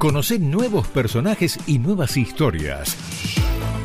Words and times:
Conoce 0.00 0.38
nuevos 0.38 0.88
personajes 0.88 1.58
y 1.66 1.78
nuevas 1.78 2.16
historias. 2.16 2.96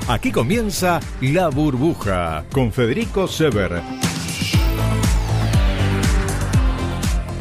Aquí 0.07 0.31
comienza 0.31 1.01
La 1.19 1.49
Burbuja 1.49 2.45
con 2.53 2.71
Federico 2.71 3.27
Sever. 3.27 3.81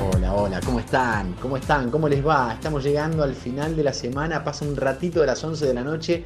Hola, 0.03 0.35
hola, 0.35 0.61
¿cómo 0.61 0.81
están? 0.81 1.35
¿Cómo 1.35 1.57
están? 1.57 1.89
¿Cómo 1.93 2.09
les 2.09 2.27
va? 2.27 2.53
Estamos 2.53 2.83
llegando 2.83 3.23
al 3.23 3.37
final 3.37 3.77
de 3.77 3.85
la 3.85 3.93
semana, 3.93 4.43
pasa 4.43 4.65
un 4.65 4.75
ratito 4.75 5.21
de 5.21 5.29
las 5.29 5.45
11 5.45 5.67
de 5.67 5.75
la 5.75 5.85
noche. 5.85 6.25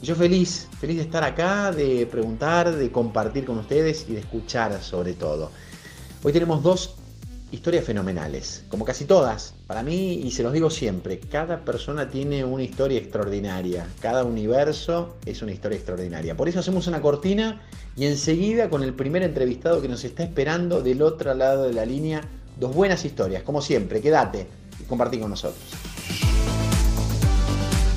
Yo 0.00 0.14
feliz, 0.14 0.66
feliz 0.80 0.96
de 0.96 1.02
estar 1.02 1.22
acá, 1.22 1.70
de 1.70 2.06
preguntar, 2.06 2.74
de 2.74 2.90
compartir 2.90 3.44
con 3.44 3.58
ustedes 3.58 4.06
y 4.08 4.14
de 4.14 4.20
escuchar 4.20 4.82
sobre 4.82 5.12
todo. 5.12 5.50
Hoy 6.22 6.32
tenemos 6.32 6.62
dos 6.62 6.94
historias 7.50 7.84
fenomenales, 7.84 8.64
como 8.70 8.86
casi 8.86 9.04
todas. 9.04 9.53
Para 9.66 9.82
mí, 9.82 10.20
y 10.22 10.30
se 10.30 10.42
los 10.42 10.52
digo 10.52 10.68
siempre, 10.68 11.18
cada 11.18 11.64
persona 11.64 12.10
tiene 12.10 12.44
una 12.44 12.62
historia 12.62 12.98
extraordinaria, 12.98 13.86
cada 13.98 14.22
universo 14.22 15.16
es 15.24 15.40
una 15.40 15.52
historia 15.52 15.76
extraordinaria. 15.76 16.36
Por 16.36 16.50
eso 16.50 16.58
hacemos 16.58 16.86
una 16.86 17.00
cortina 17.00 17.62
y 17.96 18.04
enseguida 18.04 18.68
con 18.68 18.82
el 18.82 18.92
primer 18.92 19.22
entrevistado 19.22 19.80
que 19.80 19.88
nos 19.88 20.04
está 20.04 20.22
esperando 20.22 20.82
del 20.82 21.00
otro 21.00 21.32
lado 21.32 21.64
de 21.64 21.72
la 21.72 21.86
línea, 21.86 22.20
dos 22.60 22.74
buenas 22.74 23.06
historias, 23.06 23.42
como 23.42 23.62
siempre, 23.62 24.02
quédate 24.02 24.46
y 24.82 24.84
compartí 24.84 25.18
con 25.18 25.30
nosotros. 25.30 25.64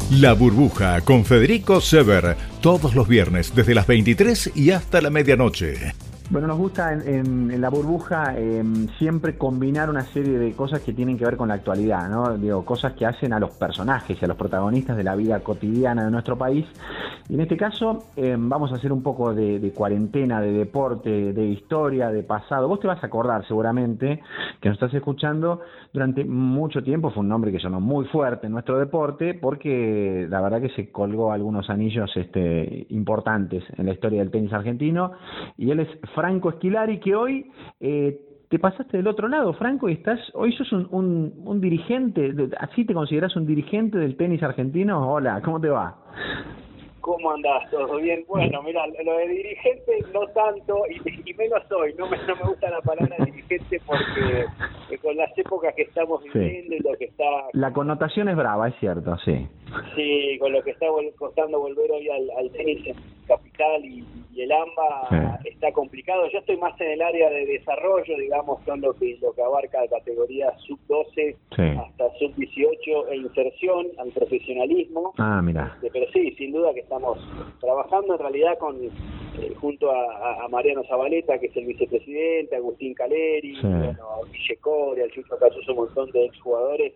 La 0.09 0.31
burbuja 0.31 1.01
con 1.01 1.25
Federico 1.25 1.81
Sever, 1.81 2.37
todos 2.61 2.95
los 2.95 3.09
viernes 3.09 3.53
desde 3.53 3.75
las 3.75 3.87
23 3.87 4.51
y 4.55 4.71
hasta 4.71 5.01
la 5.01 5.09
medianoche. 5.09 5.93
Bueno, 6.29 6.47
nos 6.47 6.57
gusta 6.57 6.91
en, 6.91 7.61
la 7.61 7.69
burbuja 7.69 8.37
em, 8.37 8.89
siempre 8.99 9.37
combinar 9.37 9.89
una 9.89 10.01
serie 10.01 10.37
de 10.37 10.51
cosas 10.51 10.81
que 10.81 10.91
tienen 10.91 11.17
que 11.17 11.23
ver 11.23 11.37
con 11.37 11.47
la 11.47 11.53
actualidad, 11.53 12.09
¿no? 12.09 12.37
Digo, 12.37 12.65
cosas 12.65 12.93
que 12.93 13.05
hacen 13.05 13.31
a 13.31 13.39
los 13.39 13.51
personajes 13.51 14.21
y 14.21 14.25
a 14.25 14.27
los 14.27 14.35
protagonistas 14.35 14.97
de 14.97 15.05
la 15.05 15.15
vida 15.15 15.39
cotidiana 15.39 16.03
de 16.03 16.11
nuestro 16.11 16.37
país. 16.37 16.65
Y 17.29 17.35
en 17.35 17.39
este 17.39 17.55
caso 17.55 18.03
em, 18.17 18.49
vamos 18.49 18.73
a 18.73 18.75
hacer 18.75 18.91
un 18.91 19.03
poco 19.03 19.33
de, 19.33 19.71
cuarentena, 19.73 20.41
de 20.41 20.51
deporte, 20.51 21.31
de 21.31 21.45
historia, 21.45 22.09
de 22.09 22.23
pasado. 22.23 22.67
Vos 22.67 22.81
te 22.81 22.87
vas 22.87 23.01
a 23.01 23.07
acordar 23.07 23.47
seguramente 23.47 24.21
que 24.59 24.67
nos 24.67 24.75
estás 24.75 24.93
escuchando 24.93 25.61
durante 25.93 26.25
mucho 26.25 26.83
tiempo, 26.83 27.09
fue 27.09 27.21
un 27.21 27.29
nombre 27.29 27.53
que 27.53 27.59
sonó 27.59 27.79
muy 27.79 28.05
fuerte 28.05 28.47
en 28.47 28.53
nuestro 28.53 28.77
deporte 28.77 29.33
porque 29.33 30.27
la 30.29 30.41
verdad 30.41 30.61
que 30.61 30.69
se 30.69 30.91
colgó 30.91 31.31
algunos 31.31 31.69
anillos 31.69 32.11
este, 32.15 32.85
importantes 32.89 33.63
en 33.77 33.85
la 33.85 33.93
historia 33.93 34.19
del 34.19 34.29
tenis 34.29 34.51
argentino 34.51 35.13
y 35.57 35.71
él 35.71 35.79
es 35.79 35.87
Franco 36.17 36.49
Esquilari, 36.49 36.99
que 36.99 37.15
hoy 37.15 37.51
eh, 37.79 38.19
te 38.49 38.57
pasaste 38.57 38.97
del 38.97 39.05
otro 39.05 39.27
lado, 39.27 39.53
Franco, 39.53 39.87
y 39.87 39.93
estás, 39.93 40.19
hoy 40.33 40.51
sos 40.53 40.71
un, 40.71 41.31
un, 41.45 41.61
dirigente, 41.61 42.33
así 42.57 42.85
te 42.85 42.95
consideras 42.95 43.35
un 43.35 43.45
dirigente 43.45 43.99
del 43.99 44.17
tenis 44.17 44.41
argentino. 44.41 45.13
Hola, 45.13 45.39
¿cómo 45.45 45.61
te 45.61 45.69
va? 45.69 45.95
¿Cómo 47.01 47.31
andás? 47.31 47.69
¿Todo 47.69 47.97
bien? 47.97 48.25
Bueno, 48.27 48.63
mira, 48.63 48.81
lo 48.87 49.17
de 49.17 49.27
dirigente 49.27 49.91
no 50.11 50.21
tanto, 50.29 50.81
y, 50.89 51.33
menos 51.35 51.71
hoy, 51.71 51.93
no 51.99 52.09
me, 52.09 52.17
no 52.25 52.35
me 52.35 52.49
gusta 52.49 52.67
la 52.71 52.81
palabra 52.81 53.15
dirigente 53.23 53.79
porque 53.85 54.45
eh, 54.89 54.97
con 54.97 55.15
las 55.17 55.37
épocas 55.37 55.75
que 55.75 55.83
estamos 55.83 56.23
viviendo 56.23 56.75
y 56.75 56.79
lo 56.79 56.97
que 56.97 57.05
está... 57.05 57.25
La 57.53 57.71
connotación 57.71 58.27
es 58.27 58.35
brava, 58.35 58.69
es 58.69 58.75
cierto, 58.79 59.15
sí. 59.19 59.47
Sí, 59.95 60.37
con 60.39 60.51
lo 60.51 60.63
que 60.63 60.71
está 60.71 60.87
costando 61.15 61.59
volver 61.59 61.91
hoy 61.91 62.09
al, 62.09 62.27
al 62.39 62.51
tenis 62.53 62.87
en 62.87 62.95
capital 63.57 63.85
y, 63.85 64.05
y 64.33 64.41
el 64.41 64.51
AMBA 64.51 65.39
está 65.45 65.71
complicado. 65.71 66.29
Yo 66.31 66.39
estoy 66.39 66.57
más 66.57 66.79
en 66.79 66.91
el 66.91 67.01
área 67.01 67.29
de 67.29 67.45
desarrollo, 67.45 68.17
digamos, 68.17 68.63
son 68.65 68.81
lo 68.81 68.93
que, 68.93 69.17
lo 69.21 69.33
que 69.33 69.41
abarca 69.41 69.81
la 69.81 69.87
categoría 69.87 70.53
sub-12 70.59 71.35
hasta 71.51 72.17
sub-18 72.19 73.09
e 73.09 73.15
inserción 73.17 73.87
al 73.97 74.11
profesionalismo. 74.11 75.13
Ah, 75.17 75.41
mira. 75.41 75.77
Pero 75.81 76.05
sí, 76.13 76.35
sin 76.37 76.51
duda 76.51 76.73
que 76.73 76.81
estamos 76.81 77.17
trabajando 77.59 78.13
en 78.13 78.19
realidad 78.19 78.57
con 78.59 78.75
eh, 79.39 79.53
junto 79.59 79.91
a, 79.91 80.47
Mariano 80.49 80.83
Zabaleta, 80.85 81.37
que 81.37 81.47
es 81.47 81.57
el 81.57 81.65
vicepresidente, 81.65 82.55
Agustín 82.55 82.93
Caleri, 82.93 83.59
bueno, 83.61 84.03
a 84.09 84.25
Guille 84.31 84.55
Coria, 84.61 85.03
al 85.03 85.11
Chucho 85.11 85.37
Casuso, 85.37 85.73
un 85.73 85.77
montón 85.79 86.09
de 86.11 86.25
exjugadores, 86.25 86.93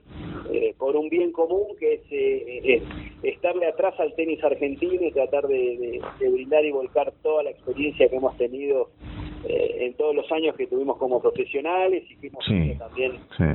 eh, 0.51 0.73
por 0.77 0.95
un 0.95 1.09
bien 1.09 1.31
común 1.31 1.67
que 1.79 1.95
es, 1.95 2.01
eh, 2.09 2.81
estarle 3.21 3.67
atrás 3.67 3.93
al 3.99 4.15
tenis 4.15 4.43
argentino 4.43 5.03
y 5.03 5.11
tratar 5.11 5.47
de, 5.47 6.01
de 6.19 6.29
brindar 6.51 6.65
y 6.65 6.71
volcar 6.71 7.13
toda 7.23 7.43
la 7.43 7.51
experiencia 7.51 8.09
que 8.09 8.15
hemos 8.15 8.35
tenido 8.37 8.89
eh, 9.47 9.85
en 9.87 9.93
todos 9.95 10.15
los 10.15 10.31
años 10.31 10.55
que 10.55 10.67
tuvimos 10.67 10.97
como 10.97 11.21
profesionales 11.21 12.03
y 12.09 12.15
que 12.17 12.27
hemos 12.27 12.45
también 12.77 13.13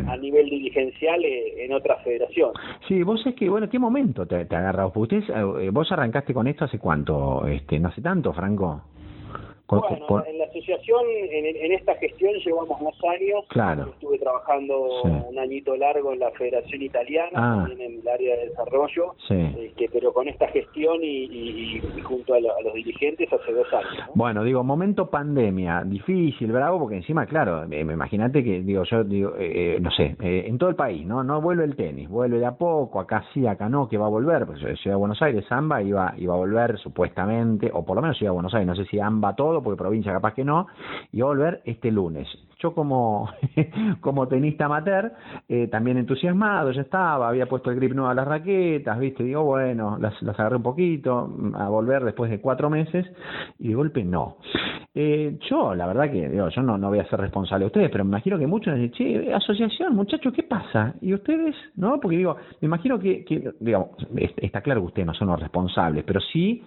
a 0.09 0.17
nivel 0.17 0.49
dirigencial 0.49 1.25
eh, 1.25 1.65
en 1.65 1.73
otras 1.73 2.03
federaciones. 2.03 2.55
Sí, 2.89 3.03
vos 3.03 3.25
es 3.27 3.35
que, 3.35 3.49
bueno, 3.49 3.69
¿qué 3.69 3.79
momento 3.79 4.27
te, 4.27 4.45
te 4.47 4.57
agarrado? 4.57 4.93
Porque 4.93 5.19
eh, 5.19 5.71
vos 5.71 5.93
arrancaste 5.93 6.35
con 6.35 6.47
esto 6.47 6.65
hace 6.65 6.79
cuánto, 6.79 7.47
este, 7.47 7.79
no 7.79 7.89
hace 7.89 8.03
tanto, 8.03 8.33
Franco. 8.33 8.83
Bueno, 9.69 10.25
en 10.27 10.39
la 10.39 10.45
asociación, 10.45 11.05
en, 11.09 11.73
esta 11.73 11.95
gestión 11.97 12.35
llevamos 12.35 12.79
dos 12.81 12.95
años. 13.05 13.45
Claro. 13.49 13.89
Estuve 13.89 14.19
trabajando 14.19 15.03
un 15.03 15.39
añito 15.39 15.77
largo 15.77 16.13
en 16.13 16.21
la 16.21 16.31
Federación 16.33 16.83
Italiana, 16.83 17.31
ah. 17.35 17.67
también 17.67 17.81
en 17.81 18.01
el 18.01 18.09
área 18.09 18.37
de 18.37 18.49
desarrollo, 18.49 19.15
sí. 19.27 19.35
este, 19.59 19.89
pero 19.93 20.13
con 20.13 20.29
esta 20.29 20.47
gestión 20.49 20.99
y, 21.03 21.81
junto 22.03 22.35
a, 22.35 22.41
los 22.41 22.75
dirigentes 22.75 23.33
hace 23.33 23.53
dos 23.53 23.67
años. 23.73 24.05
Bueno, 24.15 24.45
digo, 24.45 24.63
momento 24.63 25.11
pandemia, 25.11 25.83
difícil, 25.85 26.53
bravo, 26.53 26.79
porque 26.79 26.97
encima, 26.97 27.27
claro, 27.27 27.65
eh, 27.71 27.81
imagínate 27.81 28.45
que, 28.45 28.63
digo, 28.63 28.85
yo 28.85 29.03
digo, 29.05 29.35
eh, 29.37 29.77
eh, 29.77 29.81
no 29.81 29.91
sé, 29.91 30.17
en 30.21 30.59
todo 30.59 30.71
el 30.71 30.77
país, 30.77 31.05
¿no? 31.07 31.25
No 31.25 31.41
vuelve 31.41 31.65
el 31.65 31.75
tenis, 31.75 32.09
vuelve 32.09 32.39
de 32.39 32.47
a 32.47 32.53
poco, 32.53 33.01
acá 33.01 33.25
sí, 33.35 33.47
acá 33.47 33.69
no, 33.69 33.89
que 33.89 33.99
va 33.99 34.07
a 34.07 34.11
volver, 34.11 34.47
pues 34.47 34.61
Ciudad 34.61 34.97
de 34.97 35.01
Buenos 35.01 35.21
Aires, 35.23 35.45
Samba 35.49 35.83
iba, 35.83 36.15
iba 36.19 36.35
a 36.35 36.37
volver 36.37 36.79
supuestamente, 36.79 37.71
o 37.73 37.85
por 37.85 37.97
lo 37.97 38.03
menos 38.03 38.17
Ciudad 38.17 38.31
de 38.31 38.35
Buenos 38.35 38.55
Aires, 38.55 38.67
no 38.67 38.77
sé 38.77 38.85
si 38.87 39.01
Amba 39.01 39.35
todo, 39.35 39.56
porque 39.63 39.79
provincia 39.79 40.13
capaz 40.13 40.35
que 40.35 40.45
no, 40.45 40.67
y 41.13 41.21
va 41.21 41.29
a 41.29 41.31
volver 41.31 41.63
este 41.65 41.91
lunes. 41.91 42.29
Yo 42.67 42.75
como, 42.75 43.31
como 44.01 44.27
tenista 44.27 44.65
amateur, 44.65 45.13
eh, 45.49 45.69
también 45.69 45.99
entusiasmado, 45.99 46.73
ya 46.73 46.81
estaba, 46.81 47.29
había 47.29 47.47
puesto 47.47 47.71
el 47.71 47.77
grip 47.77 47.93
nuevo 47.93 48.11
a 48.11 48.15
las 48.15 48.27
raquetas, 48.27 48.99
viste, 48.99 49.23
digo, 49.23 49.45
bueno, 49.45 49.99
las, 50.01 50.21
las 50.21 50.37
agarré 50.41 50.57
un 50.57 50.65
poquito, 50.65 51.33
a 51.55 51.69
volver 51.69 52.03
después 52.03 52.29
de 52.29 52.41
cuatro 52.41 52.69
meses, 52.69 53.07
y 53.61 53.69
de 53.69 53.75
golpe 53.77 54.03
no. 54.03 54.39
Eh, 54.99 55.39
yo, 55.49 55.77
la 55.77 55.87
verdad 55.87 56.11
que, 56.11 56.29
digo, 56.29 56.49
yo 56.49 56.63
no, 56.63 56.77
no 56.77 56.89
voy 56.89 56.99
a 56.99 57.09
ser 57.09 57.21
responsable 57.21 57.65
de 57.65 57.67
ustedes, 57.67 57.91
pero 57.91 58.05
me 58.05 58.09
imagino 58.09 58.37
que 58.37 58.49
muchos 58.49 58.75
dicen, 58.75 58.91
che, 58.91 59.33
asociación, 59.33 59.95
muchachos, 59.95 60.33
¿qué 60.33 60.43
pasa? 60.43 60.95
¿Y 61.01 61.15
ustedes? 61.15 61.55
¿No? 61.77 62.01
Porque 62.01 62.17
digo, 62.17 62.37
me 62.61 62.67
imagino 62.67 62.99
que, 62.99 63.25
que 63.25 63.53
digamos, 63.61 63.91
está 64.39 64.61
claro 64.61 64.81
que 64.81 64.87
ustedes 64.89 65.07
no 65.07 65.15
son 65.15 65.29
los 65.29 65.39
responsables, 65.39 66.03
pero 66.05 66.19
sí 66.33 66.65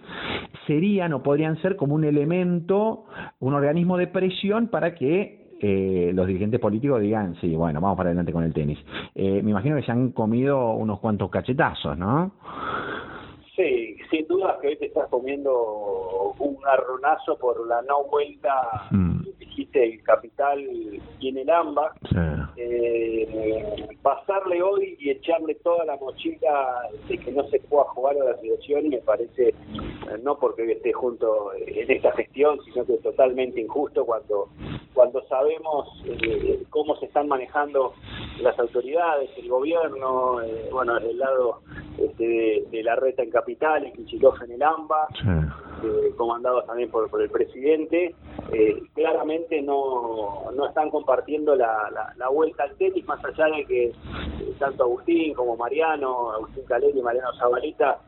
serían 0.66 1.12
o 1.12 1.24
podrían 1.24 1.62
ser 1.62 1.76
como 1.76 1.96
un 1.96 2.06
elemento, 2.06 3.06
un 3.40 3.54
organismo 3.54 3.98
de 3.98 4.08
presión 4.08 4.68
para 4.68 4.96
que 4.96 5.49
eh, 5.62 6.12
los 6.14 6.28
dirigentes 6.28 6.60
políticos 6.60 7.02
digan, 7.02 7.36
sí, 7.42 7.56
bueno, 7.56 7.82
vamos 7.82 7.98
para 7.98 8.10
adelante 8.10 8.32
con 8.32 8.44
el 8.44 8.54
tenis. 8.54 8.80
Eh, 9.16 9.42
me 9.44 9.52
imagino 9.52 9.76
que 9.76 9.84
se 9.84 9.92
han 9.92 10.12
comido 10.12 10.72
unos 10.74 11.00
cuantos 11.00 11.30
cachetazos, 11.30 11.98
¿no? 11.98 12.32
Sí, 13.56 13.98
sin 14.10 14.26
duda 14.28 14.58
que 14.62 14.70
hoy 14.70 14.78
te 14.78 14.86
estás 14.86 15.10
comiendo 15.10 16.34
un 16.40 16.58
garronazo 16.62 17.38
por 17.38 17.68
la 17.68 17.82
no 17.82 18.06
vuelta 18.10 18.88
mm. 18.92 19.22
Dijiste 19.60 19.84
el 19.84 20.04
capital 20.04 20.60
en 21.22 21.38
el 21.38 21.50
AMBA. 21.50 21.94
Eh, 22.62 23.88
pasarle 24.02 24.62
hoy 24.62 24.98
y 25.00 25.12
echarle 25.12 25.56
toda 25.56 25.86
la 25.86 25.96
mochila 25.98 26.90
de 27.08 27.18
que 27.18 27.32
no 27.32 27.48
se 27.48 27.60
pueda 27.60 27.86
jugar 27.86 28.18
a 28.22 28.32
la 28.32 28.38
situación 28.38 28.90
me 28.90 28.98
parece, 28.98 29.50
eh, 29.50 29.54
no 30.24 30.38
porque 30.38 30.70
esté 30.70 30.92
junto 30.92 31.54
en 31.54 31.90
esta 31.90 32.12
gestión, 32.14 32.60
sino 32.66 32.86
que 32.86 32.96
es 32.96 33.02
totalmente 33.02 33.62
injusto 33.62 34.06
cuando 34.06 34.50
cuando 34.94 35.22
sabemos 35.28 35.88
eh, 36.06 36.64
cómo 36.72 36.96
se 36.98 37.06
están 37.06 37.30
manejando 37.30 37.94
las 38.42 38.60
autoridades, 38.60 39.30
el 39.38 39.48
gobierno, 39.48 40.42
eh, 40.42 40.68
bueno, 40.74 40.98
el 40.98 41.18
lado 41.18 41.62
este, 41.98 42.66
de, 42.70 42.84
la 42.84 42.98
reta 42.98 43.24
en 43.24 43.30
Capital, 43.30 43.86
en 43.86 43.94
Quichilof 43.94 44.42
en 44.42 44.52
el 44.52 44.64
AMBA, 44.64 45.08
eh, 45.84 46.14
comandados 46.18 46.66
también 46.66 46.90
por, 46.90 47.10
por 47.10 47.22
el 47.22 47.30
presidente, 47.30 48.16
eh, 48.52 48.82
claramente 48.94 49.62
no, 49.62 50.52
no 50.56 50.68
están 50.68 50.90
compartiendo 50.90 51.56
la, 51.56 51.90
la, 52.18 52.30
vuelta 52.30 52.64
al 52.64 52.76
tenis, 52.76 53.06
más 53.08 53.24
allá 53.24 53.46
de 53.56 53.66
que 53.66 53.86
eh, 53.86 53.94
tanto 54.60 54.84
Agustín 54.84 55.34
como 55.34 55.58
Mariano, 55.58 56.32
Agustín 56.32 56.64
Caleri 56.66 57.00
y 57.00 57.02
Mariano 57.02 57.34
Zabalita, 57.38 58.00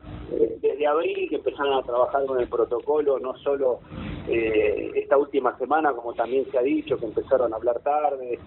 desde 0.62 0.86
abril 0.86 1.28
que 1.28 1.36
empezaron 1.36 1.74
a 1.74 1.82
trabajar 1.82 2.24
con 2.24 2.40
el 2.40 2.48
protocolo, 2.48 3.18
no 3.18 3.36
solo 3.38 3.80
esta 4.26 5.18
última 5.18 5.58
semana, 5.58 5.92
como 5.92 6.14
también 6.14 6.46
se 6.50 6.56
ha 6.56 6.62
dicho, 6.62 6.96
que 6.96 7.04
empezaron 7.04 7.52
a 7.52 7.56
hablar 7.56 7.80
tarde, 7.80 8.38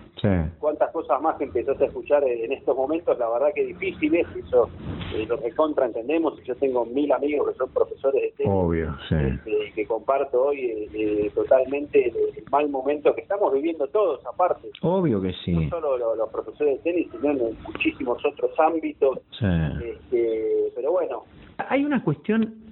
cuántas 0.58 0.92
cosas 0.92 1.22
más 1.22 1.40
empezaste 1.40 1.84
a 1.84 1.88
escuchar 1.88 2.24
en 2.24 2.52
estos 2.54 2.76
momentos, 2.76 3.20
la 3.20 3.30
verdad 3.30 3.50
que 3.54 3.66
difíciles, 3.66 4.26
eso 4.36 4.70
eh, 5.16 5.26
lo 5.28 5.40
que 5.40 5.52
contra 5.52 5.86
entendemos, 5.86 6.42
yo 6.44 6.56
tengo 6.56 6.86
mil 6.86 7.12
amigos 7.12 7.50
que 7.50 7.58
son 7.58 7.70
profesores 7.70 8.22
de 8.22 8.32
tenis, 8.32 8.54
Obvio, 8.54 8.96
sí. 9.08 9.15
Este, 9.22 9.72
que 9.74 9.86
comparto 9.86 10.46
hoy 10.46 10.66
eh, 10.66 10.90
eh, 10.94 11.32
totalmente 11.34 12.08
el, 12.08 12.44
mal 12.52 12.70
momento 12.70 13.14
que 13.14 13.22
estamos 13.22 13.54
viviendo 13.54 13.88
todos, 13.88 14.26
aparte. 14.26 14.70
Obvio 14.82 15.22
que 15.22 15.34
sí. 15.44 15.52
No 15.52 15.70
solo 15.70 16.16
los, 16.16 16.30
profesores 16.30 16.84
de 16.84 16.92
tenis, 16.92 17.08
sino 17.12 17.32
en 17.32 17.58
muchísimos 17.64 18.24
otros 18.26 18.52
ámbitos. 18.60 19.20
Sí. 19.40 19.46
Este, 19.84 20.72
pero 20.76 20.92
bueno. 20.92 21.24
Hay 21.58 21.84
una 21.84 22.04
cuestión 22.04 22.66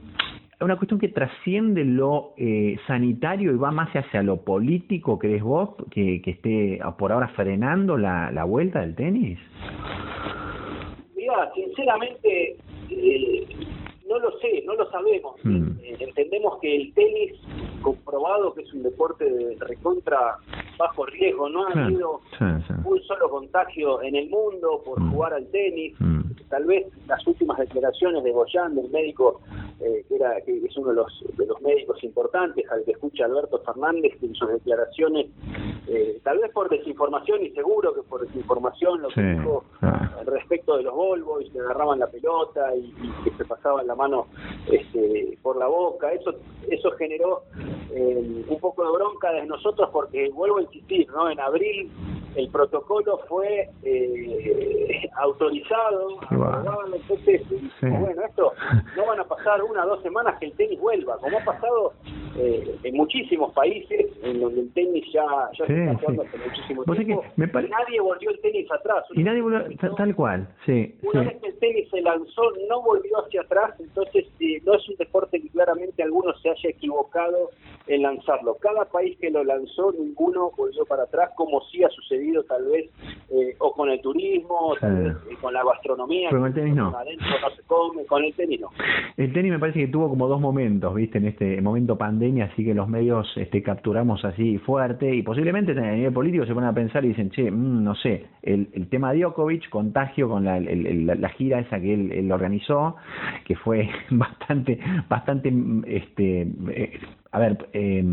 una 0.63 0.77
cuestión 0.77 0.99
que 0.99 1.09
trasciende 1.09 1.83
lo 1.83 2.33
eh, 2.37 2.77
sanitario 2.87 3.51
y 3.51 3.57
va 3.57 3.71
más 3.71 3.89
hacia 3.93 4.23
lo 4.23 4.37
político, 4.37 5.19
¿crees 5.19 5.43
vos, 5.43 5.71
que, 5.91 6.21
que 6.21 6.31
esté 6.31 6.79
por 6.97 7.11
ahora 7.11 7.27
frenando 7.29 7.97
la, 7.97 8.31
la 8.31 8.43
vuelta 8.45 8.79
del 8.81 8.95
tenis? 8.95 9.39
Mira, 11.15 11.51
sinceramente, 11.53 12.55
eh, 12.89 13.47
no 14.13 14.19
lo 14.19 14.39
sé, 14.39 14.63
no 14.65 14.75
lo 14.75 14.89
sabemos. 14.91 15.35
Hmm. 15.43 15.71
Eh, 15.81 15.97
entendemos 15.99 16.59
que 16.59 16.75
el 16.75 16.93
tenis, 16.93 17.39
comprobado 17.81 18.53
que 18.53 18.61
es 18.61 18.73
un 18.73 18.83
deporte 18.83 19.25
de 19.25 19.57
recontra 19.59 20.37
bajo 20.77 21.05
riesgo, 21.05 21.49
no 21.49 21.67
ha 21.67 21.71
habido 21.71 22.21
un 22.85 23.01
solo 23.03 23.29
contagio 23.29 24.01
en 24.01 24.15
el 24.15 24.29
mundo 24.29 24.81
por 24.85 24.99
hmm. 24.99 25.11
jugar 25.11 25.33
al 25.33 25.47
tenis. 25.47 25.95
Hmm. 25.99 26.21
Tal 26.49 26.65
vez 26.65 26.85
las 27.07 27.25
últimas 27.25 27.57
declaraciones 27.57 28.23
de 28.23 28.31
Goyan, 28.31 28.75
del 28.75 28.89
médico 28.91 29.41
eh, 29.79 30.05
que, 30.07 30.15
era, 30.15 30.39
que 30.41 30.57
es 30.57 30.77
uno 30.77 30.89
de 30.89 30.95
los, 30.95 31.23
de 31.35 31.45
los 31.45 31.59
médicos 31.61 32.03
importantes, 32.03 32.69
al 32.71 32.83
que 32.83 32.91
escucha 32.91 33.25
Alberto 33.25 33.59
Fernández, 33.65 34.13
en 34.21 34.35
sus 34.35 34.49
declaraciones, 34.49 35.27
eh, 35.87 36.19
tal 36.23 36.39
vez 36.39 36.51
por 36.51 36.69
desinformación 36.69 37.43
y 37.43 37.49
seguro 37.51 37.93
que 37.93 38.03
por 38.03 38.25
desinformación, 38.25 39.01
lo 39.01 39.09
que 39.09 39.21
dijo 39.21 39.63
respecto 40.25 40.77
de 40.77 40.83
los 40.83 40.93
Volvos, 40.93 41.43
y 41.43 41.49
se 41.49 41.59
agarraban 41.59 41.99
la 41.99 42.07
pelota 42.07 42.73
y, 42.75 42.93
que 43.23 43.31
se 43.31 43.45
pasaban 43.45 43.87
la 43.87 43.95
mano 43.95 44.27
este, 44.71 45.37
por 45.41 45.57
la 45.57 45.67
boca, 45.67 46.11
eso 46.13 46.33
eso 46.69 46.91
generó 46.91 47.43
eh, 47.91 48.45
un 48.47 48.59
poco 48.59 48.83
de 48.83 48.91
bronca 48.91 49.31
de 49.31 49.45
nosotros 49.45 49.89
porque 49.91 50.29
vuelvo 50.29 50.59
insistir, 50.63 51.07
¿no? 51.09 51.29
En 51.29 51.39
abril 51.39 51.91
el 52.35 52.49
protocolo 52.49 53.19
fue 53.27 53.69
eh, 53.83 55.09
autorizado, 55.17 56.19
entonces, 56.93 57.41
bueno, 57.81 58.21
esto 58.27 58.53
no 58.95 59.05
van 59.05 59.19
a 59.19 59.23
pasar 59.23 59.61
una 59.63 59.85
o 59.85 59.89
dos 59.89 60.03
semanas 60.03 60.37
que 60.39 60.47
el 60.47 60.53
tenis 60.53 60.79
vuelva, 60.79 61.17
como 61.17 61.37
ha 61.37 61.43
pasado 61.43 61.93
eh, 62.37 62.75
en 62.83 62.95
muchísimos 62.95 63.53
países 63.53 64.11
en 64.23 64.41
donde 64.41 64.61
el 64.61 64.73
tenis 64.73 65.05
ya, 65.13 65.25
ya 65.57 65.67
se 65.67 65.79
está 65.79 65.95
jugando 65.99 66.23
hace 66.23 66.37
muchísimo 66.37 66.83
tiempo. 66.83 67.23
Nadie 67.37 68.01
volvió 68.01 68.31
el 68.31 68.39
tenis 68.41 68.71
atrás. 68.71 69.03
Y 69.13 69.23
nadie 69.23 69.41
volvió, 69.41 69.63
tal 69.95 70.15
cual, 70.15 70.47
sí. 70.65 70.95
Una 71.03 71.21
vez 71.21 71.39
que 71.41 71.47
el 71.49 71.59
tenis 71.59 71.89
se 71.91 72.01
lanzó, 72.01 72.41
no 72.67 72.81
volvió 72.81 73.23
hacia 73.23 73.41
atrás, 73.41 73.75
entonces 73.79 74.25
eh, 74.39 74.61
no 74.65 74.73
es 74.75 74.89
un 74.89 74.95
deporte 74.95 75.41
que 75.41 75.49
claramente 75.49 76.01
alguno 76.01 76.33
se 76.39 76.49
haya 76.49 76.69
equivocado 76.69 77.51
en 77.87 78.01
lanzarlo. 78.01 78.55
Cada 78.55 78.85
país 78.85 79.17
que 79.19 79.29
lo 79.29 79.43
lanzó, 79.43 79.91
ninguno 79.91 80.51
volvió 80.55 80.85
para 80.85 81.03
atrás, 81.03 81.31
como 81.35 81.61
sí 81.71 81.83
ha 81.83 81.89
sucedido 81.89 82.43
tal 82.43 82.65
vez, 82.65 82.89
eh, 83.29 83.55
o 83.59 83.73
con 83.73 83.89
el 83.89 84.01
turismo, 84.01 84.73
tal 84.79 85.03
vez, 85.03 85.15
eh, 85.29 85.37
con 85.41 85.53
la 85.53 85.63
gastronomía. 85.63 86.29
Pero 86.29 86.41
con 86.41 86.47
el 86.49 86.53
tenis 86.53 86.75
no. 86.75 86.95
Adentro 86.95 87.27
no 87.41 87.49
se 87.55 87.63
come, 87.63 88.05
con 88.05 88.23
el 88.23 88.33
tenis 88.33 88.61
no. 88.61 88.69
El 89.17 89.33
tenis 89.33 89.51
me 89.51 89.59
parece 89.59 89.79
que 89.79 89.87
tuvo 89.87 90.09
como 90.09 90.27
dos 90.27 90.39
momentos, 90.39 90.93
¿viste? 90.93 91.17
En 91.17 91.27
este 91.27 91.61
momento 91.61 91.97
pandemia, 91.97 92.45
así 92.45 92.63
que 92.63 92.73
los 92.73 92.87
medios 92.87 93.31
este, 93.35 93.61
capturamos 93.61 94.23
así 94.25 94.57
fuerte 94.59 95.13
y 95.13 95.21
posiblemente 95.23 95.71
a 95.71 95.91
nivel 95.91 96.13
político 96.13 96.45
se 96.45 96.53
ponen 96.53 96.69
a 96.69 96.73
pensar 96.73 97.03
y 97.05 97.09
dicen, 97.09 97.29
che, 97.31 97.49
mm, 97.49 97.83
no 97.83 97.95
sé, 97.95 98.25
el, 98.41 98.69
el 98.73 98.89
tema 98.89 99.11
de 99.11 99.19
Djokovic, 99.19 99.69
contagio 99.69 100.29
con 100.29 100.45
la, 100.45 100.59
la, 100.59 101.29
gira 101.29 101.59
esa 101.59 101.79
que 101.79 101.93
él, 101.93 102.11
él 102.11 102.31
organizó, 102.31 102.95
que 103.45 103.55
fue 103.55 103.89
bastante, 104.09 104.79
bastante, 105.09 105.53
este, 105.87 106.41
eh, 106.69 106.99
a 107.33 107.39
ver, 107.39 107.67
eh, 107.73 108.03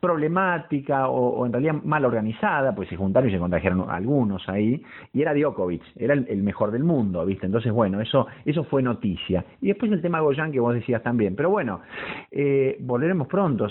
problemática 0.00 1.08
o, 1.08 1.46
en 1.46 1.52
realidad 1.52 1.74
mal 1.84 2.04
organizada, 2.04 2.74
pues 2.74 2.88
se 2.88 2.96
juntaron 2.96 3.30
y 3.30 3.32
se 3.32 3.38
contagiaron 3.38 3.88
algunos 3.88 4.48
ahí, 4.48 4.82
y 5.14 5.22
era 5.22 5.32
Djokovic, 5.32 5.82
era 5.96 6.14
el, 6.14 6.42
mejor 6.42 6.72
del 6.72 6.82
mundo, 6.82 7.24
¿viste? 7.24 7.46
Entonces, 7.46 7.72
bueno, 7.72 8.00
eso 8.00 8.26
eso 8.44 8.64
fue 8.64 8.82
noticia. 8.82 9.44
Y 9.60 9.68
después 9.68 9.92
el 9.92 10.02
tema 10.02 10.18
Goyan 10.18 10.50
que 10.50 10.58
vos 10.58 10.74
decías 10.74 11.00
también, 11.00 11.36
pero 11.36 11.48
bueno, 11.48 11.80
eh, 12.32 12.76
volveremos 12.80 13.28
pronto, 13.28 13.68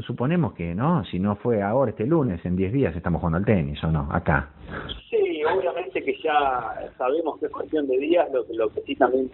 suponemos 0.00 0.54
que, 0.54 0.74
¿no? 0.74 1.04
Si 1.04 1.18
no 1.18 1.36
fue 1.36 1.62
ahora, 1.62 1.90
este 1.90 2.06
lunes, 2.06 2.44
en 2.46 2.56
10 2.56 2.72
días 2.72 2.96
estamos 2.96 3.20
jugando 3.20 3.36
al 3.36 3.44
tenis, 3.44 3.82
¿o 3.84 3.90
no? 3.90 4.08
Acá. 4.10 4.48
Sí, 5.10 5.42
obviamente 5.44 6.02
que 6.02 6.16
ya 6.24 6.90
sabemos 6.96 7.38
que 7.38 7.46
es 7.46 7.52
cuestión 7.52 7.86
de 7.86 7.98
días, 7.98 8.26
lo, 8.32 8.46
lo 8.54 8.70
que 8.70 8.80
sí 8.80 8.94
también 8.96 9.30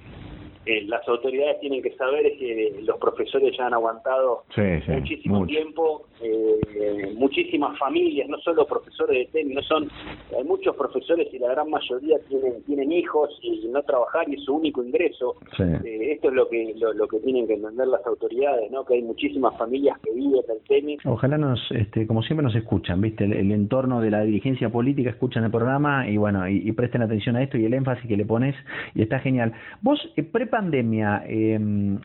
eh, 0.66 0.82
las 0.86 1.06
autoridades 1.08 1.60
tienen 1.60 1.82
que 1.82 1.94
saber 1.96 2.26
es 2.26 2.38
que 2.38 2.80
los 2.82 2.98
profesores 2.98 3.56
ya 3.56 3.66
han 3.66 3.74
aguantado 3.74 4.44
muchísimo 4.88 5.46
tiempo, 5.46 6.06
eh, 6.20 7.12
muchísimas 7.16 7.78
familias, 7.78 8.28
no 8.28 8.38
solo 8.38 8.66
profesores 8.66 9.18
de 9.18 9.32
tenis, 9.32 9.54
no 9.54 9.62
son, 9.62 9.88
hay 10.36 10.44
muchos 10.44 10.74
profesores 10.76 11.28
y 11.32 11.38
la 11.38 11.48
gran 11.48 11.70
mayoría 11.70 12.18
tienen 12.28 12.62
tienen 12.72 12.92
hijos 12.92 13.38
y 13.42 13.68
no 13.68 13.82
trabajar 13.82 14.28
y 14.28 14.34
es 14.34 14.44
su 14.44 14.54
único 14.54 14.82
ingreso. 14.82 15.36
Eh, 15.58 16.12
esto 16.12 16.28
es 16.28 16.34
lo 16.34 16.48
que 16.48 16.74
lo, 16.78 17.06
que 17.06 17.18
tienen 17.20 17.46
que 17.46 17.54
entender 17.54 17.86
las 17.86 18.04
autoridades, 18.06 18.70
¿no? 18.70 18.84
Que 18.84 18.94
hay 18.94 19.02
muchísimas 19.02 19.56
familias 19.58 19.98
que 20.00 20.10
viven 20.12 20.40
del 20.48 20.58
tenis. 20.66 20.98
Ojalá 21.04 21.36
nos, 21.36 21.60
este, 21.72 22.06
como 22.06 22.22
siempre 22.22 22.44
nos 22.44 22.54
escuchan, 22.54 23.00
viste, 23.00 23.24
el, 23.24 23.52
entorno 23.52 24.00
de 24.00 24.10
la 24.10 24.22
dirigencia 24.22 24.70
política 24.70 25.10
escuchan 25.10 25.44
el 25.44 25.50
programa 25.50 26.08
y 26.08 26.16
bueno 26.16 26.48
y, 26.48 26.72
presten 26.72 27.02
atención 27.02 27.36
a 27.36 27.42
esto 27.42 27.58
y 27.58 27.66
el 27.66 27.74
énfasis 27.74 28.08
que 28.08 28.16
le 28.16 28.24
pones 28.24 28.56
y 28.94 29.02
está 29.02 29.18
genial. 29.18 29.52
Vos 29.82 30.00
eh, 30.16 30.22
pandemia, 30.52 31.24
eh, 31.26 31.58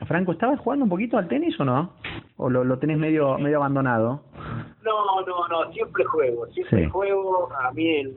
Franco, 0.08 0.32
¿estabas 0.32 0.62
jugando 0.62 0.86
un 0.86 0.90
poquito 0.90 1.18
al 1.18 1.28
tenis 1.28 1.60
o 1.60 1.66
no? 1.66 1.92
¿O 2.38 2.50
lo, 2.50 2.64
lo 2.64 2.80
tenés 2.80 2.98
medio 2.98 3.38
medio 3.38 3.58
abandonado? 3.58 4.22
No, 4.84 5.22
no, 5.26 5.48
no, 5.50 5.74
siempre 5.74 6.06
juego, 6.06 6.48
siempre 6.48 6.88
juego. 6.88 7.50
A 7.52 7.74
mí 7.74 7.86
el, 7.98 8.16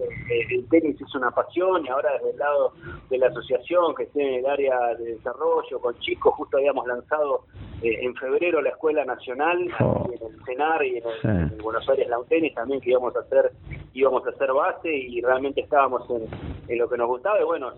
el, 0.50 0.68
tenis 0.68 1.00
es 1.00 1.14
una 1.16 1.32
pasión 1.32 1.84
y 1.84 1.88
ahora 1.88 2.12
desde 2.12 2.30
el 2.30 2.38
lado 2.38 2.72
de 3.10 3.18
la 3.18 3.26
asociación 3.26 3.92
que 3.96 4.04
esté 4.04 4.22
en 4.22 4.44
el 4.44 4.46
área 4.46 4.94
de 4.94 5.16
desarrollo 5.16 5.80
con 5.80 5.98
chicos, 5.98 6.32
justo 6.34 6.58
habíamos 6.58 6.86
lanzado 6.86 7.46
eh, 7.82 7.98
en 8.02 8.14
febrero 8.14 8.62
la 8.62 8.70
Escuela 8.70 9.04
Nacional 9.04 9.68
oh. 9.80 10.08
en 10.12 10.26
el 10.32 10.44
CENAR 10.44 10.84
y 10.84 10.98
en, 10.98 11.04
el, 11.28 11.60
Buenos 11.60 11.88
Aires 11.88 12.08
Lawn 12.08 12.28
Tennis 12.28 12.54
también 12.54 12.80
que 12.80 12.90
íbamos 12.90 13.16
a 13.16 13.20
hacer 13.20 13.50
íbamos 13.92 14.24
a 14.24 14.30
hacer 14.30 14.52
base 14.52 14.94
y 14.94 15.20
realmente 15.20 15.62
estábamos 15.62 16.08
en, 16.10 16.28
en 16.68 16.78
lo 16.78 16.88
que 16.88 16.96
nos 16.96 17.08
gustaba 17.08 17.40
y 17.40 17.44
bueno, 17.44 17.72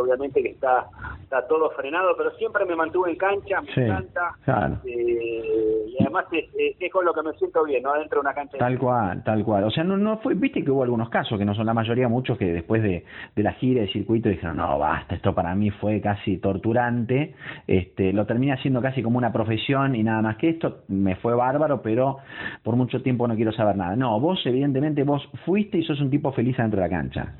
obviamente 0.00 0.42
que 0.42 0.48
está 0.48 0.88
está 1.32 1.46
todo 1.46 1.70
frenado, 1.82 2.14
pero 2.16 2.30
siempre 2.36 2.64
me 2.64 2.76
mantuve 2.76 3.10
en 3.10 3.16
cancha, 3.16 3.60
me 3.60 3.84
encanta 3.84 4.36
eh, 4.84 5.84
y 5.88 5.96
además 6.00 6.26
es, 6.30 6.48
es, 6.78 6.92
con 6.92 7.04
lo 7.04 7.12
que 7.12 7.22
me 7.22 7.32
siento 7.32 7.64
bien, 7.64 7.82
¿no? 7.82 7.92
Adentro 7.92 8.20
de 8.20 8.20
una 8.20 8.34
cancha. 8.34 8.56
Tal 8.58 8.78
cual, 8.78 9.24
tal 9.24 9.44
cual. 9.44 9.64
O 9.64 9.70
sea, 9.70 9.82
no, 9.82 9.96
no 9.96 10.18
fue, 10.18 10.34
viste 10.34 10.62
que 10.62 10.70
hubo 10.70 10.84
algunos 10.84 11.10
casos, 11.10 11.38
que 11.38 11.44
no 11.44 11.54
son 11.54 11.66
la 11.66 11.74
mayoría, 11.74 12.08
muchos 12.08 12.38
que 12.38 12.52
después 12.52 12.82
de, 12.82 13.04
de 13.34 13.42
la 13.42 13.52
gira 13.54 13.82
de 13.82 13.88
circuito 13.88 14.28
dijeron, 14.28 14.56
no, 14.58 14.78
basta, 14.78 15.16
esto 15.16 15.34
para 15.34 15.54
mí 15.56 15.70
fue 15.70 16.00
casi 16.00 16.38
torturante, 16.38 17.34
este 17.66 18.12
lo 18.12 18.26
terminé 18.26 18.52
haciendo 18.52 18.80
casi 18.80 19.02
como 19.02 19.18
una 19.18 19.32
profesión 19.32 19.96
y 19.96 20.04
nada 20.04 20.22
más 20.22 20.36
que 20.36 20.50
esto, 20.50 20.82
me 20.88 21.16
fue 21.16 21.34
bárbaro, 21.34 21.82
pero 21.82 22.18
por 22.62 22.76
mucho 22.76 23.02
tiempo 23.02 23.26
no 23.26 23.34
quiero 23.34 23.52
saber 23.52 23.76
nada. 23.76 23.96
No, 23.96 24.20
vos 24.20 24.40
evidentemente 24.44 25.02
vos 25.02 25.28
fuiste 25.44 25.78
y 25.78 25.84
sos 25.84 26.00
un 26.00 26.10
tipo 26.10 26.30
feliz 26.32 26.56
dentro 26.56 26.80
de 26.80 26.88
la 26.88 26.96
cancha. 26.96 27.34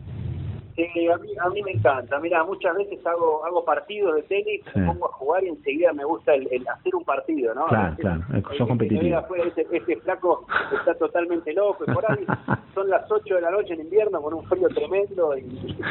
Sí, 0.74 1.08
a 1.08 1.16
mí, 1.18 1.28
a 1.38 1.48
mí 1.50 1.62
me 1.62 1.72
encanta. 1.72 2.18
Mira, 2.20 2.44
muchas 2.44 2.74
veces 2.76 3.04
hago 3.06 3.44
hago 3.44 3.64
partidos 3.64 4.16
de 4.16 4.22
tenis, 4.22 4.62
me 4.74 4.86
pongo 4.86 5.06
a 5.06 5.12
jugar 5.12 5.44
y 5.44 5.48
enseguida 5.48 5.92
me 5.92 6.04
gusta 6.04 6.34
el, 6.34 6.46
hacer 6.66 6.94
un 6.94 7.04
partido, 7.04 7.54
¿no? 7.54 7.66
Claro, 7.66 7.96
claro, 7.96 8.22
sos 8.56 8.68
competitivo. 8.68 9.22
Este, 9.44 9.66
este, 9.70 9.96
flaco 9.96 10.46
está 10.72 10.94
totalmente 10.94 11.52
loco. 11.52 11.84
Y 11.86 11.92
por 11.92 12.10
ahí 12.10 12.24
son 12.74 12.88
las 12.88 13.10
8 13.10 13.34
de 13.34 13.40
la 13.40 13.50
noche 13.50 13.74
en 13.74 13.80
invierno 13.80 14.22
con 14.22 14.34
un 14.34 14.44
frío 14.44 14.68
tremendo 14.68 15.36
y, 15.36 15.42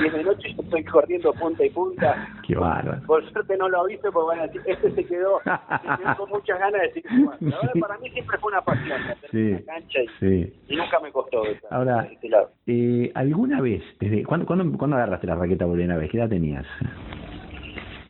viene 0.02 0.18
de 0.18 0.24
noche 0.24 0.54
yo 0.56 0.64
estoy 0.64 0.84
corriendo 0.86 1.34
punta 1.34 1.64
y 1.64 1.70
punta. 1.70 2.28
Qué 2.48 2.56
bárbaro. 2.56 3.02
Por 3.06 3.30
suerte 3.32 3.58
no 3.58 3.70
lo 3.70 3.82
aviso 3.82 4.12
porque 4.12 4.38
bueno, 4.38 4.44
este 4.66 4.92
se 4.92 5.06
quedó, 5.06 5.40
se 5.44 6.04
quedó 6.04 6.18
con 6.18 6.30
muchas 6.30 6.60
ganas 6.60 6.82
de 6.82 6.88
decir 6.88 7.06
La 7.40 7.58
verdad, 7.58 7.74
para 7.80 7.98
mí 8.00 8.10
siempre 8.10 8.38
fue 8.40 8.52
una 8.52 8.62
pasión 8.62 9.00
sí, 9.32 9.52
la 9.52 9.62
cancha 9.62 10.00
y, 10.22 10.54
y, 10.68 10.76
nunca 10.76 11.00
me 11.00 11.12
costó. 11.12 11.44
Ahora, 11.70 12.08
este 12.12 12.30
eh, 12.68 13.12
¿alguna 13.16 13.62
vez, 13.62 13.84
desde 14.00 14.24
cuándo, 14.24 14.46
cuándo 14.46 14.71
¿Cuándo 14.78 14.96
agarraste 14.98 15.28
la 15.28 15.36
raqueta 15.36 15.66
por 15.66 15.76
primera 15.76 15.98
vez? 15.98 16.10
¿Qué 16.10 16.18
edad 16.18 16.30
tenías? 16.30 16.66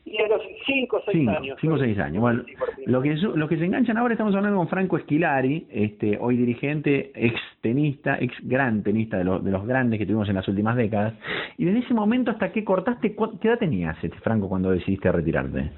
Y 0.05 0.17
a 0.21 0.27
los 0.27 0.41
5 0.65 0.97
o 0.97 1.01
6 1.05 1.27
años. 1.29 1.57
5 1.61 1.73
o 1.73 1.77
6 1.77 1.99
años. 1.99 2.21
Bueno, 2.21 2.43
lo 2.85 3.01
que, 3.01 3.15
lo 3.15 3.47
que 3.47 3.57
se 3.57 3.65
enganchan 3.65 3.97
ahora, 3.97 4.13
estamos 4.13 4.35
hablando 4.35 4.57
con 4.57 4.67
Franco 4.67 4.97
Esquilari, 4.97 5.67
este, 5.69 6.17
hoy 6.19 6.35
dirigente, 6.35 7.11
ex 7.15 7.39
tenista, 7.61 8.17
ex 8.19 8.33
gran 8.41 8.83
tenista 8.83 9.17
de, 9.17 9.23
de 9.23 9.51
los 9.51 9.65
grandes 9.65 9.99
que 9.99 10.05
tuvimos 10.05 10.27
en 10.27 10.35
las 10.35 10.47
últimas 10.47 10.75
décadas. 10.75 11.13
Y 11.57 11.65
desde 11.65 11.79
ese 11.79 11.93
momento 11.93 12.31
hasta 12.31 12.51
que 12.51 12.65
cortaste, 12.65 13.15
¿qué 13.39 13.47
edad 13.47 13.59
tenías, 13.59 13.95
este, 14.03 14.17
Franco, 14.19 14.49
cuando 14.49 14.71
decidiste 14.71 15.11
retirarte? 15.11 15.71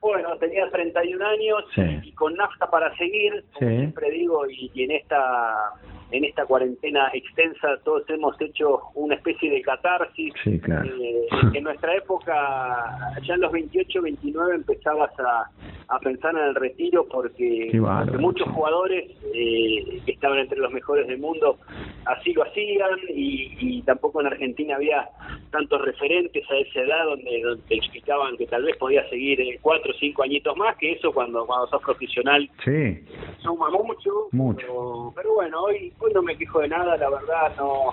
Bueno, 0.00 0.36
tenía 0.36 0.70
31 0.70 1.24
años 1.26 1.64
y 2.04 2.12
con 2.12 2.34
nafta 2.34 2.70
para 2.70 2.94
seguir, 2.96 3.42
como 3.54 3.70
siempre 3.70 4.10
digo, 4.10 4.46
y, 4.46 4.70
y 4.74 4.82
en 4.82 4.90
esta 4.90 5.72
en 6.16 6.24
esta 6.24 6.46
cuarentena 6.46 7.10
extensa 7.12 7.76
todos 7.84 8.08
hemos 8.08 8.40
hecho 8.40 8.80
una 8.94 9.16
especie 9.16 9.50
de 9.50 9.62
catarsis. 9.62 10.32
Sí, 10.44 10.60
claro. 10.60 10.88
Eh, 10.88 11.26
en 11.54 11.64
nuestra 11.64 11.94
época, 11.96 13.12
ya 13.26 13.34
en 13.34 13.40
los 13.40 13.50
28, 13.50 14.02
29 14.02 14.54
empezabas 14.54 15.10
a, 15.18 15.50
a 15.88 15.98
pensar 15.98 16.34
en 16.36 16.44
el 16.44 16.54
retiro 16.54 17.06
porque, 17.10 17.70
muchos 18.18 18.48
jugadores 18.48 19.10
eh, 19.34 20.00
que 20.06 20.12
estaban 20.12 20.38
entre 20.38 20.58
los 20.58 20.72
mejores 20.72 21.06
del 21.06 21.18
mundo 21.18 21.58
así 22.06 22.32
lo 22.32 22.44
hacían 22.44 22.90
y, 23.08 23.82
tampoco 23.82 24.20
en 24.20 24.28
Argentina 24.28 24.76
había 24.76 25.08
tantos 25.50 25.82
referentes 25.82 26.42
a 26.50 26.56
esa 26.56 26.80
edad 26.80 27.04
donde, 27.04 27.58
te 27.68 27.74
explicaban 27.74 28.36
que 28.36 28.46
tal 28.46 28.64
vez 28.64 28.76
podía 28.78 29.06
seguir 29.10 29.40
eh, 29.40 29.58
cuatro 29.60 29.92
o 29.92 29.98
cinco 29.98 30.22
añitos 30.22 30.56
más, 30.56 30.76
que 30.76 30.92
eso 30.92 31.12
cuando, 31.12 31.44
cuando 31.46 31.66
sos 31.68 31.82
profesional 31.82 32.48
sí. 32.64 33.04
suma 33.38 33.68
mucho. 33.70 34.28
Mucho. 34.32 35.12
Pero, 35.14 35.34
bueno, 35.34 35.62
hoy, 35.64 35.92
hoy 36.04 36.12
no 36.14 36.22
me 36.22 36.36
quejo 36.36 36.60
de 36.60 36.68
nada, 36.68 36.96
la 36.96 37.10
verdad 37.10 37.52
no, 37.56 37.92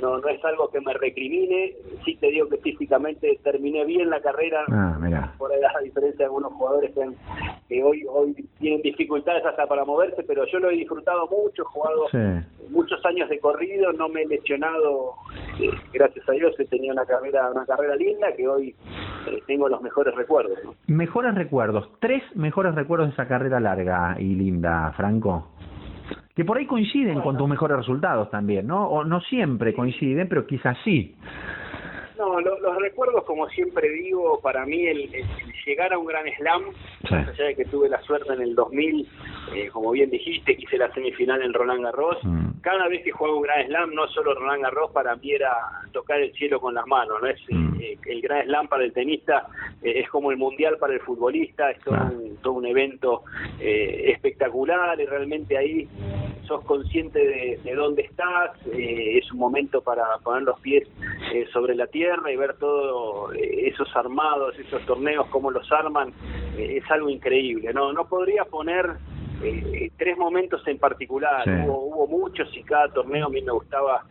no, 0.00 0.18
no 0.18 0.28
es 0.28 0.44
algo 0.44 0.68
que 0.70 0.80
me 0.80 0.92
recrimine. 0.94 1.74
Sí 2.04 2.16
te 2.16 2.28
digo 2.28 2.48
que 2.48 2.58
físicamente 2.58 3.38
terminé 3.42 3.84
bien 3.84 4.10
la 4.10 4.20
carrera, 4.20 4.64
ah, 4.70 5.34
por 5.36 5.52
ahí 5.52 5.60
a 5.62 5.82
diferencia 5.82 6.18
de 6.18 6.24
algunos 6.24 6.52
jugadores 6.52 6.92
que, 6.94 7.08
que 7.68 7.82
hoy, 7.82 8.04
hoy 8.08 8.34
tienen 8.58 8.82
dificultades 8.82 9.44
hasta 9.44 9.66
para 9.66 9.84
moverse, 9.84 10.22
pero 10.22 10.44
yo 10.46 10.58
lo 10.58 10.70
he 10.70 10.76
disfrutado 10.76 11.26
mucho, 11.28 11.62
he 11.62 11.64
jugado 11.64 12.06
muchos 12.70 13.04
años 13.06 13.28
de 13.28 13.38
corrido, 13.40 13.92
no 13.92 14.08
me 14.08 14.22
he 14.22 14.26
lesionado, 14.26 15.14
eh, 15.60 15.70
gracias 15.92 16.28
a 16.28 16.32
Dios 16.32 16.54
he 16.58 16.64
tenido 16.66 16.92
una 16.92 17.06
carrera, 17.06 17.50
una 17.50 17.66
carrera 17.66 17.96
linda 17.96 18.32
que 18.36 18.46
hoy 18.46 18.74
eh, 19.26 19.42
tengo 19.46 19.68
los 19.68 19.80
mejores 19.82 20.14
recuerdos. 20.14 20.58
Mejores 20.86 21.34
recuerdos, 21.34 21.90
tres 22.00 22.22
mejores 22.34 22.74
recuerdos 22.74 23.08
de 23.08 23.12
esa 23.14 23.26
carrera 23.26 23.60
larga 23.60 24.16
y 24.18 24.34
linda, 24.34 24.92
Franco 24.96 25.48
que 26.38 26.44
por 26.44 26.56
ahí 26.56 26.66
coinciden 26.66 27.20
con 27.20 27.36
tus 27.36 27.48
mejores 27.48 27.78
resultados 27.78 28.30
también, 28.30 28.64
¿no? 28.64 28.86
O 28.86 29.02
no 29.02 29.20
siempre 29.22 29.74
coinciden, 29.74 30.28
pero 30.28 30.46
quizás 30.46 30.78
sí. 30.84 31.16
No, 32.18 32.40
los 32.40 32.76
recuerdos, 32.80 33.24
como 33.24 33.48
siempre 33.50 33.88
digo, 33.90 34.40
para 34.40 34.66
mí 34.66 34.86
el, 34.86 35.08
llegar 35.64 35.92
a 35.92 35.98
un 35.98 36.06
gran 36.06 36.24
slam, 36.36 36.62
más 37.10 37.28
allá 37.28 37.44
de 37.44 37.54
que 37.54 37.64
tuve 37.66 37.88
la 37.88 38.00
suerte 38.02 38.32
en 38.32 38.40
el 38.40 38.54
2000, 38.54 39.06
eh, 39.54 39.68
como 39.68 39.92
bien 39.92 40.10
dijiste, 40.10 40.56
hice 40.58 40.78
la 40.78 40.92
semifinal 40.94 41.42
en 41.42 41.52
Roland 41.52 41.84
Garros, 41.84 42.18
mm. 42.22 42.60
cada 42.62 42.88
vez 42.88 43.04
que 43.04 43.12
juego 43.12 43.36
un 43.36 43.42
gran 43.42 43.66
slam, 43.66 43.94
no 43.94 44.08
solo 44.08 44.34
Roland 44.34 44.62
Garros, 44.62 44.90
para 44.92 45.14
mí 45.16 45.32
era 45.32 45.52
tocar 45.92 46.20
el 46.20 46.32
cielo 46.32 46.60
con 46.60 46.74
las 46.74 46.86
manos, 46.86 47.18
¿no? 47.20 47.28
Es, 47.28 47.40
mm. 47.48 47.80
eh, 47.80 47.98
el 48.06 48.20
gran 48.22 48.46
slam 48.46 48.68
para 48.68 48.84
el 48.84 48.92
tenista 48.92 49.46
eh, 49.82 50.00
es 50.00 50.08
como 50.08 50.30
el 50.30 50.38
mundial 50.38 50.76
para 50.78 50.94
el 50.94 51.00
futbolista, 51.00 51.70
es 51.70 51.78
todo, 51.80 51.96
un, 51.96 52.36
todo 52.38 52.54
un 52.54 52.66
evento 52.66 53.22
espectacular 53.60 54.98
y 55.00 55.04
realmente 55.04 55.56
ahí 55.56 55.88
sos 56.46 56.64
consciente 56.64 57.18
de, 57.18 57.60
de 57.62 57.74
dónde 57.74 58.02
estás, 58.02 58.52
es 58.72 59.30
un 59.32 59.38
momento 59.38 59.82
para 59.82 60.04
poner 60.24 60.42
los 60.42 60.58
pies 60.60 60.88
sobre 61.52 61.74
la 61.74 61.86
tierra 61.86 62.07
y 62.30 62.36
ver 62.36 62.54
todos 62.54 63.34
eh, 63.34 63.68
esos 63.68 63.88
armados, 63.94 64.58
esos 64.58 64.84
torneos, 64.86 65.26
cómo 65.28 65.50
los 65.50 65.70
arman, 65.72 66.12
eh, 66.56 66.80
es 66.82 66.90
algo 66.90 67.08
increíble. 67.08 67.72
No, 67.72 67.92
no 67.92 68.08
podría 68.08 68.44
poner 68.44 68.96
eh, 69.42 69.90
tres 69.96 70.16
momentos 70.16 70.66
en 70.66 70.78
particular, 70.78 71.48
hubo, 71.64 71.84
hubo, 71.84 72.06
muchos 72.06 72.48
y 72.56 72.62
cada 72.62 72.88
torneo 72.88 73.26
a 73.26 73.30
mí 73.30 73.42
me 73.42 73.52
gustaba 73.52 74.04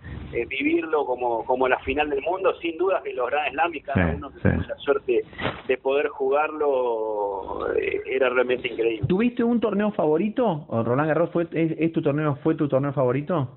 vivirlo 0.50 1.06
como, 1.06 1.46
como 1.46 1.70
la 1.70 1.80
final 1.80 2.10
del 2.10 2.22
mundo, 2.22 2.54
sin 2.62 2.77
duda 2.77 3.01
que 3.01 3.13
los 3.13 3.30
Grand 3.30 3.50
Slam 3.54 3.75
y 3.75 3.82
cada 3.82 4.13
uno 4.13 4.30
que 4.30 4.39
tuvo 4.42 4.62
la 4.68 4.75
suerte 4.77 5.24
de 5.68 5.77
poder 5.77 6.10
jugarlo 6.10 7.74
era 8.06 8.30
realmente 8.30 8.68
increíble. 8.68 9.08
¿Tuviste 9.08 9.44
un 9.44 9.62
torneo 9.62 9.92
favorito? 9.92 10.66
¿O 10.68 10.84
Roland 10.84 11.08
Garros 11.08 11.30
fue, 11.32 11.48
es, 11.54 11.92
tu 11.94 12.01
torneo, 12.01 12.36
fue 12.44 12.56
tu 12.56 12.68
torneo 12.68 12.92
favorito? 12.92 13.50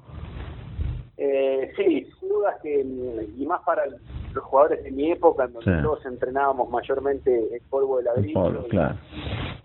sí, 1.76 2.06
sin 2.30 2.37
duda 2.37 2.58
que, 2.62 2.80
y 3.38 3.46
más 3.46 3.62
para 3.62 3.84
los 3.87 4.44
jugadores 4.44 4.84
de 4.84 4.90
mi 4.90 5.10
época, 5.10 5.44
en 5.44 5.52
donde 5.52 5.82
todos 5.82 6.04
entrenábamos 6.06 6.70
mayormente 6.70 7.54
el 7.54 7.60
polvo 7.68 7.99
de 7.99 8.04
ladrillo. 8.04 8.66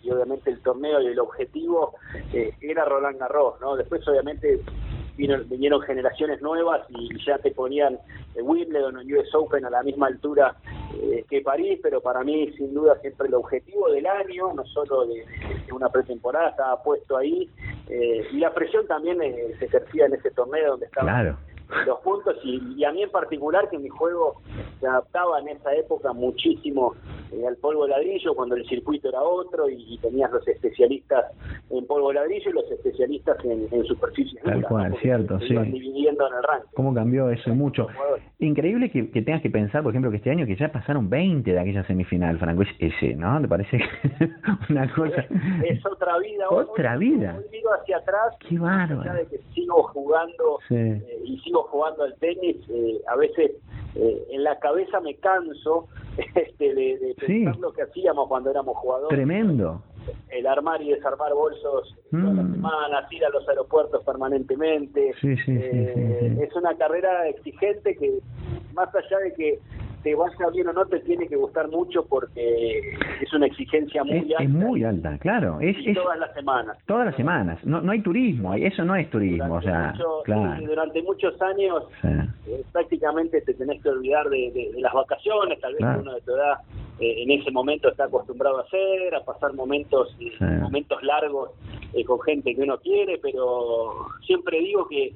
y, 0.02 0.12
obviamente 0.12 0.52
el 0.52 0.62
torneo 0.62 1.02
y 1.02 1.08
el 1.08 1.20
objetivo 1.20 1.96
eh, 2.34 2.54
era 2.62 2.86
Roland 2.86 3.20
Garros, 3.20 3.60
¿no? 3.62 3.76
Después 3.76 4.08
obviamente 4.08 4.60
vinieron 5.18 5.82
generaciones 5.82 6.42
nuevas 6.42 6.82
y 6.90 7.08
ya 7.26 7.38
te 7.38 7.52
ponían 7.52 7.98
Wimbledon 8.36 8.98
o 8.98 9.00
US 9.00 9.34
Open 9.34 9.64
a 9.64 9.70
la 9.70 9.82
misma 9.82 10.08
altura 10.08 10.56
eh, 10.94 11.24
que 11.30 11.42
París, 11.42 11.80
pero 11.82 12.02
para 12.02 12.22
mí 12.24 12.52
sin 12.58 12.74
duda 12.74 13.00
siempre 13.00 13.30
el 13.30 13.36
objetivo 13.36 13.90
del 13.92 14.06
año, 14.06 14.54
no 14.54 14.66
solo 14.66 15.06
de, 15.06 15.26
una 15.72 15.88
pretemporada, 15.90 16.50
estaba 16.50 16.84
puesto 16.84 17.16
ahí 17.16 17.50
eh, 17.88 18.28
y 18.32 18.38
la 18.40 18.54
presión 18.54 18.86
también 18.88 19.20
se 19.58 19.66
ejercía 19.66 20.08
en 20.08 20.16
ese 20.16 20.32
torneo 20.32 20.72
donde 20.72 20.88
estaba 20.88 21.08
claro 21.08 21.38
los 21.86 22.00
puntos 22.00 22.36
y, 22.44 22.84
a 22.84 22.92
mí 22.92 23.04
en 23.04 23.12
particular 23.12 23.70
que 23.70 23.78
mi 23.78 23.90
juego 23.90 24.42
se 24.80 24.88
adaptaba 24.88 25.40
en 25.40 25.50
esa 25.50 25.74
época 25.74 26.14
muchísimo 26.14 26.96
eh, 27.32 27.48
al 27.48 27.56
polvo 27.58 27.88
ladrillo 27.88 28.36
cuando 28.36 28.56
el 28.56 28.66
circuito 28.68 29.10
era 29.10 29.22
otro 29.22 29.70
y, 29.70 29.98
tenías 30.02 30.32
los 30.32 30.48
especialistas 30.48 31.26
en 31.70 31.86
polvo 31.88 32.14
ladrillo 32.14 32.50
y 32.50 32.54
los 32.54 32.70
especialistas 32.72 33.44
en, 33.46 33.68
en 33.72 33.84
superficies 33.86 34.42
tal 34.44 34.62
cual 34.64 34.96
cierto 35.02 35.40
sí. 35.40 35.56
dividiendo 35.56 36.28
en 36.28 36.34
el 36.36 36.44
ranking. 36.44 36.70
Cómo 36.76 36.94
cambió 36.94 37.30
eso 37.30 37.54
mucho 37.56 37.88
increíble 38.40 38.92
que, 38.92 39.04
tengas 39.22 39.42
que 39.42 39.50
pensar 39.50 39.82
por 39.84 39.92
ejemplo 39.92 40.12
que 40.12 40.18
este 40.18 40.30
año 40.30 40.46
que 40.46 40.56
ya 40.56 40.72
pasaron 40.72 41.10
20 41.10 41.52
de 41.52 41.60
aquella 41.60 41.86
semifinal 41.88 42.38
Franco 42.38 42.64
ese 42.80 43.16
no 43.16 43.42
te 43.42 43.48
parece 43.48 43.80
una 44.70 44.94
cosa 44.94 45.26
es, 45.64 45.86
otra 45.86 46.18
vida 46.20 46.50
otra 46.50 46.98
vida. 46.98 47.40
Hacia 47.82 47.98
atrás 47.98 48.36
qué 48.48 48.60
bárbaro. 48.60 49.14
de 49.14 49.26
que 49.28 49.40
sigo 49.54 49.84
jugando 49.84 50.60
eh, 50.70 51.02
y 51.24 51.38
sigo 51.40 51.64
jugando 51.64 52.04
al 52.04 52.16
tenis, 52.16 52.58
eh, 52.70 53.02
a 53.08 53.16
veces 53.16 53.52
eh, 53.96 54.28
en 54.32 54.44
la 54.44 54.58
cabeza 54.60 55.00
me 55.02 55.16
canso 55.16 55.88
este, 56.36 56.74
de, 56.74 57.16
pensar 57.26 57.58
lo 57.58 57.74
que 57.74 57.84
hacíamos 57.84 58.28
cuando 58.28 58.50
éramos 58.50 58.78
jugadores. 58.78 59.16
Tremendo. 59.16 59.82
El 60.30 60.48
armar 60.48 60.82
y 60.82 60.90
desarmar 60.92 61.34
bolsos 61.34 61.96
todas 62.12 62.36
las 62.36 62.46
mm. 62.46 62.54
semanas, 62.54 63.12
ir 63.12 63.26
a 63.26 63.30
los 63.30 63.48
aeropuertos 63.48 64.04
permanentemente. 64.04 65.14
Eh, 65.24 66.38
es 66.42 66.56
una 66.56 66.76
carrera 66.76 67.28
exigente 67.28 67.96
que, 67.96 68.20
más 68.74 68.94
allá 68.94 69.20
de 69.20 69.34
que 69.34 69.60
te 70.06 70.14
vaya 70.14 70.50
bien 70.54 70.68
o 70.68 70.74
no 70.74 70.86
te 70.86 71.00
tiene 71.00 71.28
que 71.28 71.36
gustar 71.36 71.68
mucho 71.68 72.06
porque 72.06 72.94
es 73.22 73.34
una 73.34 73.48
exigencia 73.48 74.04
muy 74.04 74.20
alta. 74.34 74.44
Es 74.44 74.50
muy 74.52 74.84
alta, 74.84 75.18
claro. 75.18 75.58
Es, 75.60 75.76
todas 75.96 76.20
las 76.20 76.32
semanas. 76.36 76.78
Todas 76.86 77.08
las 77.08 77.16
semanas. 77.16 77.66
No, 77.66 77.82
no 77.82 77.92
hay 77.92 78.02
turismo, 78.02 78.54
eso 78.54 78.86
no 78.86 78.96
es 78.96 79.10
turismo. 79.10 79.56
o 79.56 79.62
sea, 79.64 79.96
claro. 80.24 80.64
durante 80.64 81.02
muchos 81.02 81.42
años 81.42 81.86
eh, 82.04 82.64
prácticamente 82.72 83.42
te 83.42 83.56
tenés 83.56 83.82
que 83.82 83.90
olvidar 83.90 84.30
de, 84.30 84.74
las 84.78 84.94
vacaciones, 84.94 85.60
tal 85.60 85.74
vez 85.74 85.82
uno 86.00 86.14
de 86.14 86.22
tu 86.22 86.36
edad 86.36 86.54
eh, 87.00 87.24
en 87.24 87.32
ese 87.32 87.50
momento 87.50 87.90
está 87.90 88.06
acostumbrado 88.06 88.60
a 88.60 88.62
hacer, 88.62 89.16
a 89.16 89.26
pasar 89.26 89.54
momentos 89.54 89.95
momentos 90.62 91.02
largos 91.04 91.52
eh, 91.94 92.04
con 92.04 92.20
gente 92.22 92.56
que 92.56 92.62
uno 92.62 92.78
quiere, 92.80 93.18
pero 93.18 94.08
siempre 94.26 94.60
digo 94.60 94.88
que 94.88 95.14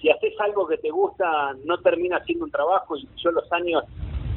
si 0.00 0.10
haces 0.10 0.34
algo 0.40 0.66
que 0.66 0.78
te 0.78 0.90
gusta, 0.90 1.54
no 1.64 1.78
termina 1.78 2.22
siendo 2.24 2.44
un 2.44 2.50
trabajo 2.50 2.96
y 2.96 3.08
yo 3.16 3.30
los 3.30 3.50
años 3.52 3.84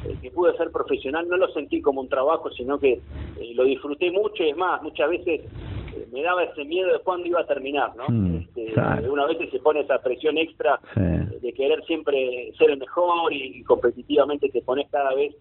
eh, 0.07 0.15
que 0.21 0.31
pude 0.31 0.55
ser 0.57 0.71
profesional 0.71 1.27
no 1.27 1.37
lo 1.37 1.47
sentí 1.49 1.81
como 1.81 2.01
un 2.01 2.09
trabajo, 2.09 2.51
sino 2.51 2.79
que 2.79 2.93
eh, 3.39 3.53
lo 3.55 3.63
disfruté 3.63 4.11
mucho 4.11 4.43
y 4.43 4.49
es 4.49 4.57
más, 4.57 4.81
muchas 4.83 5.09
veces 5.09 5.41
eh, 5.95 6.07
me 6.11 6.21
daba 6.21 6.43
ese 6.43 6.63
miedo 6.65 6.93
de 6.93 6.99
cuándo 6.99 7.27
iba 7.27 7.41
a 7.41 7.47
terminar, 7.47 7.95
¿no? 7.95 8.05
Mm, 8.07 8.35
este, 8.35 8.73
Una 9.09 9.25
vez 9.25 9.37
se 9.49 9.59
pone 9.59 9.81
esa 9.81 9.99
presión 9.99 10.37
extra 10.37 10.79
de 10.95 11.53
querer 11.53 11.83
siempre 11.85 12.51
ser 12.57 12.71
el 12.71 12.77
mejor 12.77 13.33
y, 13.33 13.63
competitivamente 13.63 14.49
te 14.49 14.61
pones 14.61 14.87
cada 14.91 15.13
vez 15.15 15.35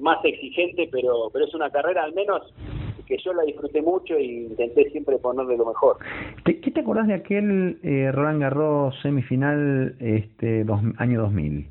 más 0.00 0.24
exigente, 0.24 0.88
pero, 0.90 1.30
pero 1.32 1.44
es 1.46 1.54
una 1.54 1.70
carrera 1.70 2.04
al 2.04 2.12
menos 2.12 2.42
que 3.06 3.16
yo 3.18 3.32
la 3.32 3.42
disfruté 3.42 3.82
mucho 3.82 4.14
e 4.14 4.24
intenté 4.24 4.90
siempre 4.90 5.18
ponerle 5.18 5.56
lo 5.56 5.66
mejor. 5.66 5.98
¿Qué 6.44 6.70
te 6.70 6.80
acordás 6.80 7.06
de 7.06 7.14
aquel 7.14 7.78
eh, 7.82 8.10
Roland 8.12 8.40
Garros 8.40 8.94
semifinal 9.02 9.94
este 10.00 10.64
dos, 10.64 10.80
año 10.98 11.20
2000? 11.22 11.66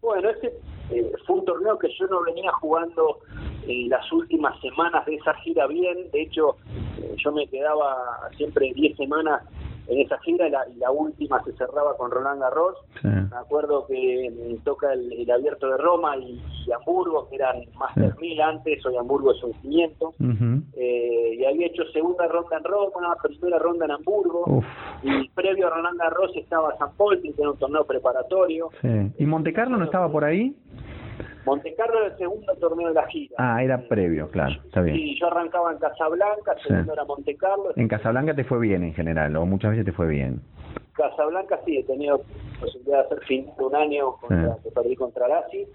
Bueno, 0.00 0.30
ese 0.30 0.52
eh, 0.90 1.12
fue 1.26 1.36
un 1.36 1.44
torneo 1.44 1.78
que 1.78 1.88
yo 1.98 2.06
no 2.06 2.22
venía 2.22 2.52
jugando 2.52 3.18
en 3.66 3.88
las 3.88 4.10
últimas 4.12 4.58
semanas 4.60 5.04
de 5.06 5.16
esa 5.16 5.34
gira 5.34 5.66
bien, 5.66 6.10
de 6.12 6.22
hecho 6.22 6.56
eh, 7.00 7.14
yo 7.16 7.32
me 7.32 7.46
quedaba 7.48 8.30
siempre 8.36 8.72
10 8.72 8.96
semanas 8.96 9.42
en 9.88 10.00
esa 10.00 10.18
gira 10.20 10.48
y 10.48 10.78
la, 10.78 10.90
última 10.90 11.42
se 11.44 11.52
cerraba 11.52 11.96
con 11.96 12.10
Roland 12.10 12.40
Garros. 12.40 12.76
Me 13.02 13.36
acuerdo 13.36 13.86
que 13.86 14.58
toca 14.64 14.92
el, 14.92 15.30
abierto 15.30 15.68
de 15.68 15.76
Roma 15.76 16.16
y, 16.16 16.40
Hamburgo, 16.72 17.28
que 17.28 17.36
eran 17.36 17.62
más 17.78 17.94
de 17.94 18.12
mil 18.20 18.40
antes, 18.40 18.84
hoy 18.84 18.96
Hamburgo 18.96 19.32
es 19.32 19.42
un 19.42 19.52
500. 19.52 20.14
eh, 20.76 21.36
y 21.38 21.44
había 21.44 21.68
hecho 21.68 21.84
segunda 21.92 22.26
ronda 22.26 22.56
en 22.56 22.64
Roma, 22.64 23.16
primera 23.22 23.58
ronda 23.58 23.84
en 23.84 23.92
Hamburgo. 23.92 24.62
Y 25.02 25.28
previo 25.30 25.68
a 25.68 25.70
Roland 25.70 25.98
Garros 25.98 26.34
estaba 26.36 26.76
San 26.78 26.96
Paul, 26.96 27.20
que 27.20 27.32
era 27.38 27.50
un 27.50 27.58
torneo 27.58 27.84
preparatorio. 27.84 28.70
¿Y 29.18 29.26
Monte 29.26 29.52
Carlo 29.52 29.76
no 29.76 29.84
estaba 29.84 30.10
por 30.10 30.24
ahí? 30.24 30.56
Monte 31.46 31.74
Carlo 31.76 31.98
era 31.98 32.08
el 32.08 32.18
segundo 32.18 32.52
torneo 32.56 32.88
de 32.88 32.94
la 32.94 33.06
gira. 33.06 33.36
Ah, 33.38 33.62
era 33.62 33.78
previo, 33.78 34.28
claro, 34.30 34.60
está 34.64 34.82
bien. 34.82 34.96
Sí, 34.96 35.16
yo 35.18 35.28
arrancaba 35.28 35.72
en 35.72 35.78
Casablanca, 35.78 36.56
segundo 36.66 36.92
era 36.92 37.04
Monte 37.04 37.36
Carlo. 37.36 37.72
En 37.76 37.86
Casablanca 37.86 38.34
te 38.34 38.42
fue 38.42 38.58
bien 38.58 38.82
en 38.82 38.92
general, 38.92 39.36
o 39.36 39.46
muchas 39.46 39.70
veces 39.70 39.86
te 39.86 39.92
fue 39.92 40.08
bien. 40.08 40.40
Casablanca 40.94 41.60
sí, 41.64 41.78
he 41.78 41.84
tenido 41.84 42.22
posibilidad 42.58 43.00
de 43.00 43.04
hacer 43.04 43.20
fin 43.26 43.46
de 43.56 43.64
un 43.64 43.76
año 43.76 44.16
contra, 44.16 44.56
que 44.62 44.70
perdí 44.70 44.96
contra 44.96 45.28
Lassi. 45.28 45.66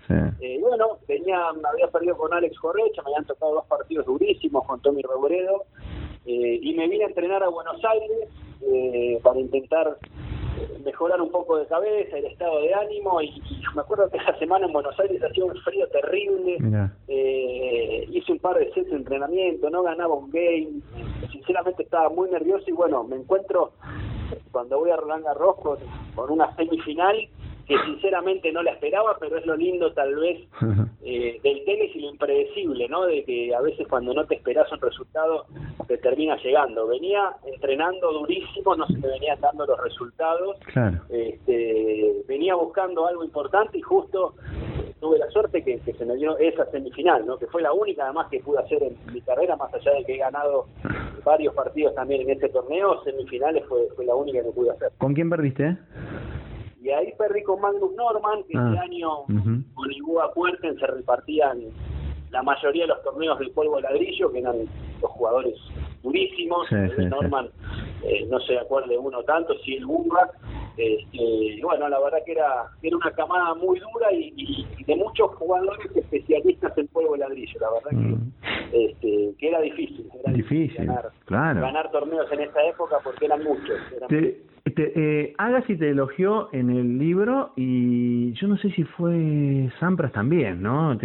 Eh, 0.42 0.58
bueno, 0.60 0.98
tenía, 1.08 1.40
había 1.48 1.88
perdido 1.92 2.18
con 2.18 2.34
Alex 2.34 2.60
Correcha, 2.60 3.02
me 3.04 3.12
habían 3.12 3.26
tocado 3.26 3.54
dos 3.54 3.66
partidos 3.68 4.06
durísimos 4.06 4.66
con 4.66 4.82
Tommy 4.82 5.02
Reboredo, 5.04 5.66
eh, 6.26 6.60
y 6.62 6.74
me 6.74 6.88
vine 6.90 7.06
a 7.06 7.08
entrenar 7.08 7.44
a 7.44 7.50
Buenos 7.50 7.80
Aires 7.86 8.30
eh, 8.74 9.20
para 9.24 9.40
intentar 9.40 9.98
mejorar 10.84 11.22
un 11.22 11.32
poco 11.32 11.58
de 11.58 11.66
cabeza, 11.68 12.18
el 12.18 12.26
estado 12.26 12.62
de 12.62 12.74
ánimo 12.74 13.22
y, 13.22 13.42
me 13.76 13.82
acuerdo 13.82 14.10
que 14.10 14.18
esa 14.18 14.38
semana 14.38 14.66
en 14.66 14.74
Buenos 14.74 15.00
Aires 15.00 15.22
hacía 15.24 15.46
un 15.46 15.56
frío 15.58 15.88
terrible, 15.88 16.58
eh, 17.08 18.08
hice 18.12 18.32
un 18.32 18.40
par 18.40 18.58
de 18.58 18.72
sets 18.74 18.90
de 18.90 18.98
entrenamiento, 18.98 19.70
no 19.70 19.84
ganaba 19.84 20.14
un 20.14 20.30
game, 20.30 20.82
sinceramente 21.32 21.84
estaba 21.84 22.10
muy 22.10 22.30
nervioso 22.30 22.66
y 22.68 22.74
bueno, 22.74 23.04
me 23.04 23.16
encuentro 23.16 23.72
cuando 24.52 24.80
voy 24.80 24.92
a 24.92 24.98
Roland 24.98 25.24
Garros 25.24 25.56
con, 25.58 25.78
con 26.16 26.32
una 26.32 26.54
semifinal 26.56 27.16
que 27.68 27.76
sinceramente 27.86 28.52
no 28.52 28.64
la 28.64 28.72
esperaba, 28.72 29.18
pero 29.20 29.38
es 29.38 29.46
lo 29.46 29.56
lindo 29.56 29.92
tal 29.94 30.16
vez 30.16 30.40
eh, 31.04 31.40
del 31.44 31.66
tenis 31.66 31.96
y 31.96 32.02
lo 32.02 32.10
impredecible, 32.12 32.88
¿no? 32.90 33.06
De 33.06 33.24
que 33.24 33.54
a 33.56 33.62
veces 33.62 33.88
cuando 33.88 34.14
no 34.14 34.26
te 34.26 34.36
esperas 34.36 34.72
un 34.72 34.80
resultado 34.80 35.46
te 35.88 35.98
termina 35.98 36.38
llegando. 36.38 36.88
Venía 36.88 37.36
entrenando 37.46 38.12
durísimo, 38.14 38.76
no 38.76 38.86
se 38.88 38.98
me 38.98 39.08
venían 39.08 39.40
dando 39.42 39.66
los 39.66 39.82
resultados. 39.82 40.58
Este, 41.10 42.24
venía 42.28 42.56
buscando 42.56 43.08
algo 43.08 43.24
importante 43.24 43.78
y 43.78 43.82
justo 43.82 44.36
tuve 45.00 45.18
la 45.18 45.30
suerte 45.32 45.64
que, 45.64 45.80
se 45.80 46.06
me 46.06 46.16
dio 46.16 46.38
esa 46.38 46.66
semifinal, 46.72 47.26
¿no? 47.26 47.38
Que 47.38 47.48
fue 47.48 47.62
la 47.62 47.74
única 47.74 48.06
además 48.06 48.28
que 48.30 48.40
pude 48.40 48.60
hacer 48.60 48.84
en 48.84 48.96
mi 49.12 49.22
carrera, 49.22 49.56
más 49.56 49.74
allá 49.74 49.94
de 49.94 50.06
que 50.06 50.14
he 50.14 50.18
ganado 50.18 50.68
varios 51.26 51.54
partidos 51.54 51.94
también 51.96 52.22
en 52.22 52.32
ese 52.32 52.50
torneo, 52.50 53.04
semifinales 53.04 53.66
fue, 53.68 53.88
fue 53.96 54.06
la 54.06 54.16
única 54.16 54.42
que 54.44 54.52
pude 54.52 54.72
hacer. 54.72 54.92
¿Con 54.98 55.14
quién 55.14 55.30
perdiste? 55.30 55.78
Y 56.82 56.90
ahí 56.90 57.14
perdí 57.18 57.44
con 57.44 57.62
Magnus 57.62 57.94
Norman, 57.96 58.44
que 58.44 58.54
ese 58.54 58.80
ah, 58.80 58.82
año 58.82 59.10
con 59.76 59.92
Ibúa 59.92 60.34
Puerten 60.34 60.80
se 60.80 60.88
repartían 60.88 61.62
la 62.32 62.42
mayoría 62.42 62.84
de 62.84 62.88
los 62.88 63.04
torneos 63.04 63.38
del 63.40 63.52
polvo 63.52 63.76
de 63.76 63.84
ladrillo, 63.84 64.32
que 64.32 64.40
eran 64.40 64.56
los 65.02 65.12
jugadores 65.12 65.54
durísimos. 66.02 66.68
Norman 66.72 67.50
eh, 68.04 68.26
no 68.30 68.40
se 68.40 68.58
acuerde 68.58 68.98
uno 68.98 69.22
tanto, 69.24 69.54
si 69.60 69.76
el 69.76 69.86
Burra. 69.86 70.30
Este, 70.78 71.60
bueno, 71.62 71.90
la 71.90 72.00
verdad 72.00 72.20
que 72.26 72.32
era, 72.32 72.66
era 72.82 72.96
una 72.96 73.12
camada 73.12 73.54
muy 73.56 73.78
dura 73.80 74.12
y, 74.14 74.66
de 74.88 74.96
muchos 74.96 75.36
jugadores 75.36 75.86
especialistas 75.96 76.76
en 76.78 76.88
polvo 76.88 77.14
de 77.14 77.20
ladrillo. 77.20 77.60
La 77.60 77.72
verdad 77.72 77.90
que, 77.90 77.96
mm. 77.96 78.32
este, 78.72 79.36
que 79.38 79.50
era 79.50 79.62
difícil. 79.62 80.10
Era 80.24 80.34
difícil, 80.34 80.86
ganar, 80.88 81.12
claro. 81.26 81.62
ganar 81.62 81.92
torneos 81.92 82.32
en 82.32 82.40
esa 82.40 82.64
época 82.64 82.98
porque 83.04 83.26
eran 83.26 83.44
muchos. 83.44 83.78
Eran 83.96 84.10
muchos. 84.10 84.51
Este, 84.64 84.92
eh, 84.96 85.34
Agassi 85.40 85.76
te 85.76 85.90
elogió 85.90 86.50
en 86.54 86.70
el 86.70 87.00
libro 87.00 87.52
y 87.56 88.32
yo 88.34 88.48
no 88.48 88.58
sé 88.58 88.70
si 88.72 88.84
fue 88.84 89.72
Sampras 89.80 90.12
también, 90.12 90.62
¿no? 90.62 90.96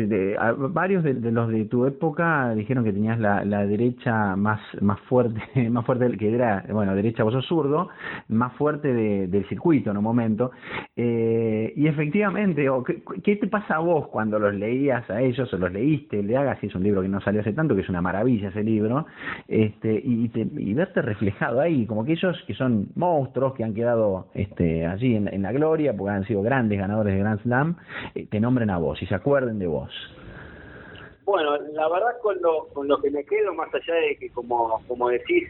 varios 0.70 1.02
de, 1.02 1.14
los 1.14 1.48
de 1.48 1.64
tu 1.64 1.86
época 1.86 2.54
dijeron 2.54 2.84
que 2.84 2.92
tenías 2.92 3.18
la, 3.18 3.66
derecha 3.66 4.36
más 4.36 4.60
más 4.82 5.00
fuerte, 5.08 5.40
más 5.70 5.86
fuerte 5.86 6.18
que 6.18 6.34
era, 6.34 6.66
bueno, 6.70 6.94
derecha 6.94 7.24
vos 7.24 7.32
sos 7.32 7.46
zurdo, 7.46 7.88
más 8.28 8.52
fuerte 8.54 8.92
del 8.92 9.48
circuito 9.48 9.90
en 9.90 9.96
un 9.96 10.04
momento. 10.04 10.50
Eh, 10.94 11.72
y 11.76 11.86
efectivamente, 11.86 12.66
¿qué, 13.22 13.36
te 13.36 13.46
pasa 13.46 13.76
a 13.76 13.78
vos 13.78 14.08
cuando 14.08 14.38
los 14.38 14.54
leías 14.54 15.08
a 15.08 15.22
ellos 15.22 15.52
o 15.52 15.56
los 15.56 15.72
leíste? 15.72 16.20
El 16.20 16.26
de 16.26 16.36
Agassi 16.36 16.66
es 16.66 16.74
un 16.74 16.82
libro 16.82 17.00
que 17.00 17.08
no 17.08 17.20
salió 17.22 17.40
hace 17.40 17.54
tanto, 17.54 17.74
que 17.74 17.80
es 17.80 17.88
una 17.88 18.02
maravilla 18.02 18.50
ese 18.50 18.62
libro, 18.62 19.06
este, 19.48 19.94
y, 19.94 20.30
y 20.34 20.74
verte 20.74 21.00
reflejado 21.00 21.60
ahí, 21.60 21.86
como 21.86 22.04
que 22.04 22.12
ellos 22.12 22.36
que 22.46 22.54
son 22.54 22.88
monstruos 22.94 23.45
que 23.54 23.64
han 23.64 23.74
quedado 23.74 24.26
este, 24.34 24.86
allí 24.86 25.16
en, 25.16 25.42
la 25.42 25.52
gloria, 25.52 25.96
porque 25.96 26.12
han 26.12 26.26
sido 26.26 26.42
grandes 26.42 26.78
ganadores 26.78 27.14
de 27.14 27.20
Grand 27.20 27.42
Slam, 27.42 27.76
eh, 28.14 28.26
te 28.30 28.40
nombren 28.40 28.70
a 28.70 28.78
vos 28.78 29.00
y 29.02 29.06
se 29.06 29.14
acuerden 29.14 29.58
de 29.58 29.66
vos. 29.66 29.90
Bueno, 31.24 31.56
la 31.72 31.88
verdad 31.88 32.18
con 32.22 32.40
lo, 32.40 32.68
con 32.72 32.86
lo 32.86 32.98
que 32.98 33.10
me 33.10 33.24
quedo, 33.24 33.52
más 33.54 33.68
allá 33.74 33.94
de 33.94 34.16
que, 34.16 34.30
como, 34.30 34.80
como 34.86 35.08
decís, 35.08 35.48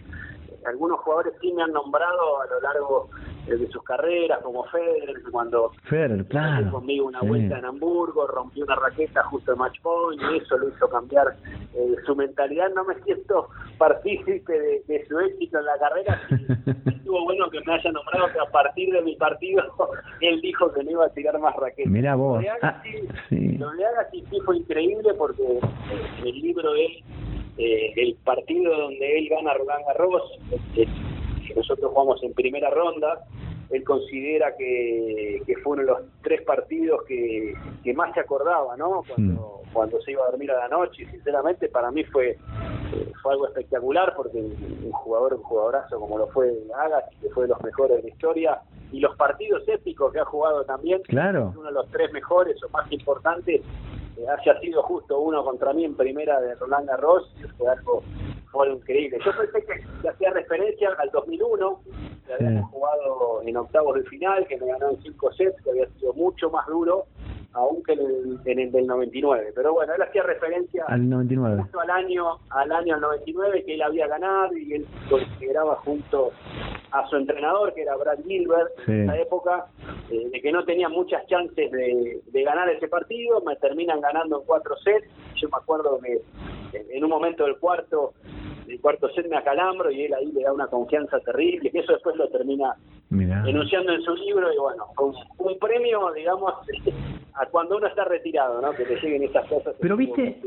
algunos 0.66 1.00
jugadores 1.00 1.35
sí 1.40 1.52
me 1.52 1.62
han 1.62 1.73
nombrado 1.73 2.40
a 2.40 2.46
lo 2.46 2.61
largo 2.61 3.08
de 3.46 3.68
sus 3.68 3.82
carreras, 3.85 4.40
como 4.42 4.64
Federer, 4.64 5.23
cuando 5.30 5.70
Federer, 5.85 6.26
claro, 6.26 6.70
conmigo 6.73 7.06
una 7.06 7.20
vuelta 7.20 7.58
en 7.58 7.64
Hamburgo, 7.64 8.26
rompió 8.26 8.64
una 8.64 8.75
raqueta 8.75 9.23
justo 9.25 9.52
en 9.52 9.58
match 9.58 9.80
point 9.82 10.20
y 10.20 10.38
eso 10.38 10.58
lo 10.58 10.68
hizo 10.68 10.88
cambiar 10.88 11.36
eh, 11.75 11.95
su 12.04 12.17
mentalidad. 12.17 12.71
No 12.75 12.84
me 12.84 12.95
siento 13.02 13.49
partícipe 13.78 14.82
de, 14.86 15.06
su 15.06 15.19
éxito 15.21 15.58
en 15.58 15.64
la 15.64 15.78
carrera. 15.78 16.23
estuvo 16.86 17.25
bueno 17.25 17.49
que 17.50 17.60
me 17.64 17.75
haya 17.75 17.93
nombrado 17.93 18.32
que 18.32 18.40
a 18.40 18.50
partir 18.50 18.93
de 18.93 19.02
mi 19.02 19.14
partido 19.17 19.62
él 20.21 20.40
dijo 20.40 20.73
que 20.73 20.82
no 20.82 20.90
iba 20.90 21.06
a 21.06 21.10
tirar 21.10 21.38
más 21.38 21.54
raquetas. 21.56 21.93
Mira 21.93 22.17
vos. 22.17 22.43
Lo 22.43 23.71
de 23.71 23.86
Agassi, 23.86 24.25
sí. 24.28 24.40
fue 24.45 24.56
increíble 24.56 25.14
porque 25.14 25.60
el 26.25 26.40
libro 26.40 26.75
él 26.75 27.04
eh, 27.58 27.92
el 27.97 28.14
partido 28.25 28.76
donde 28.76 29.19
él 29.19 29.28
gana 29.28 29.54
Roland 29.54 29.84
Garros, 29.86 30.23
que 30.75 31.54
nosotros 31.54 31.90
jugamos 31.92 32.23
en 32.23 32.32
primera 32.34 32.71
ronda, 32.71 33.25
él 33.71 33.82
considera 33.82 34.56
que, 34.56 35.42
que 35.47 35.56
fueron 35.56 35.86
los 35.86 35.99
tres 36.23 36.42
partidos 36.42 37.02
que, 37.04 37.54
que 37.82 37.95
más 37.95 38.14
se 38.14 38.21
acordaba, 38.21 38.76
¿no? 38.76 39.02
Cuando, 39.08 39.62
hmm. 39.64 39.73
cuando 39.73 40.00
se 40.02 40.12
iba 40.12 40.23
a 40.25 40.30
dormir 40.30 40.50
a 40.52 40.58
la 40.58 40.69
noche, 40.69 41.02
y 41.02 41.06
sinceramente 41.06 41.69
para 41.69 41.90
mí 41.90 42.04
fue 42.04 42.36
fue 43.23 43.32
algo 43.32 43.47
espectacular 43.49 44.14
porque 44.16 44.38
un 44.38 44.92
jugador, 44.92 45.34
un 45.34 45.42
jugadorazo 45.42 45.99
como 45.99 46.19
lo 46.19 46.28
fue 46.28 46.52
Agassi, 46.75 47.16
que 47.16 47.28
fue 47.30 47.45
de 47.45 47.49
los 47.50 47.62
mejores 47.62 47.97
de 47.97 48.02
la 48.04 48.08
historia, 48.08 48.60
y 48.92 49.00
los 49.00 49.16
partidos 49.16 49.66
épicos 49.69 50.12
que 50.12 50.21
ha 50.21 50.25
jugado 50.25 50.64
también, 50.64 51.02
claro. 51.02 51.52
uno 51.56 51.64
de 51.64 51.73
los 51.73 51.90
tres 51.90 52.12
mejores 52.12 52.62
o 52.62 52.69
más 52.71 52.90
importantes, 52.92 53.60
eh, 53.60 53.64
haya 54.24 54.60
sido 54.60 54.82
justo 54.82 55.18
uno 55.20 55.44
contra 55.44 55.72
mí 55.72 55.84
en 55.84 55.94
primera 55.94 56.40
de 56.40 56.54
Roland 56.54 56.88
Garros, 56.88 57.32
fue 57.58 57.70
algo, 57.70 58.02
fue 58.50 58.70
increíble. 58.70 59.18
Yo 59.24 59.32
pensé 59.36 59.64
que, 59.64 60.08
hacía 60.08 60.30
referencia 60.30 60.90
al 60.98 61.10
2001, 61.10 61.80
que 62.26 62.32
habíamos 62.32 62.70
jugado 62.70 63.42
en 63.42 63.56
octavos 63.56 63.94
de 63.96 64.04
final, 64.04 64.46
que 64.46 64.56
me 64.56 64.66
ganó 64.66 64.90
en 64.90 65.02
cinco 65.02 65.32
sets, 65.32 65.60
que 65.62 65.70
había 65.70 65.86
sido 65.98 66.12
mucho 66.14 66.50
más 66.50 66.66
duro, 66.66 67.06
aún 67.56 67.82
que 67.82 67.92
en 67.92 68.00
el, 68.00 68.38
en 68.45 68.58
el 68.58 68.73
del 68.73 68.86
99. 68.86 69.52
Pero 69.54 69.73
bueno, 69.73 69.95
él 69.95 70.02
hacía 70.02 70.23
referencia 70.23 70.84
al 70.86 71.08
99. 71.08 71.64
al 71.80 71.90
año, 71.90 72.38
al 72.50 72.71
año 72.71 72.99
99 72.99 73.64
que 73.64 73.75
él 73.75 73.82
había 73.82 74.06
ganado 74.06 74.56
y 74.56 74.75
él 74.75 74.86
consideraba 75.08 75.76
junto 75.76 76.32
a 76.90 77.06
su 77.08 77.16
entrenador, 77.16 77.75
que 77.75 77.82
era 77.82 77.97
Brad 77.97 78.19
Gilbert, 78.26 78.71
en 78.86 79.04
esa 79.04 79.19
época, 79.19 79.66
eh, 80.10 80.28
de 80.30 80.40
que 80.40 80.52
no 80.52 80.64
tenía 80.64 80.88
muchas 80.88 81.26
chances 81.26 81.71
de, 81.71 82.21
de, 82.25 82.42
ganar 82.42 82.69
ese 82.69 82.88
partido, 82.88 83.40
me 83.40 83.56
terminan 83.56 84.00
ganando 84.00 84.40
en 84.40 84.47
cuatro 84.47 84.76
sets. 84.76 85.08
Yo 85.34 85.49
me 85.49 85.56
acuerdo 85.56 85.99
que 86.00 86.23
en 86.73 87.04
un 87.04 87.10
momento 87.10 87.45
del 87.45 87.56
cuarto 87.56 88.12
el 88.68 88.80
cuarto 88.80 89.08
set 89.10 89.28
me 89.28 89.36
acalambro 89.36 89.90
y 89.90 90.04
él 90.04 90.14
ahí 90.14 90.30
le 90.32 90.42
da 90.42 90.52
una 90.52 90.66
confianza 90.66 91.18
terrible, 91.20 91.70
que 91.70 91.78
eso 91.78 91.92
después 91.92 92.16
lo 92.16 92.28
termina 92.28 92.74
enunciando 93.10 93.92
en 93.92 94.02
su 94.02 94.14
libro 94.16 94.52
y 94.52 94.58
bueno, 94.58 94.84
con 94.94 95.12
un 95.38 95.58
premio, 95.58 96.12
digamos, 96.12 96.54
a 97.34 97.46
cuando 97.46 97.76
uno 97.76 97.86
está 97.86 98.04
retirado, 98.04 98.60
¿no? 98.62 98.72
Que 98.72 98.84
te 98.84 98.96
lleguen 98.96 99.22
esas 99.24 99.46
cosas. 99.46 99.74
Pero 99.80 99.96
viste, 99.96 100.40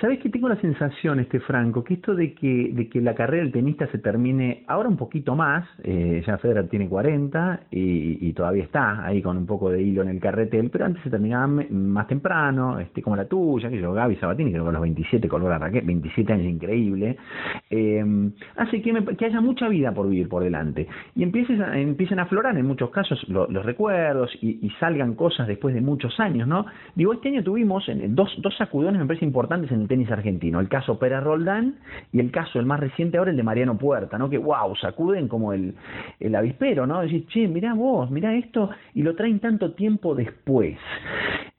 ¿sabes 0.00 0.20
que 0.20 0.28
tengo 0.30 0.48
la 0.48 0.60
sensación, 0.60 1.18
este 1.18 1.40
Franco, 1.40 1.82
que 1.82 1.94
esto 1.94 2.14
de 2.14 2.34
que, 2.34 2.70
de 2.72 2.88
que 2.88 3.00
la 3.00 3.14
carrera 3.14 3.42
del 3.42 3.52
tenista 3.52 3.86
se 3.88 3.98
termine 3.98 4.64
ahora 4.68 4.88
un 4.88 4.96
poquito 4.96 5.34
más, 5.34 5.68
eh, 5.82 6.22
ya 6.24 6.38
Federer 6.38 6.68
tiene 6.68 6.88
40 6.88 7.66
y, 7.70 8.28
y, 8.28 8.32
todavía 8.32 8.62
está 8.62 9.04
ahí 9.04 9.20
con 9.22 9.36
un 9.36 9.46
poco 9.46 9.70
de 9.70 9.82
hilo 9.82 10.02
en 10.02 10.08
el 10.08 10.20
carretel, 10.20 10.70
pero 10.70 10.84
antes 10.84 11.02
se 11.02 11.10
terminaba 11.10 11.48
más 11.48 12.06
temprano, 12.06 12.78
este 12.78 13.02
como 13.02 13.16
la 13.16 13.26
tuya, 13.26 13.68
que 13.68 13.80
yo, 13.80 13.92
Gaby 13.92 14.16
Sabatini, 14.16 14.52
creo 14.52 14.64
que 14.64 14.70
a 14.70 14.72
los 14.72 14.82
27 14.82 15.28
colgó 15.28 15.48
la 15.48 15.58
raqueta, 15.58 15.86
27 15.86 16.32
años 16.32 16.46
increíble, 16.46 17.16
eh, 17.68 18.30
hace 18.56 18.80
que, 18.80 18.92
que, 19.16 19.24
haya 19.24 19.40
mucha 19.40 19.68
vida 19.68 19.92
por 19.92 20.08
vivir 20.08 20.28
por 20.28 20.42
delante. 20.42 20.86
Y 21.14 21.22
empieces 21.22 21.60
a, 21.60 21.78
empiecen 21.78 22.18
a 22.20 22.22
aflorar 22.22 22.56
en 22.56 22.66
muchos 22.66 22.90
casos 22.90 23.22
los 23.28 23.64
recuerdos 23.64 24.30
y, 24.40 24.70
salgan 24.78 25.14
cosas 25.14 25.48
después 25.48 25.74
de 25.74 25.80
muchos 25.80 26.20
años, 26.20 26.46
¿no? 26.46 26.66
Digo, 26.94 27.14
este 27.14 27.28
año 27.28 27.42
tuvimos 27.42 27.88
en, 27.88 28.14
dos, 28.14 28.30
dos 28.38 28.54
sacudones, 28.56 29.00
me 29.00 29.06
parece 29.06 29.24
importantes 29.24 29.70
en 29.72 29.82
el 29.82 29.88
tenis 29.88 30.10
argentino. 30.10 30.60
El 30.60 30.68
caso 30.68 30.98
Pérez 30.98 31.22
Roldán 31.22 31.76
y 32.12 32.20
el 32.20 32.30
caso, 32.30 32.60
el 32.60 32.66
más 32.66 32.78
reciente 32.78 33.18
ahora, 33.18 33.30
el 33.30 33.36
de 33.36 33.42
Mariano 33.42 33.78
Puerta, 33.78 34.18
¿no? 34.18 34.28
Que, 34.28 34.38
wow, 34.38 34.76
sacuden 34.76 35.28
como 35.28 35.52
el, 35.52 35.74
el 36.20 36.34
avispero, 36.34 36.86
¿no? 36.86 37.00
Decir, 37.00 37.26
che, 37.28 37.48
mirá 37.48 37.74
vos, 37.74 38.10
mirá 38.10 38.34
esto, 38.34 38.70
y 38.94 39.02
lo 39.02 39.14
traen 39.16 39.40
tanto 39.40 39.72
tiempo 39.72 40.14
después. 40.14 40.76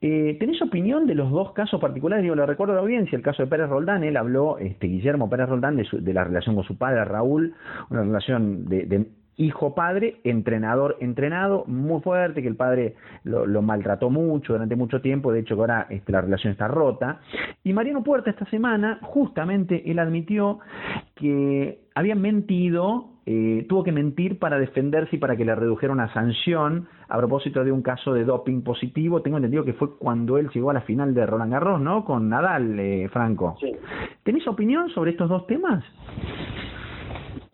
Eh, 0.00 0.36
¿Tenés 0.38 0.62
opinión 0.62 1.06
de 1.06 1.14
los 1.14 1.30
dos 1.30 1.52
casos 1.52 1.80
particulares? 1.80 2.22
Digo, 2.22 2.36
lo 2.36 2.46
recuerdo 2.46 2.72
a 2.72 2.76
la 2.76 2.82
audiencia, 2.82 3.16
el 3.16 3.22
caso 3.22 3.42
de 3.42 3.48
Pérez 3.48 3.68
Roldán, 3.68 4.04
él 4.04 4.16
habló, 4.16 4.58
este, 4.58 4.86
Guillermo 4.86 5.28
Pérez 5.28 5.48
Roldán, 5.48 5.76
de, 5.76 5.88
de 5.90 6.14
la 6.14 6.22
relación 6.22 6.54
con 6.54 6.64
su 6.64 6.78
padre, 6.78 7.04
Raúl, 7.04 7.54
una 7.90 8.02
relación 8.02 8.68
de, 8.68 9.06
hijo 9.38 9.74
padre, 9.74 10.20
entrenador 10.24 10.96
entrenado, 11.00 11.64
muy 11.66 12.00
fuerte, 12.02 12.42
que 12.42 12.48
el 12.48 12.56
padre 12.56 12.96
lo, 13.22 13.62
maltrató 13.62 14.10
mucho 14.10 14.52
durante 14.52 14.76
mucho 14.76 15.00
tiempo, 15.00 15.32
de 15.32 15.40
hecho 15.40 15.54
ahora 15.54 15.86
este, 15.90 16.12
la 16.12 16.20
relación 16.20 16.52
está 16.52 16.68
rota. 16.68 17.20
Y 17.64 17.72
Mariano 17.72 18.02
Puerta 18.02 18.30
esta 18.30 18.44
semana, 18.50 18.98
justamente 19.02 19.90
él 19.90 20.00
admitió 20.00 20.58
que 21.14 21.80
había 21.94 22.16
mentido, 22.16 23.10
eh, 23.30 23.66
tuvo 23.68 23.84
que 23.84 23.92
mentir 23.92 24.38
para 24.38 24.58
defenderse 24.58 25.16
y 25.16 25.18
para 25.18 25.36
que 25.36 25.44
le 25.44 25.54
redujera 25.54 25.92
una 25.92 26.10
sanción 26.14 26.88
a 27.10 27.18
propósito 27.18 27.62
de 27.62 27.70
un 27.70 27.82
caso 27.82 28.14
de 28.14 28.24
doping 28.24 28.62
positivo. 28.62 29.20
Tengo 29.20 29.36
entendido 29.36 29.66
que 29.66 29.74
fue 29.74 29.98
cuando 29.98 30.38
él 30.38 30.48
llegó 30.48 30.70
a 30.70 30.72
la 30.72 30.80
final 30.80 31.12
de 31.12 31.26
Roland 31.26 31.52
Garros, 31.52 31.78
¿no? 31.78 32.06
Con 32.06 32.30
Nadal, 32.30 32.80
eh, 32.80 33.06
Franco. 33.12 33.58
Sí. 33.60 33.70
¿Tenés 34.22 34.48
opinión 34.48 34.88
sobre 34.94 35.10
estos 35.10 35.28
dos 35.28 35.46
temas? 35.46 35.84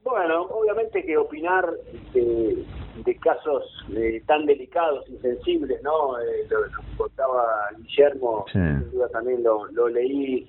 Bueno, 0.04 0.42
obviamente 0.42 1.04
que 1.04 1.16
opinar 1.16 1.64
de, 3.04 3.16
casos 3.16 3.64
eh, 3.94 4.22
tan 4.26 4.46
delicados 4.46 5.04
y 5.08 5.16
sensibles, 5.18 5.82
¿no? 5.82 6.18
Eh, 6.20 6.46
lo, 6.50 6.62
que 6.64 6.96
contaba 6.96 7.44
Guillermo, 7.78 8.44
sin 8.52 8.90
duda 8.90 9.08
también 9.08 9.42
lo, 9.42 9.66
lo 9.72 9.88
leí 9.88 10.46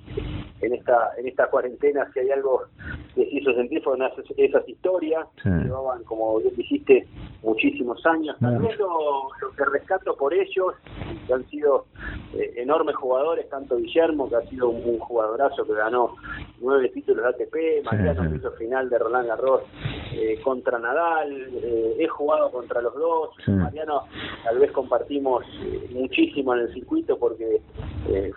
en 0.62 0.74
esta 0.74 1.12
en 1.18 1.28
esta 1.28 1.48
cuarentena, 1.48 2.10
si 2.14 2.20
hay 2.20 2.32
algo 2.32 2.64
que 3.14 3.26
se 3.26 3.36
hizo 3.36 3.54
sentir 3.54 3.82
fueron 3.84 4.10
esas, 4.38 4.68
historias, 4.68 5.28
llevaban, 5.44 6.04
como 6.04 6.40
bien 6.40 6.56
dijiste, 6.56 7.08
muchísimos 7.46 8.04
años. 8.06 8.36
También 8.40 8.78
lo, 8.78 9.30
que 9.56 9.66
rescato 9.66 10.16
por 10.16 10.34
ellos, 10.34 10.74
que 11.28 11.34
han 11.34 11.48
sido 11.50 11.86
eh, 12.34 12.54
enormes 12.58 12.96
jugadores, 12.96 13.48
tanto 13.50 13.78
Guillermo, 13.78 14.30
que 14.30 14.36
ha 14.36 14.42
sido 14.48 14.70
un, 14.70 15.00
jugadorazo 15.00 15.66
que 15.66 15.74
ganó 15.74 16.16
nueve 16.60 16.90
títulos 16.90 17.24
de 17.24 17.30
ATP, 17.30 17.86
Mariano 17.86 18.30
que 18.30 18.38
hizo 18.38 18.52
final 18.54 18.90
de 18.90 18.98
Roland 18.98 19.28
Garros 19.28 19.62
eh, 20.14 20.40
contra 20.44 20.80
Nadal, 20.80 21.32
eh, 21.64 21.96
he 22.00 22.08
jugado 22.36 22.52
contra 22.52 22.82
los 22.82 22.94
dos, 22.96 23.30
Mariano 23.48 24.04
tal 24.44 24.60
vez 24.60 24.72
compartimos 24.72 25.46
muchísimo 25.92 26.54
en 26.56 26.62
el 26.62 26.74
circuito 26.74 27.18
porque 27.18 27.62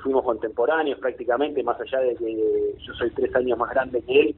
fuimos 0.02 0.24
contemporáneos 0.24 0.98
prácticamente, 0.98 1.62
más 1.62 1.80
allá 1.80 2.00
de 2.00 2.16
que 2.16 2.74
yo 2.78 2.94
soy 2.94 3.10
tres 3.10 3.34
años 3.34 3.58
más 3.58 3.70
grande 3.70 4.02
que 4.02 4.20
él, 4.20 4.36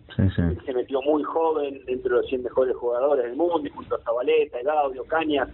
se 0.65 0.73
metió 0.73 1.01
muy 1.03 1.23
joven 1.23 1.81
dentro 1.87 2.17
de 2.17 2.23
los 2.23 2.29
100 2.29 2.43
mejores 2.43 2.77
jugadores 2.77 3.25
del 3.25 3.37
mundo, 3.37 3.63
y 3.65 3.71
junto 3.71 3.97
a 3.97 4.01
Zabaleta, 4.01 4.59
Gaudio, 4.63 5.05
Cañas, 5.05 5.49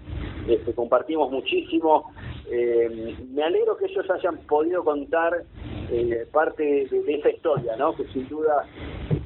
este, 0.48 0.72
compartimos 0.72 1.30
muchísimo. 1.30 2.12
Eh, 2.50 3.16
me 3.32 3.42
alegro 3.42 3.76
que 3.76 3.86
ellos 3.86 4.08
hayan 4.08 4.38
podido 4.46 4.84
contar 4.84 5.42
eh, 5.90 6.26
parte 6.32 6.86
de, 6.90 7.14
esa 7.14 7.30
historia, 7.30 7.76
¿no? 7.76 7.94
que 7.94 8.04
sin 8.08 8.28
duda 8.28 8.64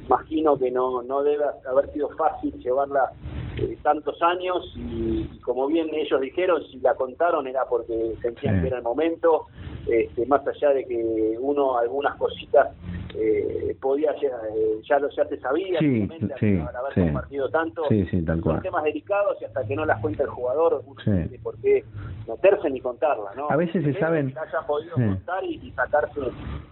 imagino 0.07 0.59
que 0.59 0.71
no, 0.71 1.03
no 1.03 1.23
debe 1.23 1.45
haber 1.69 1.93
sido 1.93 2.09
fácil 2.11 2.53
llevarla 2.59 3.13
eh, 3.61 3.79
tantos 3.83 4.21
años 4.23 4.73
y, 4.77 5.25
como 5.41 5.67
bien 5.67 5.89
ellos 5.93 6.21
dijeron, 6.21 6.63
si 6.71 6.79
la 6.81 6.95
contaron 6.95 7.47
era 7.47 7.65
porque 7.67 8.15
sentían 8.23 8.61
que 8.61 8.69
era 8.69 8.79
el 8.79 8.83
momento, 8.83 9.47
este, 9.87 10.27
más 10.27 10.47
allá 10.47 10.71
de 10.71 10.85
que 10.85 11.37
uno 11.39 11.79
algunas 11.79 12.17
cositas 12.17 12.69
eh, 13.17 13.77
podía 13.81 14.13
ya, 14.21 14.29
eh, 14.29 14.81
ya 14.89 14.99
lo 14.99 15.09
ya 15.11 15.25
se 15.27 15.39
sabía 15.41 15.79
sí, 15.79 16.09
sí, 16.39 16.59
haber 16.59 17.07
compartido 17.07 17.49
tanto. 17.51 17.85
Son 17.85 18.63
temas 18.63 18.85
delicados 18.85 19.37
y 19.41 19.45
hasta 19.45 19.65
que 19.65 19.77
no 19.77 19.85
las 19.85 20.01
cuenta 20.01 20.23
el 20.23 20.29
jugador 20.29 20.83
no 20.85 21.43
por 21.43 21.57
qué 21.61 21.85
meterse 22.29 22.71
ni 22.71 22.81
contarla 22.81 23.31
¿no? 23.37 23.51
a 23.51 23.57
veces 23.57 23.83
se 23.83 23.99
saben 23.99 24.33
que 24.33 24.39
hayan 24.39 24.67
podido 24.67 24.95
contar 24.95 25.43
y, 25.45 25.71
sacarse 25.73 26.21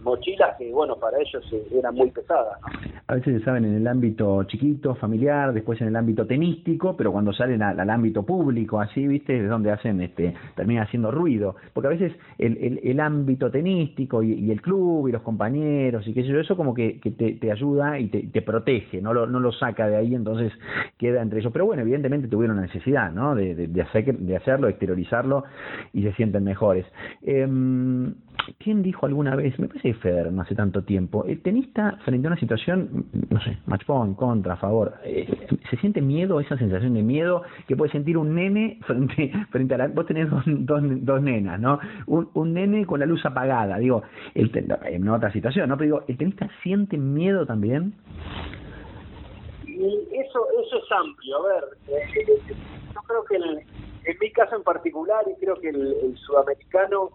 mochilas 0.01 0.55
que 0.57 0.71
bueno 0.71 0.95
para 0.95 1.17
ellos 1.17 1.43
eh, 1.51 1.67
eran 1.71 1.95
muy 1.95 2.11
pesadas 2.11 2.59
a 3.07 3.15
veces 3.15 3.39
se 3.39 3.45
saben 3.45 3.65
en 3.65 3.75
el 3.75 3.87
ámbito 3.87 4.43
chiquito 4.43 4.95
familiar 4.95 5.53
después 5.53 5.81
en 5.81 5.87
el 5.87 5.95
ámbito 5.95 6.25
tenístico 6.25 6.95
pero 6.95 7.11
cuando 7.11 7.33
salen 7.33 7.61
al, 7.61 7.89
ámbito 7.89 8.23
público 8.23 8.79
así 8.79 9.07
viste 9.07 9.43
es 9.43 9.49
donde 9.49 9.71
hacen 9.71 10.01
este 10.01 10.33
termina 10.55 10.83
haciendo 10.83 11.11
ruido. 11.11 11.55
Porque 11.73 11.87
a 11.87 11.91
veces 11.91 12.13
el, 12.37 12.79
el, 12.83 12.99
ámbito 12.99 13.49
tenístico 13.49 14.23
y, 14.23 14.33
y 14.33 14.51
el 14.51 14.61
club 14.61 15.07
y 15.07 15.11
los 15.11 15.21
compañeros 15.21 16.07
y 16.07 16.13
que 16.33 16.41
eso 16.41 16.55
como 16.55 16.73
que, 16.73 16.99
te, 17.39 17.51
ayuda 17.51 17.99
y 17.99 18.07
te, 18.07 18.41
protege, 18.41 19.01
no 19.01 19.13
lo, 19.13 19.27
no 19.27 19.39
lo 19.39 19.51
saca 19.51 19.87
de 19.87 19.97
ahí, 19.97 20.15
entonces 20.15 20.51
queda 20.97 21.21
entre 21.21 21.39
ellos. 21.39 21.51
Pero 21.51 21.65
bueno, 21.65 21.81
evidentemente 21.81 22.27
tuvieron 22.27 22.57
la 22.57 22.63
necesidad 22.63 23.11
¿no? 23.11 23.35
de, 23.35 23.67
de, 23.67 23.81
hacer, 23.81 24.17
de 24.17 24.35
hacerlo, 24.35 24.67
exteriorizarlo 24.67 25.43
y 25.93 26.03
se 26.03 26.13
sienten 26.13 26.43
mejores. 26.43 26.85
Eh, 27.21 27.47
¿Quién 28.57 28.81
dijo 28.81 29.05
alguna 29.05 29.35
vez, 29.35 29.57
me 29.59 29.67
parece 29.67 29.89
que 29.89 29.99
Federer 29.99 30.31
no 30.31 30.41
hace 30.41 30.55
tanto 30.55 30.83
tiempo, 30.83 31.25
el 31.25 31.41
tenista 31.41 31.97
frente 32.05 32.27
a 32.27 32.31
una 32.31 32.39
situación, 32.39 33.05
no 33.29 33.39
sé, 33.41 33.57
match 33.65 33.85
point, 33.85 34.15
contra, 34.15 34.53
a 34.53 34.57
favor, 34.57 34.95
eh, 35.03 35.27
¿se 35.69 35.77
siente 35.77 36.01
miedo, 36.01 36.39
esa 36.39 36.57
sensación 36.57 36.93
de 36.93 37.03
miedo 37.03 37.43
que 37.67 37.75
puede 37.75 37.91
sentir 37.91 38.17
un 38.17 38.33
nene 38.35 38.79
frente, 38.81 39.31
frente 39.51 39.75
a 39.75 39.77
la... 39.77 39.87
Vos 39.87 40.05
tenés 40.05 40.29
dos, 40.29 40.43
dos, 40.45 41.21
nenas, 41.21 41.59
¿no? 41.59 41.79
Un, 42.07 42.29
un, 42.33 42.53
nene 42.53 42.85
con 42.85 42.99
la 42.99 43.05
luz 43.05 43.25
apagada, 43.25 43.77
digo, 43.77 44.03
el, 44.33 44.51
en 44.85 45.07
otra 45.09 45.31
situación, 45.31 45.69
¿no? 45.69 45.77
Pero 45.77 45.85
digo, 45.85 46.05
¿el 46.07 46.17
tenista 46.19 46.47
siente 46.61 46.97
miedo 46.97 47.45
también? 47.45 47.93
Y 49.65 50.07
eso, 50.13 50.45
eso 50.63 50.77
es 50.77 50.91
amplio, 50.91 51.37
a 51.37 51.47
ver, 51.47 51.63
eh, 51.87 52.27
yo 52.93 53.01
creo 53.07 53.25
que 53.25 53.35
en 53.35 54.17
mi 54.21 54.31
caso 54.31 54.55
en 54.55 54.63
particular, 54.63 55.23
y 55.27 55.39
creo 55.39 55.55
que 55.55 55.69
el 55.69 56.15
sudamericano 56.17 57.11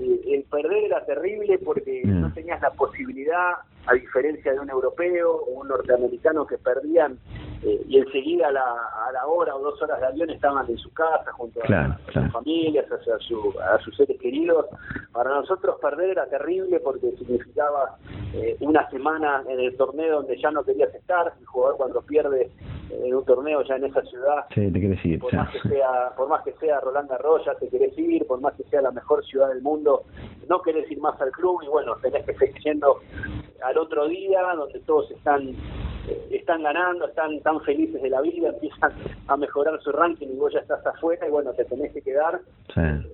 eh, 0.00 0.34
el 0.34 0.44
perder 0.44 0.84
era 0.84 1.04
terrible 1.04 1.58
porque 1.58 2.02
no 2.04 2.28
mm. 2.28 2.34
tenías 2.34 2.60
la 2.62 2.70
posibilidad, 2.70 3.52
a 3.86 3.94
diferencia 3.94 4.52
de 4.52 4.60
un 4.60 4.70
europeo 4.70 5.32
o 5.32 5.60
un 5.60 5.68
norteamericano 5.68 6.46
que 6.46 6.58
perdían 6.58 7.18
eh, 7.62 7.84
y 7.88 7.98
enseguida 7.98 8.48
a 8.48 8.52
la, 8.52 8.62
a 8.62 9.12
la 9.12 9.26
hora 9.26 9.54
o 9.54 9.60
dos 9.60 9.80
horas 9.82 10.00
de 10.00 10.06
avión 10.06 10.30
estaban 10.30 10.66
en 10.68 10.78
su 10.78 10.90
casa 10.94 11.30
junto 11.32 11.60
a, 11.62 11.98
sus 12.12 12.32
familias, 12.32 12.86
a, 12.90 13.18
su, 13.18 13.54
a 13.60 13.78
sus 13.80 13.94
seres 13.96 14.18
queridos. 14.18 14.66
Para 15.12 15.30
nosotros 15.30 15.76
perder 15.80 16.10
era 16.10 16.26
terrible 16.26 16.80
porque 16.80 17.10
significaba 17.18 17.96
eh, 18.32 18.56
una 18.60 18.88
semana 18.90 19.42
en 19.46 19.60
el 19.60 19.76
torneo 19.76 20.16
donde 20.16 20.40
ya 20.40 20.50
no 20.50 20.64
querías 20.64 20.94
estar. 20.94 21.32
El 21.38 21.46
jugador 21.46 21.76
cuando 21.76 22.00
pierde 22.00 22.50
en 22.90 23.14
un 23.14 23.24
torneo 23.24 23.62
ya 23.62 23.76
en 23.76 23.84
esa 23.84 24.02
ciudad, 24.02 24.46
te 24.48 24.72
querés 24.72 25.04
ir, 25.04 25.20
por, 25.20 25.32
más 25.34 25.50
que 25.50 25.68
sea, 25.68 26.12
por 26.16 26.28
más 26.28 26.42
que 26.42 26.52
sea 26.54 26.80
Roland 26.80 27.08
Garros, 27.08 27.44
ya 27.44 27.54
te 27.54 27.68
querés 27.68 27.96
ir, 27.98 28.26
por 28.26 28.40
más 28.40 28.54
que 28.54 28.64
sea 28.64 28.82
la 28.82 28.90
mejor 28.90 29.24
ciudad 29.24 29.48
del 29.48 29.62
mundo, 29.62 30.04
no 30.48 30.60
querés 30.62 30.90
ir 30.90 30.98
más 30.98 31.20
al 31.20 31.30
club 31.30 31.60
y 31.62 31.68
bueno, 31.68 31.94
tenés 32.02 32.24
que 32.24 32.34
seguir 32.34 32.58
yendo 32.64 32.98
al 33.70 33.78
otro 33.78 34.08
día 34.08 34.42
donde 34.56 34.80
todos 34.80 35.10
están 35.12 35.54
están 36.30 36.62
ganando, 36.62 37.06
están 37.06 37.40
tan 37.40 37.60
felices 37.62 38.00
de 38.02 38.10
la 38.10 38.20
vida, 38.20 38.48
empiezan 38.48 38.92
a 39.28 39.36
mejorar 39.36 39.80
su 39.80 39.92
ranking 39.92 40.28
y 40.28 40.36
vos 40.36 40.52
ya 40.52 40.60
estás 40.60 40.84
afuera 40.86 41.26
y 41.26 41.30
bueno, 41.30 41.52
te 41.52 41.64
tenés 41.64 41.92
que 41.92 42.02
quedar. 42.02 42.40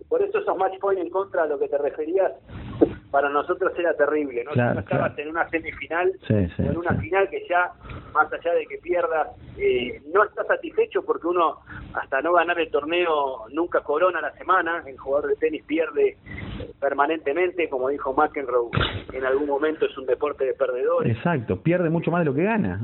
Por 0.08 0.22
eso 0.22 0.38
esos 0.38 0.56
match 0.56 0.78
points 0.78 1.02
en 1.02 1.10
contra 1.10 1.42
a 1.42 1.46
lo 1.46 1.58
que 1.58 1.68
te 1.68 1.78
referías, 1.78 2.32
para 3.10 3.28
nosotros 3.28 3.72
era 3.78 3.94
terrible, 3.94 4.44
¿no? 4.44 4.52
si 4.52 4.78
estabas 4.78 5.18
en 5.18 5.28
una 5.28 5.48
semifinal 5.48 6.12
o 6.28 6.62
en 6.62 6.76
una 6.76 6.94
final 6.94 7.28
que 7.30 7.46
ya, 7.48 7.72
más 8.12 8.30
allá 8.32 8.52
de 8.52 8.66
que 8.66 8.78
pierdas, 8.78 9.28
eh, 9.56 10.02
no 10.12 10.24
estás 10.24 10.46
satisfecho 10.46 11.02
porque 11.02 11.26
uno, 11.26 11.60
hasta 11.94 12.20
no 12.20 12.34
ganar 12.34 12.58
el 12.60 12.70
torneo, 12.70 13.46
nunca 13.52 13.80
corona 13.80 14.20
la 14.20 14.32
semana, 14.32 14.82
el 14.86 14.98
jugador 14.98 15.30
de 15.30 15.36
tenis 15.36 15.64
pierde 15.64 16.16
permanentemente, 16.80 17.68
como 17.68 17.88
dijo 17.88 18.12
McEnroe, 18.12 18.70
en 19.12 19.24
algún 19.24 19.46
momento 19.46 19.86
es 19.86 19.96
un 19.96 20.06
deporte 20.06 20.44
de 20.44 20.54
perdedores. 20.54 21.16
Exacto, 21.16 21.62
pierde 21.62 21.88
mucho 21.88 22.10
más 22.10 22.20
de 22.20 22.26
lo 22.26 22.34
que 22.34 22.42
gana. 22.42 22.78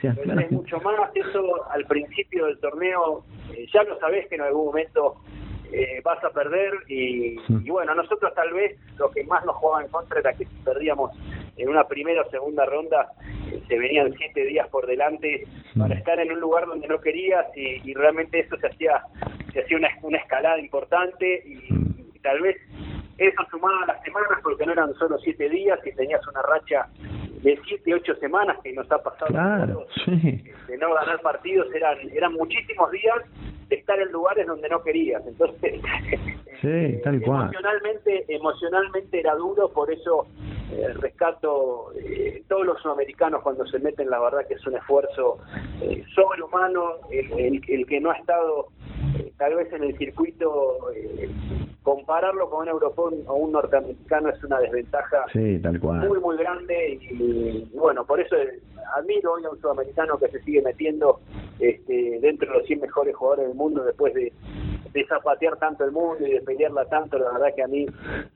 Pierde 0.00 0.46
mucho 0.50 0.80
más, 0.80 1.10
eso 1.14 1.70
al 1.70 1.84
principio 1.86 2.46
del 2.46 2.58
torneo, 2.58 3.24
eh, 3.52 3.66
ya 3.72 3.82
lo 3.84 3.98
sabés 3.98 4.26
que 4.28 4.36
en 4.36 4.42
algún 4.42 4.66
momento 4.66 5.16
eh, 5.72 6.00
vas 6.04 6.22
a 6.22 6.30
perder 6.30 6.72
y, 6.88 7.36
bueno, 7.68 7.94
nosotros 7.94 8.32
tal 8.34 8.52
vez 8.52 8.78
lo 8.96 9.10
que 9.10 9.24
más 9.24 9.44
nos 9.44 9.56
jugaba 9.56 9.82
en 9.82 9.90
contra 9.90 10.20
era 10.20 10.32
que 10.32 10.44
si 10.44 10.54
perdíamos 10.64 11.10
en 11.56 11.68
una 11.68 11.84
primera 11.84 12.22
o 12.22 12.30
segunda 12.30 12.64
ronda, 12.64 13.08
eh, 13.50 13.60
se 13.66 13.78
venían 13.78 14.12
siete 14.16 14.44
días 14.44 14.68
por 14.68 14.86
delante 14.86 15.46
para 15.76 15.94
estar 15.94 16.20
en 16.20 16.30
un 16.30 16.40
lugar 16.40 16.66
donde 16.66 16.86
no 16.86 17.00
querías 17.00 17.46
y, 17.56 17.92
realmente 17.94 18.40
eso 18.40 18.56
se 18.58 18.66
hacía 18.68 19.02
se 19.52 19.62
hacía 19.62 19.76
una, 19.76 19.88
una 20.02 20.18
escalada 20.18 20.58
importante 20.58 21.42
y 21.46 22.18
tal 22.20 22.40
vez 22.40 22.56
eso 23.18 23.42
sumaba 23.50 23.86
las 23.86 24.02
semanas 24.02 24.38
porque 24.42 24.66
no 24.66 24.72
eran 24.72 24.94
solo 24.94 25.18
siete 25.18 25.48
días 25.48 25.78
y 25.84 25.92
tenías 25.92 26.26
una 26.26 26.42
racha 26.42 26.88
de 27.42 27.58
siete, 27.66 27.94
ocho 27.94 28.14
semanas 28.16 28.56
que 28.62 28.72
nos 28.72 28.90
ha 28.90 29.02
pasado 29.02 29.26
claro, 29.26 29.86
de 30.06 30.78
no 30.78 30.94
ganar 30.94 31.20
partidos, 31.20 31.72
eran, 31.74 31.98
eran 32.10 32.32
muchísimos 32.32 32.90
días 32.90 33.22
de 33.68 33.76
estar 33.76 33.98
en 34.00 34.10
lugares 34.12 34.46
donde 34.46 34.68
no 34.68 34.82
querías. 34.82 35.22
Entonces, 35.26 35.80
sí, 36.62 37.00
tal 37.02 37.20
cual. 37.20 37.42
emocionalmente, 37.42 38.24
emocionalmente 38.28 39.20
era 39.20 39.34
duro, 39.34 39.68
por 39.68 39.90
eso 39.92 40.26
eh, 40.72 40.88
rescato 40.94 41.92
eh, 41.98 42.42
todos 42.48 42.66
los 42.66 42.80
sudamericanos 42.80 43.42
cuando 43.42 43.66
se 43.66 43.78
meten, 43.78 44.08
la 44.08 44.20
verdad 44.20 44.46
que 44.48 44.54
es 44.54 44.66
un 44.66 44.76
esfuerzo 44.76 45.38
eh, 45.82 46.02
sobrehumano, 46.14 47.08
el, 47.10 47.62
el, 47.68 47.86
que 47.86 48.00
no 48.00 48.10
ha 48.10 48.16
estado 48.16 48.68
eh, 49.18 49.32
tal 49.36 49.54
vez 49.56 49.72
en 49.72 49.84
el 49.84 49.96
circuito 49.98 50.78
compararlo 51.84 52.48
con 52.48 52.62
un 52.62 52.68
europeo 52.68 53.12
o 53.26 53.34
un 53.34 53.52
norteamericano 53.52 54.30
es 54.30 54.42
una 54.42 54.58
desventaja 54.58 55.26
muy 55.34 56.18
muy 56.18 56.36
grande 56.38 56.98
y, 57.10 57.68
bueno 57.74 58.04
por 58.06 58.18
eso 58.20 58.34
admiro 58.96 59.34
hoy 59.34 59.44
a 59.44 59.50
un 59.50 59.60
sudamericano 59.60 60.18
que 60.18 60.28
se 60.28 60.42
sigue 60.42 60.62
metiendo 60.62 61.20
este, 61.60 62.18
dentro 62.20 62.50
de 62.50 62.58
los 62.58 62.66
100 62.66 62.80
mejores 62.80 63.14
jugadores 63.14 63.48
del 63.48 63.56
mundo 63.56 63.84
después 63.84 64.14
de, 64.14 64.32
de 64.94 65.04
zapatear 65.06 65.56
tanto 65.58 65.84
el 65.84 65.92
mundo 65.92 66.26
y 66.26 66.32
de 66.32 66.40
pelearla 66.40 66.84
tanto, 66.86 67.18
la 67.18 67.32
verdad 67.32 67.48
que 67.54 67.62
a 67.62 67.66
mí 67.66 67.84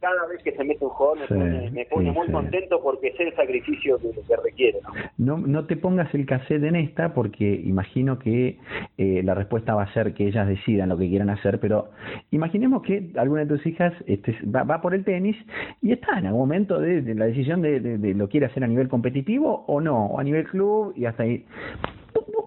cada 0.00 0.26
vez 0.26 0.42
que 0.42 0.52
se 0.52 0.64
mete 0.64 0.84
un 0.84 0.90
jugador 0.90 1.30
me 1.30 1.86
pone, 1.86 2.10
muy 2.10 2.30
contento 2.30 2.82
porque 2.82 3.08
es 3.08 3.20
el 3.20 3.34
sacrificio 3.34 3.96
que, 3.98 4.10
que 4.10 4.36
requiere. 4.36 4.80
¿no? 5.16 5.38
¿no? 5.38 5.66
te 5.66 5.76
pongas 5.76 6.12
el 6.14 6.26
cassette 6.26 6.64
en 6.64 6.76
esta 6.76 7.14
porque 7.14 7.44
imagino 7.44 8.18
que 8.18 8.58
eh, 8.98 9.22
la 9.22 9.34
respuesta 9.34 9.74
va 9.74 9.84
a 9.84 9.92
ser 9.94 10.14
que 10.14 10.26
ellas 10.26 10.48
decidan 10.48 10.88
lo 10.88 10.98
que 10.98 11.08
quieran 11.08 11.30
hacer, 11.30 11.60
pero 11.60 11.90
imaginemos 12.32 12.82
que 12.82 13.12
alguna 13.16 13.37
de 13.40 13.46
tus 13.46 13.66
hijas 13.66 13.92
este, 14.06 14.36
va, 14.46 14.80
por 14.80 14.94
el 14.94 15.04
tenis 15.04 15.36
y 15.82 15.92
está 15.92 16.18
en 16.18 16.26
algún 16.26 16.42
momento 16.42 16.80
de, 16.80 17.02
la 17.14 17.26
decisión 17.26 17.62
de, 17.62 17.80
de, 17.80 18.14
lo 18.14 18.28
quiere 18.28 18.46
hacer 18.46 18.64
a 18.64 18.66
nivel 18.66 18.88
competitivo 18.88 19.64
o 19.66 19.80
no, 19.80 20.06
o 20.06 20.18
a 20.18 20.24
nivel 20.24 20.44
club 20.44 20.92
y 20.96 21.04
hasta 21.04 21.22
ahí 21.22 21.44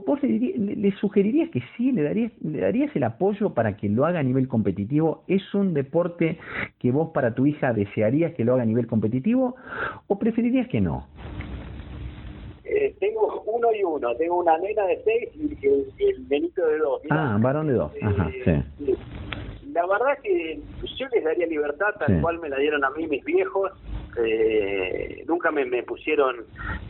vos 0.05 0.21
le, 0.23 0.91
sugerirías 0.99 1.49
que 1.49 1.61
sí, 1.77 1.91
le 1.91 2.03
darías, 2.03 2.31
le 2.41 2.59
darías 2.59 2.95
el 2.95 3.03
apoyo 3.03 3.53
para 3.53 3.77
que 3.77 3.89
lo 3.89 4.05
haga 4.05 4.19
a 4.19 4.23
nivel 4.23 4.47
competitivo. 4.47 5.23
¿Es 5.27 5.53
un 5.53 5.73
deporte 5.73 6.37
que 6.79 6.91
vos 6.91 7.11
para 7.13 7.33
tu 7.33 7.45
hija 7.45 7.73
desearías 7.73 8.33
que 8.33 8.43
lo 8.43 8.53
haga 8.53 8.63
a 8.63 8.65
nivel 8.65 8.87
competitivo 8.87 9.55
o 10.07 10.19
preferirías 10.19 10.67
que 10.67 10.81
no? 10.81 11.07
Eh, 12.63 12.95
tengo 12.99 13.43
uno 13.45 13.67
y 13.73 13.83
uno, 13.83 14.15
tengo 14.15 14.39
una 14.39 14.57
nena 14.57 14.85
de 14.85 15.01
seis 15.03 15.29
y 15.35 15.67
el, 15.67 16.25
benito 16.27 16.65
de 16.65 16.77
dos. 16.77 17.01
ah, 17.09 17.37
varón 17.41 17.67
de 17.67 17.73
dos, 17.73 17.91
Ajá, 18.01 18.31
eh, 18.45 18.63
sí. 18.79 18.95
La 19.73 19.85
verdad 19.85 20.17
que 20.21 20.61
yo 20.97 21.07
les 21.13 21.23
daría 21.23 21.45
libertad 21.47 21.95
tal 21.99 22.21
cual 22.21 22.39
me 22.39 22.49
la 22.49 22.57
dieron 22.57 22.83
a 22.83 22.89
mí 22.91 23.07
mis 23.07 23.23
viejos 23.23 23.71
eh, 24.17 25.23
nunca 25.27 25.51
me, 25.51 25.65
me 25.65 25.83
pusieron 25.83 26.37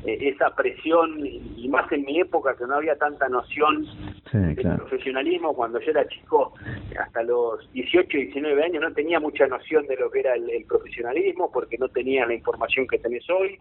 eh, 0.06 0.18
esa 0.22 0.56
presión 0.56 1.26
y, 1.26 1.68
más 1.70 1.90
en 1.92 2.04
mi 2.04 2.20
época 2.20 2.56
que 2.58 2.66
no 2.66 2.76
había 2.76 2.98
tanta 2.98 3.30
noción 3.30 3.86
de 4.34 4.56
profesionalismo 4.78 5.54
cuando 5.54 5.80
yo 5.80 5.92
era 5.92 6.06
chico 6.08 6.54
hasta 7.00 7.24
los 7.24 7.72
18 7.72 8.18
y 8.18 8.26
19 8.26 8.64
años 8.64 8.82
no 8.82 8.92
tenía 8.94 9.22
mucha 9.22 9.48
noción 9.48 9.88
de 9.88 9.96
lo 9.96 10.12
que 10.12 10.20
era 10.20 10.36
el, 10.36 10.66
profesionalismo 10.68 11.50
porque 11.52 11.78
no 11.78 11.88
tenía 11.88 12.26
la 12.26 12.34
información 12.34 12.88
que 12.88 12.98
tenés 12.98 13.24
hoy. 13.30 13.58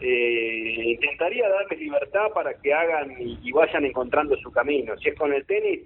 Eh, 0.00 0.82
intentaría 0.84 1.48
darles 1.48 1.78
libertad 1.78 2.26
para 2.34 2.54
que 2.54 2.74
hagan 2.74 3.12
y, 3.20 3.52
vayan 3.52 3.84
encontrando 3.84 4.36
su 4.38 4.50
camino. 4.50 4.96
Si 4.98 5.10
es 5.10 5.14
con 5.16 5.32
el 5.32 5.44
tenis 5.46 5.80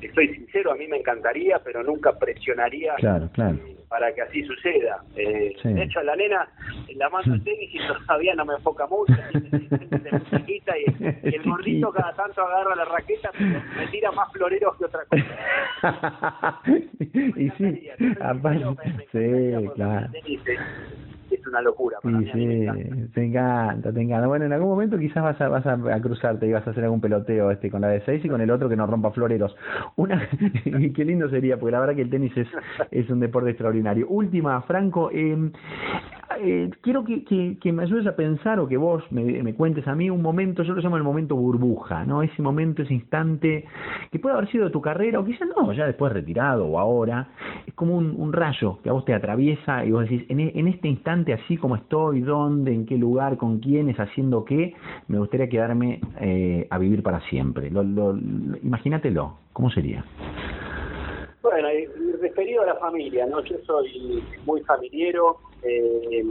estoy 0.00 0.34
sincero 0.34 0.72
a 0.72 0.74
mí 0.74 0.86
me 0.86 0.98
encantaría 0.98 1.58
pero 1.64 1.82
nunca 1.82 2.12
presionaría 2.18 2.94
claro, 2.96 3.30
claro 3.32 3.58
para 3.94 4.12
que 4.12 4.22
así 4.22 4.42
suceda. 4.42 5.04
Eh, 5.14 5.54
De 5.62 5.82
hecho, 5.84 6.02
la 6.02 6.16
nena 6.16 6.48
la 6.96 7.08
mando 7.10 7.34
el 7.34 7.44
tenis 7.44 7.70
y 7.72 7.78
todavía 7.86 8.34
no 8.34 8.44
me 8.44 8.54
enfoca 8.54 8.88
mucho, 8.88 9.12
y, 10.48 10.52
y 10.52 11.34
el 11.34 11.42
gordito 11.44 11.92
cada 11.92 12.12
tanto 12.14 12.42
agarra 12.42 12.74
la 12.74 12.86
raqueta, 12.86 13.30
pero 13.38 13.62
me 13.76 13.86
tira 13.92 14.10
más 14.10 14.32
floreros 14.32 14.76
que 14.78 14.84
otra 14.86 15.04
cosa. 15.04 16.60
y 17.36 17.50
sí, 17.50 17.88
aparte, 18.20 18.64
sí, 19.12 19.70
claro 19.76 20.08
es 21.44 21.48
una 21.48 21.60
locura. 21.60 21.98
Para 22.02 22.18
sí, 22.18 22.30
sí, 22.32 22.66
te 23.12 23.24
encanta, 23.24 23.92
te 23.92 24.00
encanta. 24.00 24.26
Bueno, 24.26 24.46
en 24.46 24.52
algún 24.52 24.70
momento 24.70 24.98
quizás 24.98 25.22
vas 25.22 25.40
a, 25.40 25.48
vas 25.48 25.66
a, 25.66 26.00
cruzarte 26.00 26.46
y 26.46 26.52
vas 26.52 26.66
a 26.66 26.70
hacer 26.70 26.84
algún 26.84 27.00
peloteo 27.00 27.50
este 27.50 27.70
con 27.70 27.82
la 27.82 27.88
de 27.88 28.00
6 28.02 28.24
y 28.24 28.28
con 28.28 28.40
el 28.40 28.50
otro 28.50 28.68
que 28.68 28.76
nos 28.76 28.88
rompa 28.88 29.10
floreros. 29.10 29.54
Una, 29.96 30.28
qué 30.64 31.04
lindo 31.04 31.28
sería, 31.28 31.58
porque 31.58 31.72
la 31.72 31.80
verdad 31.80 31.94
que 31.94 32.02
el 32.02 32.10
tenis 32.10 32.36
es, 32.36 32.48
es 32.90 33.08
un 33.10 33.20
deporte 33.20 33.50
extraordinario. 33.50 34.06
Última, 34.08 34.60
Franco, 34.62 35.10
eh, 35.12 35.50
eh, 36.40 36.70
quiero 36.80 37.04
que, 37.04 37.24
que, 37.24 37.72
me 37.72 37.82
ayudes 37.82 38.06
a 38.06 38.16
pensar 38.16 38.58
o 38.58 38.66
que 38.66 38.76
vos 38.76 39.04
me, 39.10 39.42
me, 39.42 39.54
cuentes 39.54 39.86
a 39.86 39.94
mí 39.94 40.10
un 40.10 40.22
momento, 40.22 40.62
yo 40.62 40.74
lo 40.74 40.80
llamo 40.80 40.96
el 40.96 41.02
momento 41.02 41.36
burbuja, 41.36 42.04
¿no? 42.04 42.22
Ese 42.22 42.42
momento, 42.42 42.82
ese 42.82 42.94
instante 42.94 43.64
que 44.10 44.18
puede 44.18 44.36
haber 44.36 44.50
sido 44.50 44.64
de 44.64 44.70
tu 44.70 44.80
carrera 44.80 45.20
o 45.20 45.24
quizás 45.24 45.48
no, 45.56 45.72
ya 45.72 45.86
después 45.86 46.12
retirado 46.12 46.66
o 46.66 46.78
ahora. 46.78 47.28
Es 47.66 47.74
como 47.74 47.96
un, 47.96 48.14
un 48.16 48.32
rayo 48.32 48.78
que 48.82 48.90
a 48.90 48.92
vos 48.92 49.04
te 49.04 49.14
atraviesa 49.14 49.84
y 49.84 49.90
vos 49.90 50.02
decís, 50.02 50.24
en, 50.28 50.40
en 50.40 50.68
este 50.68 50.88
instante 50.88 51.33
así 51.34 51.56
como 51.56 51.76
estoy, 51.76 52.20
dónde, 52.20 52.72
en 52.72 52.86
qué 52.86 52.96
lugar, 52.96 53.36
con 53.36 53.58
quiénes, 53.58 53.98
haciendo 53.98 54.44
qué, 54.44 54.74
me 55.08 55.18
gustaría 55.18 55.48
quedarme 55.48 56.00
eh, 56.20 56.66
a 56.70 56.78
vivir 56.78 57.02
para 57.02 57.20
siempre. 57.28 57.70
Lo, 57.70 57.82
lo, 57.82 58.16
imagínatelo, 58.62 59.36
¿cómo 59.52 59.70
sería? 59.70 60.04
Bueno, 61.42 61.68
referido 62.20 62.62
a 62.62 62.66
la 62.66 62.74
familia, 62.76 63.26
¿no? 63.26 63.42
Yo 63.44 63.56
soy 63.66 64.22
muy 64.46 64.62
familiero. 64.62 65.38
Eh, 65.64 66.24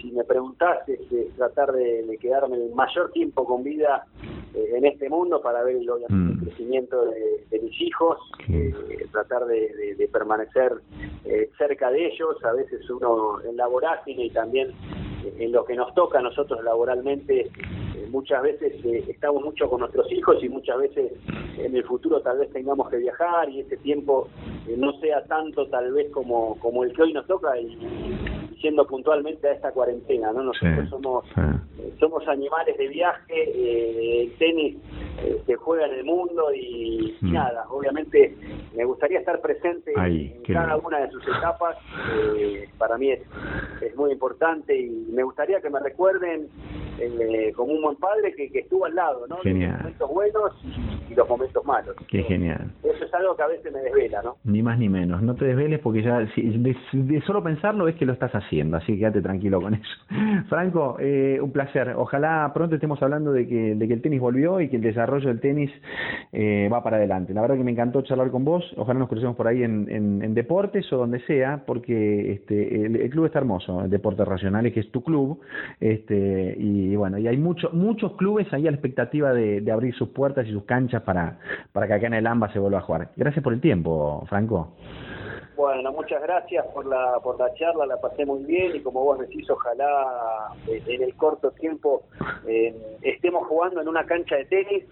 si 0.00 0.10
me 0.12 0.24
preguntás, 0.24 0.88
es, 0.88 1.00
tratar 1.36 1.72
de, 1.72 2.18
quedarme 2.20 2.56
el 2.56 2.74
mayor 2.74 3.10
tiempo 3.12 3.44
con 3.44 3.62
vida 3.62 4.06
eh, 4.54 4.72
en 4.76 4.86
este 4.86 5.08
mundo 5.08 5.40
para 5.40 5.62
ver 5.62 5.76
el, 5.76 5.88
mm. 6.08 6.44
crecimiento 6.44 7.04
de, 7.06 7.60
mis 7.60 7.80
hijos, 7.80 8.18
eh, 8.48 8.74
tratar 9.12 9.46
de, 9.46 10.08
permanecer 10.12 10.72
cerca 11.56 11.90
de 11.90 12.06
ellos. 12.06 12.42
A 12.44 12.52
veces 12.52 12.88
uno 12.90 13.40
en 13.42 13.56
la 13.56 13.66
vorágine 13.66 14.26
y 14.26 14.30
también 14.30 14.72
en 15.38 15.52
lo 15.52 15.64
que 15.64 15.74
nos 15.74 15.94
toca 15.94 16.18
a 16.18 16.22
nosotros 16.22 16.62
laboralmente 16.64 17.50
muchas 18.10 18.42
veces 18.42 18.72
eh, 18.84 19.04
estamos 19.08 19.42
mucho 19.42 19.68
con 19.68 19.80
nuestros 19.80 20.10
hijos 20.12 20.42
y 20.42 20.48
muchas 20.48 20.78
veces 20.78 21.12
en 21.58 21.74
el 21.74 21.84
futuro 21.84 22.20
tal 22.20 22.38
vez 22.38 22.50
tengamos 22.52 22.88
que 22.88 22.96
viajar 22.96 23.48
y 23.50 23.60
ese 23.60 23.76
tiempo 23.78 24.28
eh, 24.66 24.74
no 24.76 24.92
sea 25.00 25.24
tanto 25.24 25.66
tal 25.68 25.92
vez 25.92 26.10
como, 26.12 26.58
como 26.58 26.84
el 26.84 26.92
que 26.92 27.02
hoy 27.02 27.12
nos 27.12 27.26
toca 27.26 27.58
y, 27.58 27.76
siendo 28.60 28.86
puntualmente 28.86 29.48
a 29.48 29.52
esta 29.52 29.72
cuarentena, 29.72 30.32
¿no? 30.32 30.42
Nosotros 30.42 30.88
somos 30.90 31.24
eh, 31.36 31.92
somos 32.00 32.26
animales 32.28 32.76
de 32.76 32.88
viaje, 32.88 34.22
el 34.22 34.32
tenis 34.38 34.76
se 35.46 35.56
juega 35.56 35.86
en 35.86 35.94
el 35.94 36.04
mundo 36.04 36.52
y, 36.54 37.16
mm. 37.20 37.32
nada, 37.32 37.66
obviamente 37.70 38.36
me 38.76 38.84
gustaría 38.84 39.18
estar 39.18 39.40
presente 39.40 39.92
en 39.96 40.42
cada 40.44 40.76
una 40.76 41.00
de 41.00 41.10
sus 41.10 41.26
etapas, 41.26 41.76
para 42.78 42.96
mí 42.98 43.10
es, 43.10 43.20
es 43.80 43.96
muy 43.96 44.12
importante 44.12 44.78
y 44.78 44.88
me 45.12 45.24
gustaría 45.24 45.60
que 45.60 45.70
me 45.70 45.80
recuerden 45.80 46.48
eh, 47.00 47.52
como 47.54 47.74
un 47.74 47.82
buen 47.82 47.96
padre 47.96 48.34
que, 48.34 48.50
estuvo 48.58 48.84
al 48.84 48.94
lado, 48.94 49.26
¿no? 49.28 49.36
Genial. 49.38 49.72
Los 49.72 49.80
momentos 49.80 50.10
buenos 50.10 50.52
y, 51.08 51.14
los 51.14 51.28
momentos 51.28 51.64
malos. 51.64 51.94
Qué 52.08 52.22
genial. 52.22 52.70
Eso 52.82 53.04
es 53.04 53.14
algo 53.14 53.36
que 53.36 53.42
a 53.42 53.46
veces 53.46 53.72
me 53.72 53.80
desvela, 53.80 54.22
¿no? 54.22 54.36
Ni 54.44 54.62
más 54.62 54.78
ni 54.78 54.88
menos. 54.88 55.22
No 55.22 55.34
te 55.34 55.44
desveles 55.44 55.80
porque 55.80 56.02
ya 56.02 56.18
de, 56.20 57.22
solo 57.26 57.42
pensarlo 57.42 57.88
es 57.88 57.96
que 57.96 58.06
lo 58.06 58.12
estás 58.12 58.32
haciendo, 58.32 58.76
así 58.76 58.92
que 58.92 58.98
quédate 59.00 59.22
tranquilo 59.22 59.60
con 59.60 59.74
eso. 59.74 59.90
Franco, 60.48 60.96
eh, 60.98 61.38
un 61.40 61.52
placer. 61.52 61.94
Ojalá 61.96 62.50
pronto 62.54 62.74
estemos 62.74 63.02
hablando 63.02 63.32
de 63.32 63.46
que, 63.46 63.74
de 63.74 63.88
que 63.88 63.94
el 63.94 64.02
tenis 64.02 64.20
volvió 64.20 64.60
y 64.60 64.68
que 64.68 64.76
el 64.76 64.82
desarrollo 64.82 65.28
del 65.28 65.40
tenis 65.40 65.70
eh, 66.32 66.68
va 66.72 66.82
para 66.82 66.96
adelante. 66.96 67.34
La 67.34 67.42
verdad 67.42 67.56
que 67.56 67.64
me 67.64 67.72
encantó 67.72 68.02
charlar 68.02 68.30
con 68.30 68.44
vos. 68.44 68.64
Ojalá 68.76 68.98
nos 68.98 69.08
crucemos 69.08 69.36
por 69.36 69.46
ahí 69.46 69.62
en, 69.62 69.88
en, 69.90 70.34
deportes 70.34 70.92
o 70.92 70.96
donde 70.98 71.20
sea, 71.20 71.64
porque 71.66 72.32
este, 72.32 72.86
el, 72.86 73.10
club 73.10 73.26
está 73.26 73.38
hermoso, 73.38 73.82
el 73.82 73.90
Deportes 73.90 74.26
Racionales, 74.26 74.72
que 74.72 74.80
es 74.80 74.90
tu 74.92 75.02
club, 75.02 75.40
este, 75.80 76.54
y 76.58 76.78
y 76.88 76.96
bueno, 76.96 77.18
y 77.18 77.26
hay 77.26 77.36
muchos 77.36 77.72
muchos 77.74 78.12
clubes 78.12 78.52
ahí 78.52 78.66
a 78.66 78.70
la 78.70 78.76
expectativa 78.76 79.32
de, 79.32 79.70
abrir 79.70 79.94
sus 79.94 80.08
puertas 80.10 80.46
y 80.46 80.52
sus 80.52 80.64
canchas 80.64 80.97
para, 81.02 81.38
para 81.72 81.86
que 81.86 81.94
acá 81.94 82.06
en 82.06 82.14
el 82.14 82.26
AMBA 82.26 82.52
se 82.52 82.58
vuelva 82.58 82.78
a 82.78 82.82
jugar. 82.82 83.08
Gracias 83.16 83.42
por 83.42 83.52
el 83.52 83.60
tiempo, 83.60 84.24
Franco. 84.28 84.74
Bueno, 85.58 85.90
muchas 85.90 86.22
gracias 86.22 86.64
por 86.66 86.86
la, 86.86 87.18
por 87.20 87.36
la 87.36 87.52
charla, 87.54 87.84
la 87.84 88.00
pasé 88.00 88.24
muy 88.24 88.44
bien 88.44 88.76
y 88.76 88.80
como 88.80 89.02
vos 89.02 89.18
decís, 89.18 89.50
ojalá 89.50 90.52
eh, 90.68 90.80
en 90.86 91.02
el 91.02 91.16
corto 91.16 91.50
tiempo 91.50 92.04
eh, 92.46 92.72
estemos 93.02 93.44
jugando 93.48 93.80
en 93.80 93.88
una 93.88 94.06
cancha 94.06 94.36
de 94.36 94.44
tenis, 94.44 94.84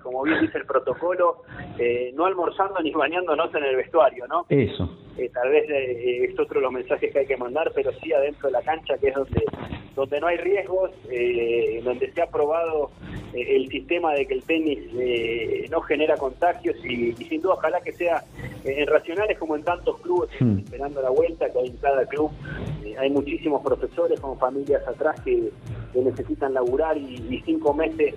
como 0.00 0.22
bien 0.22 0.40
dice 0.40 0.58
el 0.58 0.64
protocolo, 0.64 1.42
eh, 1.76 2.12
no 2.14 2.26
almorzando 2.26 2.80
ni 2.80 2.92
bañándonos 2.92 3.52
en 3.52 3.64
el 3.64 3.74
vestuario, 3.74 4.28
¿no? 4.28 4.46
Eso. 4.48 4.88
Tal 5.32 5.50
vez 5.50 5.64
es 5.68 6.38
otro 6.38 6.60
de 6.60 6.62
los 6.62 6.72
mensajes 6.72 7.12
que 7.12 7.18
hay 7.20 7.26
que 7.26 7.36
mandar, 7.36 7.70
pero 7.74 7.92
sí 7.92 8.12
adentro 8.12 8.48
de 8.48 8.52
la 8.52 8.62
cancha, 8.62 8.96
que 8.98 9.08
es 9.08 9.14
donde, 9.14 9.44
donde 9.94 10.20
no 10.20 10.26
hay 10.26 10.36
riesgos, 10.38 10.90
donde 11.84 12.12
se 12.12 12.22
ha 12.22 12.26
probado 12.26 12.90
el 13.34 13.68
sistema 13.68 14.12
de 14.14 14.26
que 14.26 14.34
el 14.34 14.42
tenis 14.44 15.70
no 15.70 15.80
genera 15.82 16.16
contagios 16.16 16.76
y, 16.84 17.10
y, 17.10 17.24
sin 17.24 17.40
duda 17.40 17.54
ojalá 17.54 17.80
que 17.80 17.92
sea 17.92 18.22
en 18.64 18.86
racionales 18.86 19.38
como 19.38 19.56
en 19.56 19.62
tantos 19.62 19.98
clubes 20.00 20.12
Hmm. 20.40 20.58
esperando 20.58 21.02
la 21.02 21.10
vuelta, 21.10 21.50
que 21.50 21.58
hay 21.58 21.68
en 21.68 21.76
cada 21.76 22.04
club. 22.06 22.30
Eh, 22.84 22.94
hay 22.98 23.10
muchísimos 23.10 23.62
profesores 23.62 24.20
con 24.20 24.38
familias 24.38 24.86
atrás 24.86 25.20
que, 25.22 25.50
necesitan 25.94 26.54
laburar 26.54 26.96
y, 26.96 27.42
cinco 27.44 27.74
meses 27.74 28.14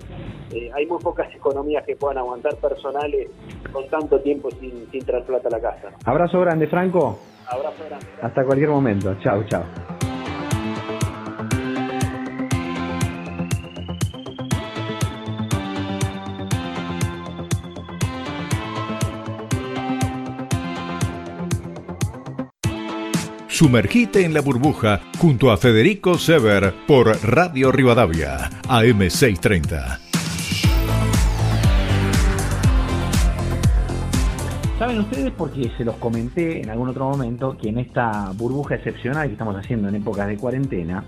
eh, 0.50 0.70
hay 0.74 0.86
muy 0.86 0.98
pocas 0.98 1.32
economías 1.34 1.84
que 1.84 1.94
puedan 1.94 2.16
aguantar 2.16 2.56
personales 2.56 3.28
con 3.70 3.86
tanto 3.88 4.18
tiempo 4.20 4.50
sin, 4.52 4.90
sin 4.90 5.04
traer 5.04 5.24
plata 5.24 5.48
a 5.48 5.50
la 5.50 5.60
casa. 5.60 5.92
Abrazo 6.06 6.40
grande, 6.40 6.68
Franco. 6.86 7.18
Abrazo 7.48 7.84
grande. 7.84 8.06
Hasta 8.22 8.44
cualquier 8.44 8.70
momento. 8.70 9.16
Chao, 9.20 9.44
chao. 9.44 9.64
Sumergite 23.48 24.22
en 24.22 24.34
la 24.34 24.42
burbuja 24.42 25.00
junto 25.18 25.50
a 25.50 25.56
Federico 25.56 26.18
Sever 26.18 26.74
por 26.86 27.16
Radio 27.24 27.72
Rivadavia, 27.72 28.50
AM630. 28.68 30.05
Saben 34.78 34.98
ustedes, 35.00 35.32
porque 35.32 35.70
se 35.78 35.86
los 35.86 35.96
comenté 35.96 36.60
en 36.60 36.68
algún 36.68 36.90
otro 36.90 37.08
momento, 37.08 37.56
que 37.56 37.70
en 37.70 37.78
esta 37.78 38.30
burbuja 38.34 38.74
excepcional 38.74 39.26
que 39.26 39.32
estamos 39.32 39.56
haciendo 39.56 39.88
en 39.88 39.94
épocas 39.94 40.28
de 40.28 40.36
cuarentena, 40.36 41.02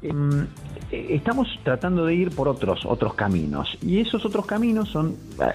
em, 0.00 0.46
estamos 1.10 1.48
tratando 1.62 2.06
de 2.06 2.14
ir 2.14 2.30
por 2.34 2.48
otros 2.48 2.84
otros 2.86 3.14
caminos. 3.14 3.78
Y 3.82 4.00
esos 4.00 4.24
otros 4.24 4.46
caminos 4.46 4.88
son 4.88 5.14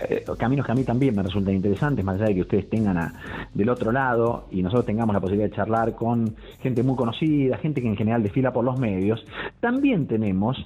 eh, 0.10 0.24
caminos 0.38 0.66
que 0.66 0.72
a 0.72 0.76
mí 0.76 0.84
también 0.84 1.16
me 1.16 1.24
resultan 1.24 1.56
interesantes 1.56 2.04
más 2.04 2.16
allá 2.16 2.28
de 2.28 2.36
que 2.36 2.42
ustedes 2.42 2.70
tengan 2.70 2.98
a, 2.98 3.14
del 3.54 3.70
otro 3.70 3.92
lado 3.92 4.48
y 4.52 4.62
nosotros 4.62 4.86
tengamos 4.86 5.14
la 5.14 5.20
posibilidad 5.20 5.50
de 5.50 5.56
charlar 5.56 5.96
con 5.96 6.36
gente 6.62 6.84
muy 6.84 6.96
conocida 6.96 7.58
gente 7.58 7.82
que 7.82 7.88
en 7.88 7.98
general 7.98 8.24
desfila 8.24 8.52
por 8.52 8.64
los 8.64 8.80
medios 8.80 9.24
también 9.60 10.08
tenemos 10.08 10.58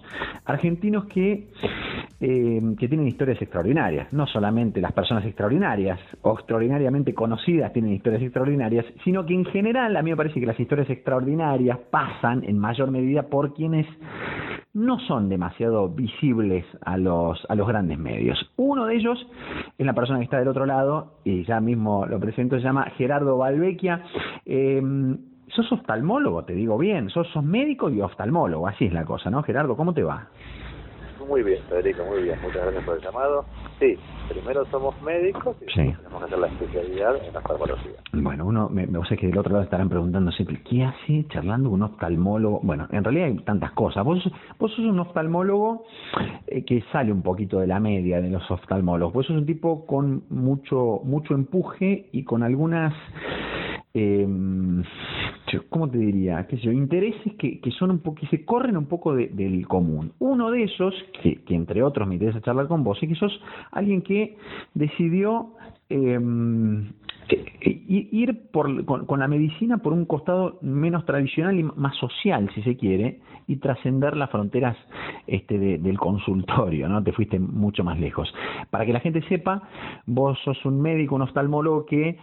argentinos 0.45 1.05
que 1.05 1.47
eh, 2.19 2.61
que 2.79 2.87
tienen 2.87 3.07
historias 3.07 3.41
extraordinarias. 3.41 4.11
No 4.13 4.27
solamente 4.27 4.79
las 4.79 4.93
personas 4.93 5.25
extraordinarias 5.25 5.99
o 6.21 6.33
extraordinariamente 6.33 7.13
conocidas 7.13 7.73
tienen 7.73 7.93
historias 7.93 8.21
extraordinarias 8.23 8.85
sino 9.03 9.25
que 9.25 9.33
en 9.33 9.45
general 9.45 9.95
a 9.97 10.01
mí 10.01 10.11
me 10.11 10.17
parece 10.17 10.39
que 10.39 10.45
las 10.45 10.59
historias 10.59 10.89
extraordinarias 10.89 11.77
pasan 11.89 12.43
en 12.43 12.57
mayor 12.57 12.91
medida 12.91 13.23
por 13.23 13.53
quienes 13.53 13.85
no 14.73 14.99
son 14.99 15.29
demasiado 15.29 15.89
visibles 15.89 16.65
a 16.81 16.97
los, 16.97 17.45
a 17.49 17.55
los 17.55 17.67
grandes 17.67 17.97
medios. 17.97 18.51
Uno 18.55 18.85
de 18.85 18.95
ellos 18.95 19.27
es 19.77 19.85
la 19.85 19.93
persona 19.93 20.19
que 20.19 20.25
está 20.25 20.39
del 20.39 20.47
otro 20.47 20.65
lado, 20.65 21.19
y 21.23 21.43
ya 21.45 21.59
mismo 21.59 22.05
lo 22.05 22.19
presento, 22.19 22.57
se 22.57 22.63
llama 22.63 22.85
Gerardo 22.97 23.37
Valvecchia. 23.37 24.03
Eh, 24.45 24.81
sos 25.49 25.71
oftalmólogo, 25.71 26.43
te 26.45 26.53
digo 26.53 26.77
bien, 26.77 27.09
sos, 27.09 27.27
sos 27.29 27.43
médico 27.43 27.89
y 27.89 28.01
oftalmólogo, 28.01 28.67
así 28.67 28.85
es 28.85 28.93
la 28.93 29.05
cosa, 29.05 29.29
¿no? 29.29 29.43
Gerardo, 29.43 29.75
¿cómo 29.75 29.93
te 29.93 30.03
va? 30.03 30.29
Muy 31.27 31.43
bien, 31.43 31.59
Federico, 31.69 32.03
muy 32.05 32.23
bien. 32.23 32.39
Muchas 32.41 32.63
gracias 32.63 32.83
por 32.83 32.97
el 32.97 33.01
llamado. 33.01 33.45
Sí, 33.79 33.97
primero 34.29 34.65
somos 34.65 34.99
médicos 35.01 35.55
y 35.61 35.65
tenemos 35.65 36.19
que 36.19 36.25
hacer 36.25 36.39
la 36.39 36.47
especialidad 36.47 37.15
en 37.25 37.35
oftalmología. 37.35 37.91
Bueno, 38.13 38.45
uno, 38.45 38.69
me, 38.69 38.87
me 38.87 39.03
sé 39.07 39.17
que 39.17 39.27
del 39.27 39.37
otro 39.37 39.53
lado 39.53 39.63
estarán 39.63 39.89
preguntando 39.89 40.31
siempre, 40.31 40.61
¿qué 40.63 40.83
hace 40.83 41.25
charlando 41.29 41.69
con 41.69 41.81
un 41.81 41.91
oftalmólogo? 41.91 42.59
Bueno, 42.63 42.87
en 42.91 43.03
realidad 43.03 43.27
hay 43.27 43.35
tantas 43.43 43.71
cosas. 43.71 44.03
Vos, 44.03 44.23
vos 44.59 44.71
sos 44.71 44.85
un 44.85 44.99
oftalmólogo 44.99 45.85
eh, 46.47 46.63
que 46.65 46.83
sale 46.91 47.11
un 47.11 47.21
poquito 47.21 47.59
de 47.59 47.67
la 47.67 47.79
media 47.79 48.21
de 48.21 48.29
los 48.29 48.49
oftalmólogos. 48.49 49.13
Vos 49.13 49.25
sos 49.25 49.37
un 49.37 49.45
tipo 49.45 49.85
con 49.85 50.23
mucho, 50.29 51.01
mucho 51.03 51.33
empuje 51.33 52.09
y 52.11 52.23
con 52.23 52.43
algunas 52.43 52.93
eh, 53.93 54.27
¿cómo 55.69 55.89
te 55.89 55.97
diría? 55.97 56.45
¿Qué 56.47 56.57
sé 56.57 56.63
yo? 56.63 56.71
Intereses 56.71 57.33
que, 57.37 57.59
que 57.59 57.71
son 57.71 57.91
un 57.91 57.99
poco, 57.99 58.21
que 58.21 58.27
se 58.27 58.43
corren 58.43 58.77
un 58.77 58.87
poco 58.87 59.13
del 59.13 59.67
común. 59.67 60.13
Uno 60.19 60.51
de 60.51 60.63
esos, 60.63 60.93
que, 61.21 61.43
que 61.43 61.55
entre 61.55 61.83
otros 61.83 62.07
me 62.07 62.15
interesa 62.15 62.41
charlar 62.41 62.67
con 62.67 62.83
vos, 62.83 62.97
es 63.01 63.09
que 63.09 63.15
sos 63.15 63.39
alguien 63.71 64.01
que 64.01 64.37
decidió 64.73 65.53
eh, 65.89 66.19
ir 67.87 68.49
por, 68.51 68.85
con, 68.85 69.19
la 69.19 69.27
medicina 69.27 69.77
por 69.77 69.93
un 69.93 70.05
costado 70.05 70.57
menos 70.61 71.05
tradicional 71.05 71.57
y 71.59 71.63
más 71.63 71.95
social, 71.97 72.49
si 72.55 72.61
se 72.63 72.75
quiere, 72.75 73.19
y 73.47 73.57
trascender 73.57 74.15
las 74.15 74.29
fronteras 74.29 74.77
este, 75.27 75.57
del 75.57 75.97
consultorio, 75.99 76.89
¿no? 76.89 77.03
Te 77.03 77.11
fuiste 77.11 77.39
mucho 77.39 77.83
más 77.83 77.99
lejos. 77.99 78.33
Para 78.69 78.85
que 78.85 78.93
la 78.93 78.99
gente 79.01 79.21
sepa, 79.29 79.61
vos 80.05 80.39
sos 80.43 80.65
un 80.65 80.81
médico, 80.81 81.15
un 81.15 81.21
oftalmólogo 81.21 81.85
que 81.85 82.17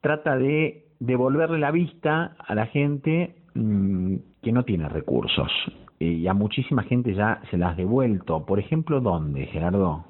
trata 0.00 0.36
de 0.36 0.87
devolverle 1.00 1.58
la 1.58 1.70
vista 1.70 2.36
a 2.38 2.54
la 2.54 2.66
gente 2.66 3.34
mm, 3.54 4.16
que 4.42 4.52
no 4.52 4.64
tiene 4.64 4.88
recursos. 4.88 5.50
Y 5.98 6.26
a 6.28 6.34
muchísima 6.34 6.84
gente 6.84 7.14
ya 7.14 7.40
se 7.50 7.58
las 7.58 7.76
devuelto. 7.76 8.46
Por 8.46 8.60
ejemplo, 8.60 9.00
¿dónde, 9.00 9.46
Gerardo? 9.46 10.04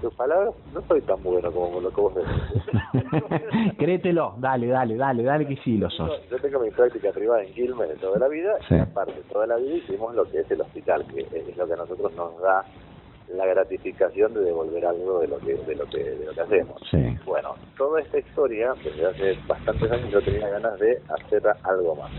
tus 0.00 0.14
palabras, 0.14 0.54
no 0.74 0.82
soy 0.82 1.00
tan 1.02 1.22
bueno 1.22 1.50
como 1.52 1.80
lo 1.80 1.90
que 1.90 2.00
vos 2.00 2.14
decís. 2.14 2.62
Créetelo, 3.78 4.34
dale, 4.38 4.66
dale, 4.66 4.96
dale, 4.96 5.22
dale 5.22 5.46
que 5.46 5.56
sí 5.56 5.78
lo 5.78 5.90
sos. 5.90 6.10
Yo 6.30 6.38
tengo 6.38 6.60
mi 6.60 6.70
práctica 6.70 7.10
privada 7.12 7.42
en 7.42 7.52
Quilmes 7.54 7.88
de 7.88 7.96
toda 7.96 8.18
la 8.18 8.28
vida 8.28 8.54
y 8.68 8.78
aparte 8.78 9.14
toda 9.32 9.46
la 9.46 9.56
vida 9.56 9.76
hicimos 9.76 10.14
lo 10.14 10.24
que 10.24 10.40
es 10.40 10.50
el 10.50 10.60
hospital, 10.60 11.06
que 11.06 11.20
es 11.20 11.56
lo 11.56 11.66
que 11.66 11.72
a 11.72 11.76
nosotros 11.76 12.12
nos 12.14 12.40
da 12.40 12.64
la 13.34 13.46
gratificación 13.46 14.34
de 14.34 14.40
devolver 14.40 14.84
algo 14.86 15.20
de 15.20 15.28
lo 15.28 15.38
que 15.38 15.54
de 15.54 15.76
lo 15.76 15.86
que 15.86 15.98
de 15.98 16.26
lo 16.26 16.32
que 16.32 16.40
hacemos. 16.40 16.80
Bueno, 17.24 17.54
toda 17.76 18.00
esta 18.00 18.18
historia 18.18 18.74
desde 18.82 19.06
hace 19.06 19.38
bastantes 19.46 19.90
años 19.90 20.10
yo 20.10 20.22
tenía 20.22 20.48
ganas 20.48 20.78
de 20.78 21.00
hacer 21.08 21.42
algo 21.62 21.96
más. 21.96 22.10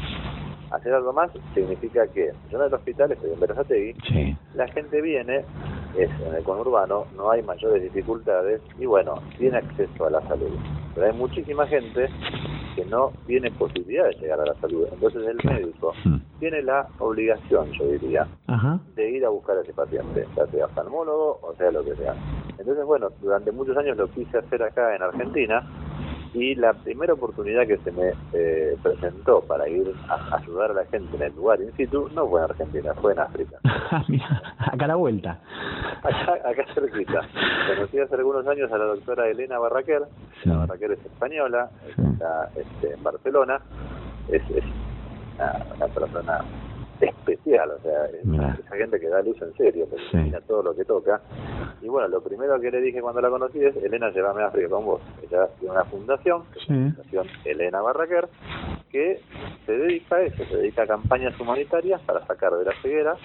Hacer 0.71 0.93
algo 0.93 1.11
más 1.11 1.29
significa 1.53 2.07
que 2.07 2.31
yo 2.49 2.59
en 2.59 2.67
el 2.67 2.73
hospital 2.73 3.11
estoy 3.11 3.31
en 3.31 3.39
Berazategui, 3.41 3.93
sí. 4.07 4.37
la 4.55 4.67
gente 4.69 5.01
viene, 5.01 5.43
es 5.97 6.09
en 6.25 6.33
el 6.33 6.43
conurbano, 6.43 7.07
no 7.17 7.29
hay 7.29 7.41
mayores 7.43 7.83
dificultades 7.83 8.61
y 8.79 8.85
bueno, 8.85 9.21
tiene 9.37 9.57
acceso 9.57 10.05
a 10.05 10.11
la 10.11 10.21
salud. 10.29 10.57
Pero 10.95 11.07
hay 11.07 11.13
muchísima 11.13 11.67
gente 11.67 12.07
que 12.75 12.85
no 12.85 13.11
tiene 13.27 13.51
posibilidad 13.51 14.05
de 14.05 14.13
llegar 14.13 14.39
a 14.41 14.45
la 14.45 14.55
salud. 14.55 14.87
Entonces 14.91 15.27
el 15.27 15.37
médico 15.49 15.93
hmm. 16.03 16.17
tiene 16.39 16.61
la 16.61 16.87
obligación, 16.99 17.71
yo 17.71 17.85
diría, 17.85 18.27
de 18.95 19.09
ir 19.09 19.25
a 19.25 19.29
buscar 19.29 19.57
a 19.57 19.61
ese 19.61 19.73
paciente, 19.73 20.27
ya 20.35 20.47
sea 20.47 20.65
oftalmólogo 20.65 21.39
o 21.41 21.55
sea 21.57 21.71
lo 21.71 21.83
que 21.83 21.95
sea. 21.95 22.15
Entonces, 22.57 22.85
bueno, 22.85 23.09
durante 23.21 23.51
muchos 23.51 23.75
años 23.77 23.97
lo 23.97 24.07
quise 24.09 24.37
hacer 24.37 24.61
acá 24.61 24.95
en 24.95 25.01
Argentina 25.01 25.65
y 26.33 26.55
la 26.55 26.73
primera 26.73 27.13
oportunidad 27.13 27.67
que 27.67 27.77
se 27.77 27.91
me 27.91 28.13
eh, 28.33 28.77
presentó 28.81 29.41
para 29.41 29.67
ir 29.67 29.93
a 30.07 30.37
ayudar 30.37 30.71
a 30.71 30.75
la 30.75 30.85
gente 30.85 31.15
en 31.17 31.23
el 31.23 31.35
lugar 31.35 31.61
in 31.61 31.71
situ 31.75 32.09
no 32.13 32.27
fue 32.27 32.39
en 32.39 32.51
Argentina, 32.51 32.93
fue 32.95 33.13
en 33.13 33.19
África. 33.19 33.57
acá 34.59 34.85
a 34.85 34.87
la 34.87 34.95
vuelta. 34.95 35.39
Acá, 36.03 36.37
acá 36.45 36.65
cerquita. 36.73 37.21
Conocí 37.67 37.99
hace 37.99 38.15
algunos 38.15 38.47
años 38.47 38.71
a 38.71 38.77
la 38.77 38.85
doctora 38.85 39.27
Elena 39.27 39.59
Barraquer. 39.59 40.03
la 40.45 40.57
Barraquer 40.57 40.91
es 40.93 41.05
española, 41.05 41.69
está 41.97 42.49
este, 42.55 42.93
en 42.93 43.03
Barcelona. 43.03 43.59
Es, 44.29 44.41
es 44.51 44.63
una 45.75 45.87
persona 45.87 46.45
especial, 47.09 47.71
o 47.71 47.79
sea, 47.81 48.05
esa 48.05 48.75
gente 48.75 48.99
que 48.99 49.07
da 49.07 49.21
luz 49.21 49.41
en 49.41 49.53
serio, 49.55 49.87
que 49.89 50.17
mira 50.17 50.41
todo 50.41 50.63
lo 50.63 50.75
que 50.75 50.85
toca. 50.85 51.21
Y 51.81 51.87
bueno, 51.87 52.07
lo 52.07 52.21
primero 52.21 52.59
que 52.59 52.71
le 52.71 52.81
dije 52.81 53.01
cuando 53.01 53.21
la 53.21 53.29
conocí 53.29 53.63
es, 53.63 53.75
Elena, 53.77 54.11
llévame 54.11 54.43
a 54.43 54.47
África 54.47 54.69
con 54.69 54.85
vos. 54.85 55.01
Ella 55.23 55.47
tiene 55.59 55.73
una 55.73 55.85
fundación, 55.85 56.43
la 56.53 56.65
Fundación 56.65 57.27
Elena 57.45 57.81
Barraquer, 57.81 58.27
que 58.91 59.21
se 59.65 59.71
dedica 59.71 60.17
a 60.17 60.21
eso, 60.23 60.43
se 60.45 60.57
dedica 60.57 60.83
a 60.83 60.87
campañas 60.87 61.39
humanitarias 61.39 62.01
para 62.01 62.25
sacar 62.25 62.53
de 62.53 62.65
la 62.65 62.73
ceguera 62.81 63.15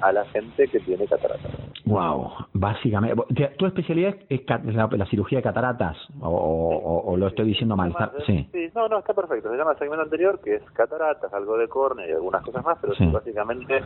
a 0.00 0.12
la 0.12 0.24
gente 0.26 0.68
que 0.68 0.80
tiene 0.80 1.06
cataratas. 1.06 1.52
Wow, 1.86 2.32
básicamente. 2.54 3.22
¿Tu 3.58 3.66
especialidad 3.66 4.14
es 4.28 4.40
la, 4.46 5.06
cirugía 5.06 5.38
de 5.38 5.42
cataratas? 5.42 5.96
¿O, 6.20 7.14
lo 7.16 7.26
estoy 7.28 7.46
diciendo 7.46 7.76
mal? 7.76 7.94
sí. 8.26 8.48
no, 8.74 8.88
no, 8.88 8.98
está 8.98 9.12
perfecto. 9.12 9.50
Se 9.50 9.56
llama 9.56 9.72
el 9.72 9.78
segmento 9.78 10.02
anterior, 10.02 10.40
que 10.42 10.56
es 10.56 10.62
cataratas, 10.72 11.32
algo 11.32 11.58
de 11.58 11.68
córnea 11.68 12.08
y 12.08 12.12
algunas 12.12 12.42
cosas 12.42 12.64
más, 12.64 12.78
pero 12.80 12.94
básicamente 13.12 13.76
es 13.76 13.84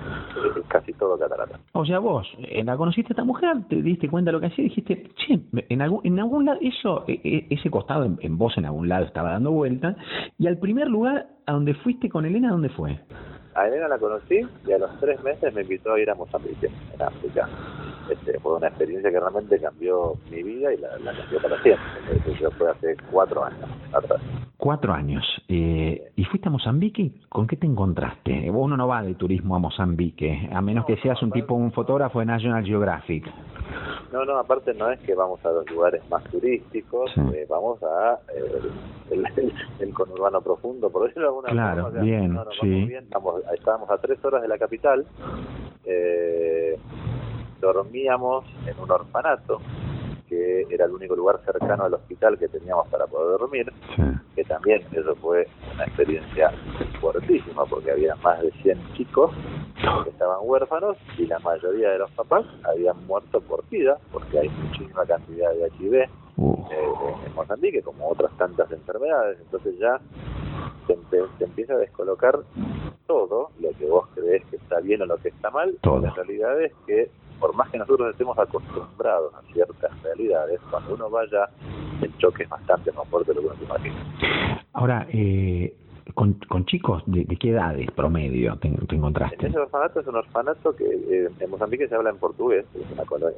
casi 0.69 0.93
todo 0.95 1.19
catarata. 1.19 1.59
O 1.73 1.85
sea, 1.85 1.99
vos, 1.99 2.27
eh, 2.39 2.63
la 2.63 2.77
conociste 2.77 3.13
a 3.13 3.15
esta 3.15 3.25
mujer, 3.25 3.57
te 3.69 3.83
diste 3.83 4.09
cuenta 4.09 4.29
de 4.31 4.33
lo 4.33 4.41
que 4.41 4.47
hacía 4.47 4.65
y 4.65 4.69
dijiste, 4.69 5.11
che, 5.17 5.41
en 5.69 5.83
algún, 5.83 6.01
en 6.05 6.19
algún 6.21 6.45
lado, 6.45 6.59
eso, 6.63 7.05
e, 7.09 7.21
e, 7.25 7.47
ese 7.51 7.71
costado 7.71 8.05
en, 8.05 8.19
en 8.21 8.39
vos 8.39 8.57
en 8.57 8.65
algún 8.65 8.89
lado 8.89 9.07
estaba 9.07 9.33
dando 9.33 9.51
vuelta, 9.51 9.97
y 10.39 10.47
al 10.47 10.59
primer 10.59 10.89
lugar 10.89 11.27
a 11.49 11.53
donde 11.53 11.73
fuiste 11.73 12.11
con 12.11 12.27
Elena, 12.27 12.51
¿dónde 12.51 12.69
fue? 12.69 13.01
A 13.55 13.67
Elena 13.67 13.89
la 13.89 13.99
conocí 13.99 14.47
y 14.67 14.73
a 14.73 14.79
los 14.79 15.01
tres 15.01 15.21
meses 15.23 15.53
me 15.55 15.63
invitó 15.63 15.95
a 15.95 16.01
ir 16.01 16.11
a 16.11 16.15
Mozambique, 16.15 16.69
en 16.93 17.03
África. 17.03 17.49
Este, 18.11 18.39
fue 18.39 18.57
una 18.57 18.69
experiencia 18.69 19.11
que 19.11 19.19
realmente 19.19 19.59
cambió 19.59 20.13
mi 20.31 20.43
vida 20.43 20.75
y 20.75 20.77
la, 20.77 20.91
cambió 20.91 21.41
para 21.41 21.61
siempre. 21.63 21.87
Eso 22.27 22.51
fue 22.53 22.71
hace 22.71 22.97
cuatro 23.11 23.45
años 23.45 23.67
atrás. 23.95 24.21
Cuatro 24.59 24.93
años. 24.93 25.25
Eh, 25.49 26.13
¿Y 26.17 26.25
fuiste 26.25 26.49
a 26.49 26.51
Mozambique? 26.51 27.13
¿Con 27.31 27.47
qué 27.47 27.57
te 27.57 27.67
encontraste? 27.67 28.51
Uno 28.51 28.77
no 28.77 28.87
va 28.87 29.03
de 29.03 29.15
turismo 29.15 29.57
a 29.57 29.59
Mozambique, 29.59 30.51
a 30.53 30.61
menos 30.61 30.85
que 30.85 30.99
seas 30.99 31.23
un 31.23 31.31
tipo, 31.31 31.55
un 31.55 31.73
fotógrafo 31.73 32.21
de 32.21 32.27
National 32.27 32.65
Geographic. 32.65 33.25
No, 34.13 34.25
no, 34.25 34.39
aparte 34.39 34.73
no 34.75 34.91
es 34.91 34.99
que 35.01 35.15
vamos 35.15 35.45
a 35.45 35.51
los 35.51 35.71
lugares 35.71 36.03
más 36.09 36.25
turísticos, 36.25 37.11
eh, 37.35 37.47
vamos 37.49 37.83
a 37.83 38.19
eh, 38.35 38.71
el, 39.81 39.95
conurbano 39.95 40.41
profundo, 40.41 40.91
por 40.91 41.07
decirlo 41.07 41.29
de 41.29 41.38
alguna 41.47 41.75
claro, 41.75 41.91
Bien, 42.03 42.39
sí. 42.61 42.89
estábamos 43.55 43.91
a 43.91 43.99
tres 43.99 44.25
horas 44.25 44.43
de 44.43 44.49
la 44.49 44.59
capital, 44.59 45.07
eh, 45.85 46.79
dormíamos 47.61 48.45
en 48.67 48.79
un 48.79 48.91
orfanato, 48.91 49.61
que 50.29 50.67
era 50.71 50.85
el 50.85 50.93
único 50.93 51.17
lugar 51.17 51.41
cercano 51.45 51.85
al 51.85 51.95
hospital 51.95 52.39
que 52.39 52.49
teníamos 52.49 52.89
para 52.89 53.07
poder 53.07 53.39
dormir, 53.39 53.73
que 54.35 54.45
también 54.45 54.83
eso 54.93 55.15
fue 55.17 55.49
una 55.75 55.85
experiencia 55.85 56.51
fuertísima 57.01 57.65
porque 57.65 57.91
había 57.91 58.15
más 58.17 58.41
de 58.43 58.51
100 58.63 58.93
chicos 58.95 59.31
que 60.05 60.11
estaban 60.11 60.39
huérfanos 60.43 60.97
y 61.17 61.27
la 61.27 61.39
mayoría 61.39 61.91
de 61.91 61.99
los 61.99 62.11
papás 62.13 62.45
habían 62.65 63.07
muerto 63.07 63.41
por 63.41 63.67
vida 63.69 63.97
porque 64.13 64.41
hay 64.41 64.49
muchísima 64.49 65.05
cantidad 65.07 65.51
de 65.53 65.71
HIV 65.79 66.09
eh, 66.39 67.27
en 67.27 67.35
Mozambique 67.35 67.83
como 67.83 68.09
otras 68.09 68.31
tantas 68.37 68.71
enfermedades, 68.71 69.39
entonces 69.41 69.79
ya 69.79 70.01
se, 70.87 71.45
empieza 71.45 71.75
a 71.75 71.79
descolocar 71.79 72.39
todo 73.07 73.51
lo 73.61 73.71
que 73.79 73.87
vos 73.87 74.07
crees 74.15 74.45
que 74.47 74.57
está 74.57 74.81
bien 74.81 75.03
o 75.03 75.07
lo 75.07 75.17
que 75.19 75.29
está 75.29 75.51
mal, 75.51 75.77
la 75.83 76.11
realidad 76.11 76.61
es 76.63 76.73
que 76.87 77.11
por 77.41 77.55
más 77.55 77.71
que 77.71 77.79
nosotros 77.79 78.11
estemos 78.11 78.39
acostumbrados 78.39 79.33
a 79.35 79.43
ciertas 79.53 80.03
realidades, 80.03 80.61
cuando 80.71 80.95
uno 80.95 81.09
vaya, 81.09 81.49
el 82.03 82.17
choque 82.19 82.43
es 82.43 82.49
bastante 82.49 82.91
más 82.93 83.07
fuerte 83.09 83.33
de 83.33 83.37
lo 83.37 83.41
que 83.43 83.47
uno 83.47 83.57
se 83.57 83.65
imagina. 83.65 84.65
Ahora, 84.73 85.07
eh, 85.13 85.75
con, 86.15 86.35
con 86.49 86.65
chicos 86.67 87.03
de, 87.07 87.25
qué 87.25 87.51
edades 87.51 87.91
promedio 87.93 88.57
te, 88.59 88.69
encontraste? 88.69 89.47
Ese 89.47 89.59
orfanato 89.59 90.01
es 90.01 90.07
un 90.07 90.17
orfanato 90.17 90.75
que 90.75 90.85
eh, 90.85 91.29
en 91.39 91.51
Mozambique 91.51 91.89
se 91.89 91.95
habla 91.95 92.11
en 92.11 92.19
portugués, 92.19 92.65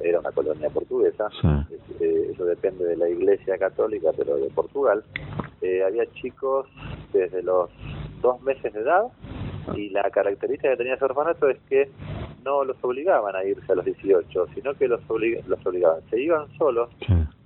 era 0.03 0.19
una 0.19 0.31
colonia 0.31 0.69
portuguesa, 0.69 1.29
eh, 1.99 2.31
eso 2.33 2.45
depende 2.45 2.85
de 2.85 2.97
la 2.97 3.09
iglesia 3.09 3.57
católica, 3.57 4.09
pero 4.17 4.37
de 4.37 4.49
Portugal. 4.49 5.03
Eh, 5.61 5.83
había 5.83 6.05
chicos 6.13 6.67
desde 7.13 7.43
los 7.43 7.69
dos 8.21 8.41
meses 8.41 8.73
de 8.73 8.79
edad 8.81 9.03
y 9.75 9.89
la 9.89 10.09
característica 10.09 10.71
que 10.71 10.77
tenía 10.77 10.95
ese 10.95 11.05
orfanato 11.05 11.49
es 11.49 11.59
que 11.69 11.89
no 12.43 12.63
los 12.63 12.77
obligaban 12.83 13.35
a 13.35 13.43
irse 13.43 13.71
a 13.71 13.75
los 13.75 13.85
18, 13.85 14.47
sino 14.55 14.73
que 14.73 14.87
los, 14.87 15.01
los 15.47 15.65
obligaban. 15.65 16.01
Se 16.09 16.19
iban 16.19 16.47
solos 16.57 16.89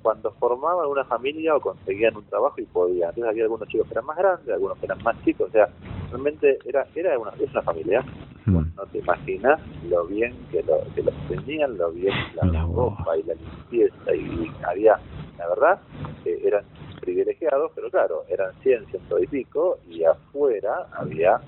cuando 0.06 0.32
formaban 0.34 0.86
una 0.86 1.03
familia 1.06 1.56
o 1.56 1.60
conseguían 1.60 2.16
un 2.16 2.26
trabajo 2.26 2.62
y 2.62 2.66
podían. 2.66 3.10
Entonces 3.10 3.32
había 3.32 3.43
algunos 3.45 3.68
chicos 3.68 3.88
que 3.88 3.93
eran 3.95 4.06
más 4.06 4.18
grandes, 4.18 4.53
algunos 4.53 4.78
que 4.78 4.86
eran 4.86 5.01
más 5.01 5.20
chicos, 5.24 5.49
o 5.49 5.51
sea, 5.51 5.68
realmente 6.12 6.60
era 6.64 6.86
era 6.93 7.18
una, 7.18 7.32
es 7.32 7.49
una 7.49 7.64
familia. 7.64 8.06
Mm. 8.45 8.76
no 8.76 8.86
te 8.91 8.99
imaginas 8.99 9.60
lo 9.89 10.06
bien 10.06 10.36
que, 10.51 10.62
lo, 10.62 10.78
que 10.93 11.01
los 11.01 11.16
tenían, 11.28 11.76
lo 11.80 11.91
bien 11.91 12.14
la, 12.36 12.62
ropa 12.62 13.18
y 13.18 13.24
la 13.24 13.34
limpieza 13.34 14.16
y, 14.16 14.51
había, 14.70 14.99
la 15.39 15.47
verdad, 15.47 15.80
eh, 16.24 16.39
eran 16.45 16.64
privilegiados, 16.96 17.72
pero 17.76 17.89
claro, 17.89 18.24
eran 18.30 18.54
100, 18.62 18.86
ciento 18.88 19.20
y 19.20 19.28
pico, 19.28 19.78
y 19.89 20.04
afuera 20.04 20.88
había 20.93 21.39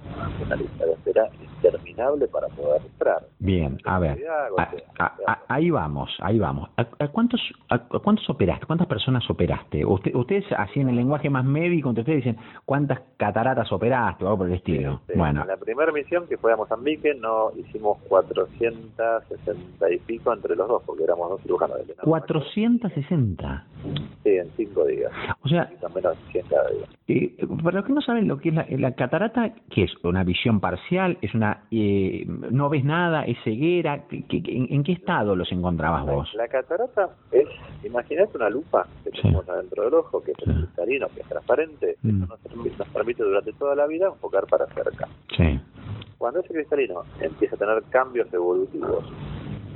una 0.44 0.56
lista 0.56 0.86
de 0.86 0.94
espera 0.94 1.30
interminable 1.58 2.28
para 2.28 2.48
poder 2.50 2.82
entrar. 2.82 3.24
Bien, 3.40 3.78
a 3.86 4.00
ver, 4.00 4.18
ahí 5.48 5.70
vamos, 5.70 6.16
ahí 6.20 6.40
vamos. 6.40 6.70
¿A, 6.78 6.86
cuántos, 7.08 7.42
a, 7.70 7.80
cuántos 7.80 8.30
operaste? 8.30 8.66
¿Cuántas 8.66 8.88
personas 8.88 9.30
operaste? 9.30 9.86
Usted, 9.86 10.14
ustedes, 10.16 10.46
así 10.58 10.80
en 10.80 10.90
el 10.90 10.96
lenguaje 10.96 11.30
más 11.30 11.46
médico, 11.46 11.90
entre 11.90 12.02
ustedes 12.02 12.24
dicen, 12.24 12.38
¿cuántas 12.66 13.00
cataratas 13.18 13.72
operaste 13.72 14.24
o 14.24 14.28
algo 14.28 14.40
por 14.40 14.48
el 14.48 14.54
estilo? 14.54 15.02
bueno. 15.16 15.42
En 15.42 15.48
la 15.48 15.58
primera 15.58 15.92
misión 15.92 16.28
que 16.28 16.38
fue 16.38 16.54
a 16.54 16.56
Mozambique, 16.56 17.14
no 17.16 17.52
hicimos 17.56 17.98
460 18.08 19.92
y 19.92 19.98
pico 20.00 20.34
entre 20.34 20.56
los 20.56 20.68
dos, 20.68 20.84
porque 20.86 21.04
éramos 21.04 21.30
dos 21.30 21.42
cirujanos 21.42 21.86
de 21.88 21.94
460. 21.96 23.66
Sí, 24.24 24.30
en 24.30 24.50
cinco 24.58 24.86
días. 24.86 25.12
O 25.48 25.50
sea, 25.50 25.70
eh, 27.08 27.38
para 27.64 27.78
los 27.78 27.86
que 27.86 27.94
no 27.94 28.02
saben 28.02 28.28
lo 28.28 28.38
que 28.38 28.50
es 28.50 28.80
la, 28.82 28.92
catarata, 28.92 29.54
¿qué 29.70 29.84
es? 29.84 29.92
¿Una 30.04 30.26
visión 30.26 30.60
parcial? 30.60 31.18
¿Es 31.22 31.34
una 31.34 31.64
eh, 31.72 32.26
no 32.28 32.68
ves 32.68 32.84
nada? 32.84 33.24
¿Es 33.24 33.38
ceguera? 33.46 34.04
en, 34.12 34.84
qué 34.84 34.92
estado 34.92 35.38
los 35.38 35.50
encontrabas 35.54 36.06
vos? 36.06 36.30
La, 36.34 36.50
catarata 36.50 37.12
es, 37.32 37.48
imagínate 37.86 38.36
una 38.36 38.50
lupa 38.50 38.88
que 39.06 39.12
tenemos 39.12 39.48
adentro 39.48 39.86
del 39.86 39.94
ojo, 39.94 40.22
que 40.22 40.32
es 40.32 40.38
cristalino, 40.38 41.08
que 41.16 41.22
es 41.22 41.28
transparente, 41.28 41.96
mm. 42.02 42.20
nos, 42.20 42.30
nos, 42.78 42.88
permite 42.90 43.24
durante 43.24 43.54
toda 43.54 43.74
la 43.74 43.88
vida 43.88 44.08
enfocar 44.08 44.46
para 44.48 44.66
cerca. 44.68 45.08
Sí. 45.38 45.62
Cuando 46.18 46.42
ese 46.42 46.54
cristalino 46.54 47.04
empieza 47.22 47.56
a 47.56 47.60
tener 47.60 47.84
cambios 47.90 48.34
evolutivos 48.34 49.06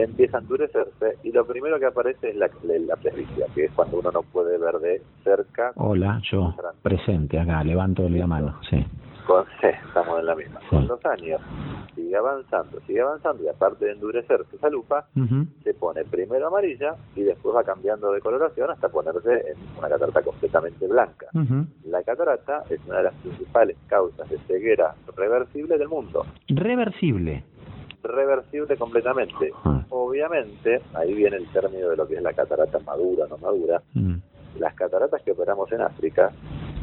empieza 0.03 0.37
a 0.37 0.41
endurecerse 0.41 1.17
y 1.23 1.31
lo 1.31 1.45
primero 1.45 1.79
que 1.79 1.85
aparece 1.85 2.29
es 2.29 2.35
la, 2.35 2.49
la 2.63 2.95
presbicia, 2.95 3.45
que 3.53 3.65
es 3.65 3.71
cuando 3.71 3.99
uno 3.99 4.11
no 4.11 4.23
puede 4.23 4.57
ver 4.57 4.75
de 4.79 5.01
cerca. 5.23 5.71
Hola, 5.75 6.21
yo 6.31 6.55
presente 6.81 7.39
acá, 7.39 7.63
levanto 7.63 8.07
la 8.09 8.27
mano, 8.27 8.59
sí. 8.69 8.85
Con, 9.25 9.45
sí, 9.61 9.67
estamos 9.87 10.19
en 10.19 10.25
la 10.25 10.35
misma. 10.35 10.59
Con 10.69 10.87
los 10.87 11.05
años 11.05 11.39
sigue 11.95 12.15
avanzando, 12.15 12.79
sigue 12.87 13.01
avanzando 13.01 13.43
y 13.43 13.47
aparte 13.47 13.85
de 13.85 13.91
endurecerse 13.91 14.55
esa 14.55 14.69
lupa, 14.69 15.05
se 15.63 15.73
pone 15.73 16.03
primero 16.05 16.47
amarilla 16.47 16.95
y 17.15 17.21
después 17.21 17.55
va 17.55 17.63
cambiando 17.63 18.11
de 18.11 18.19
coloración 18.19 18.71
hasta 18.71 18.89
ponerse 18.89 19.31
en 19.31 19.77
una 19.77 19.89
catarata 19.89 20.21
completamente 20.23 20.87
blanca. 20.87 21.27
La 21.85 22.03
catarata 22.03 22.63
es 22.69 22.79
una 22.87 22.97
de 22.97 23.03
las 23.03 23.13
principales 23.15 23.77
causas 23.87 24.29
de 24.29 24.37
ceguera 24.39 24.95
reversible 25.15 25.77
del 25.77 25.87
mundo. 25.87 26.25
Reversible 26.47 27.43
reversible 28.03 28.77
completamente. 28.77 29.51
Ah. 29.63 29.83
Obviamente, 29.89 30.81
ahí 30.93 31.13
viene 31.13 31.37
el 31.37 31.47
término 31.51 31.89
de 31.89 31.97
lo 31.97 32.07
que 32.07 32.15
es 32.15 32.21
la 32.21 32.33
catarata 32.33 32.79
madura, 32.79 33.25
no 33.29 33.37
madura. 33.37 33.81
Mm. 33.93 34.15
Las 34.59 34.73
cataratas 34.75 35.21
que 35.21 35.31
operamos 35.31 35.71
en 35.71 35.81
África, 35.81 36.31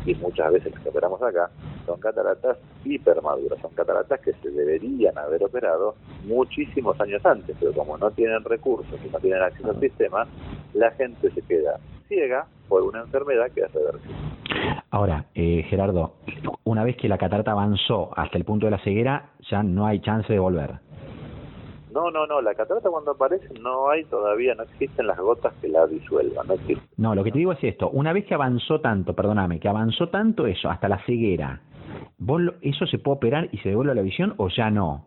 y 0.06 0.14
muchas 0.14 0.52
veces 0.52 0.72
las 0.72 0.82
que 0.82 0.88
operamos 0.88 1.20
acá, 1.22 1.50
son 1.86 2.00
cataratas 2.00 2.58
hipermaduras, 2.84 3.60
son 3.60 3.72
cataratas 3.72 4.20
que 4.20 4.32
se 4.34 4.50
deberían 4.50 5.16
haber 5.18 5.44
operado 5.44 5.94
muchísimos 6.24 7.00
años 7.00 7.24
antes, 7.24 7.56
pero 7.58 7.72
como 7.72 7.98
no 7.98 8.10
tienen 8.10 8.44
recursos 8.44 8.98
y 9.04 9.08
no 9.08 9.18
tienen 9.18 9.42
acceso 9.42 9.70
al 9.70 9.80
sistema, 9.80 10.26
la 10.74 10.90
gente 10.92 11.30
se 11.30 11.42
queda 11.42 11.78
ciega 12.08 12.46
por 12.68 12.82
una 12.82 13.00
enfermedad 13.00 13.50
que 13.54 13.62
es 13.62 13.72
reversible. 13.72 14.16
Ahora, 14.90 15.26
eh, 15.34 15.64
Gerardo, 15.68 16.14
una 16.64 16.82
vez 16.84 16.96
que 16.96 17.08
la 17.08 17.18
catarata 17.18 17.52
avanzó 17.52 18.10
hasta 18.16 18.38
el 18.38 18.44
punto 18.44 18.66
de 18.66 18.72
la 18.72 18.78
ceguera, 18.78 19.30
ya 19.50 19.62
no 19.62 19.86
hay 19.86 20.00
chance 20.00 20.32
de 20.32 20.38
volver. 20.38 20.87
No, 21.92 22.10
no, 22.10 22.26
no, 22.26 22.40
la 22.40 22.54
catarata 22.54 22.90
cuando 22.90 23.12
aparece 23.12 23.48
no 23.60 23.88
hay 23.90 24.04
todavía, 24.04 24.54
no 24.54 24.64
existen 24.64 25.06
las 25.06 25.18
gotas 25.18 25.54
que 25.60 25.68
la 25.68 25.86
disuelvan, 25.86 26.46
no. 26.46 26.54
No, 26.96 27.14
lo 27.14 27.24
que 27.24 27.32
te 27.32 27.38
digo 27.38 27.52
es 27.52 27.62
esto, 27.62 27.90
una 27.90 28.12
vez 28.12 28.26
que 28.26 28.34
avanzó 28.34 28.80
tanto, 28.80 29.14
perdóname, 29.14 29.58
que 29.60 29.68
avanzó 29.68 30.08
tanto 30.08 30.46
eso, 30.46 30.68
hasta 30.68 30.88
la 30.88 31.04
ceguera, 31.06 31.60
¿vos 32.18 32.42
¿eso 32.60 32.86
se 32.86 32.98
puede 32.98 33.16
operar 33.16 33.48
y 33.52 33.58
se 33.58 33.70
devuelve 33.70 33.92
a 33.92 33.94
la 33.94 34.02
visión 34.02 34.34
o 34.36 34.48
ya 34.48 34.70
no? 34.70 35.04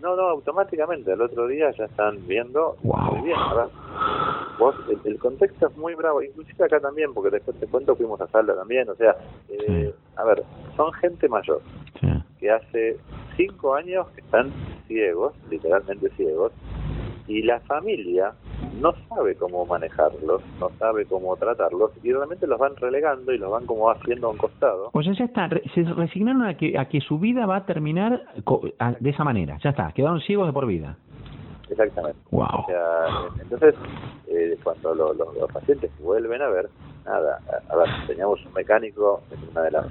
no, 0.00 0.16
no, 0.16 0.22
automáticamente, 0.22 1.12
el 1.12 1.20
otro 1.20 1.46
día 1.46 1.70
ya 1.72 1.84
están 1.84 2.26
viendo 2.26 2.76
muy 2.82 3.22
bien, 3.22 3.38
¿verdad? 3.50 3.68
Vos, 4.58 4.74
el, 5.04 5.18
contexto 5.18 5.68
es 5.68 5.76
muy 5.76 5.94
bravo, 5.94 6.22
inclusive 6.22 6.64
acá 6.64 6.80
también, 6.80 7.12
porque 7.14 7.30
después 7.30 7.58
te 7.58 7.66
cuento 7.66 7.94
fuimos 7.94 8.20
a 8.20 8.26
Salda 8.28 8.56
también, 8.56 8.88
o 8.88 8.94
sea, 8.94 9.16
eh, 9.48 9.94
a 10.16 10.24
ver, 10.24 10.42
son 10.76 10.92
gente 10.94 11.28
mayor, 11.28 11.60
que 12.38 12.50
hace 12.50 12.96
cinco 13.36 13.74
años 13.74 14.06
que 14.08 14.20
están 14.20 14.50
ciegos, 14.86 15.34
literalmente 15.50 16.08
ciegos, 16.16 16.52
y 17.26 17.42
la 17.42 17.60
familia 17.60 18.32
no 18.80 18.92
sabe 19.08 19.34
cómo 19.34 19.66
manejarlos, 19.66 20.42
no 20.58 20.70
sabe 20.78 21.04
cómo 21.04 21.36
tratarlos 21.36 21.90
y 22.02 22.12
realmente 22.12 22.46
los 22.46 22.58
van 22.58 22.74
relegando 22.76 23.32
y 23.32 23.38
los 23.38 23.50
van 23.50 23.66
como 23.66 23.90
haciendo 23.90 24.28
a 24.28 24.30
un 24.30 24.38
costado. 24.38 24.90
O 24.92 25.02
sea, 25.02 25.12
ya 25.12 25.24
está, 25.26 25.48
se 25.74 25.82
resignaron 25.84 26.44
a 26.44 26.56
que, 26.56 26.78
a 26.78 26.88
que 26.88 27.00
su 27.00 27.18
vida 27.18 27.46
va 27.46 27.56
a 27.56 27.66
terminar 27.66 28.22
de 29.00 29.10
esa 29.10 29.24
manera, 29.24 29.58
ya 29.62 29.70
está, 29.70 29.92
quedaron 29.92 30.20
ciegos 30.20 30.46
de 30.46 30.52
por 30.52 30.66
vida. 30.66 30.96
Exactamente. 31.70 32.18
Wow. 32.30 32.64
entonces, 33.42 33.74
eh, 34.26 34.56
cuando 34.64 34.94
los 34.94 35.52
pacientes 35.52 35.90
vuelven 36.00 36.40
a 36.40 36.48
ver, 36.48 36.70
nada, 37.08 37.40
a, 37.68 37.76
ver, 37.76 37.88
teníamos 38.06 38.44
un 38.44 38.52
mecánico 38.52 39.22
en 39.30 39.48
una 39.50 39.62
de 39.62 39.70
las 39.70 39.86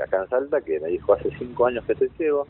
acá 0.00 0.22
en 0.22 0.28
Salta 0.28 0.60
que 0.62 0.80
me 0.80 0.88
dijo 0.88 1.12
hace 1.12 1.30
cinco 1.38 1.66
años 1.66 1.84
que 1.84 1.92
estoy 1.92 2.08
ciego, 2.16 2.46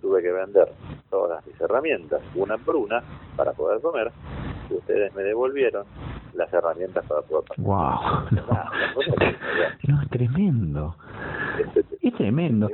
tuve 0.00 0.22
que 0.22 0.30
vender 0.30 0.72
todas 1.10 1.44
mis 1.46 1.60
herramientas 1.60 2.20
una 2.34 2.56
por 2.56 2.76
una 2.76 3.02
para 3.36 3.52
poder 3.52 3.80
comer 3.80 4.12
y 4.70 4.74
ustedes 4.74 5.14
me 5.14 5.22
devolvieron 5.22 5.84
las 6.34 6.52
herramientas 6.52 7.04
para 7.06 7.22
poder 7.22 7.44
¡Wow! 7.58 7.98
No, 9.88 10.02
es 10.02 10.10
tremendo. 10.10 10.94
Es 12.00 12.14
tremendo. 12.14 12.68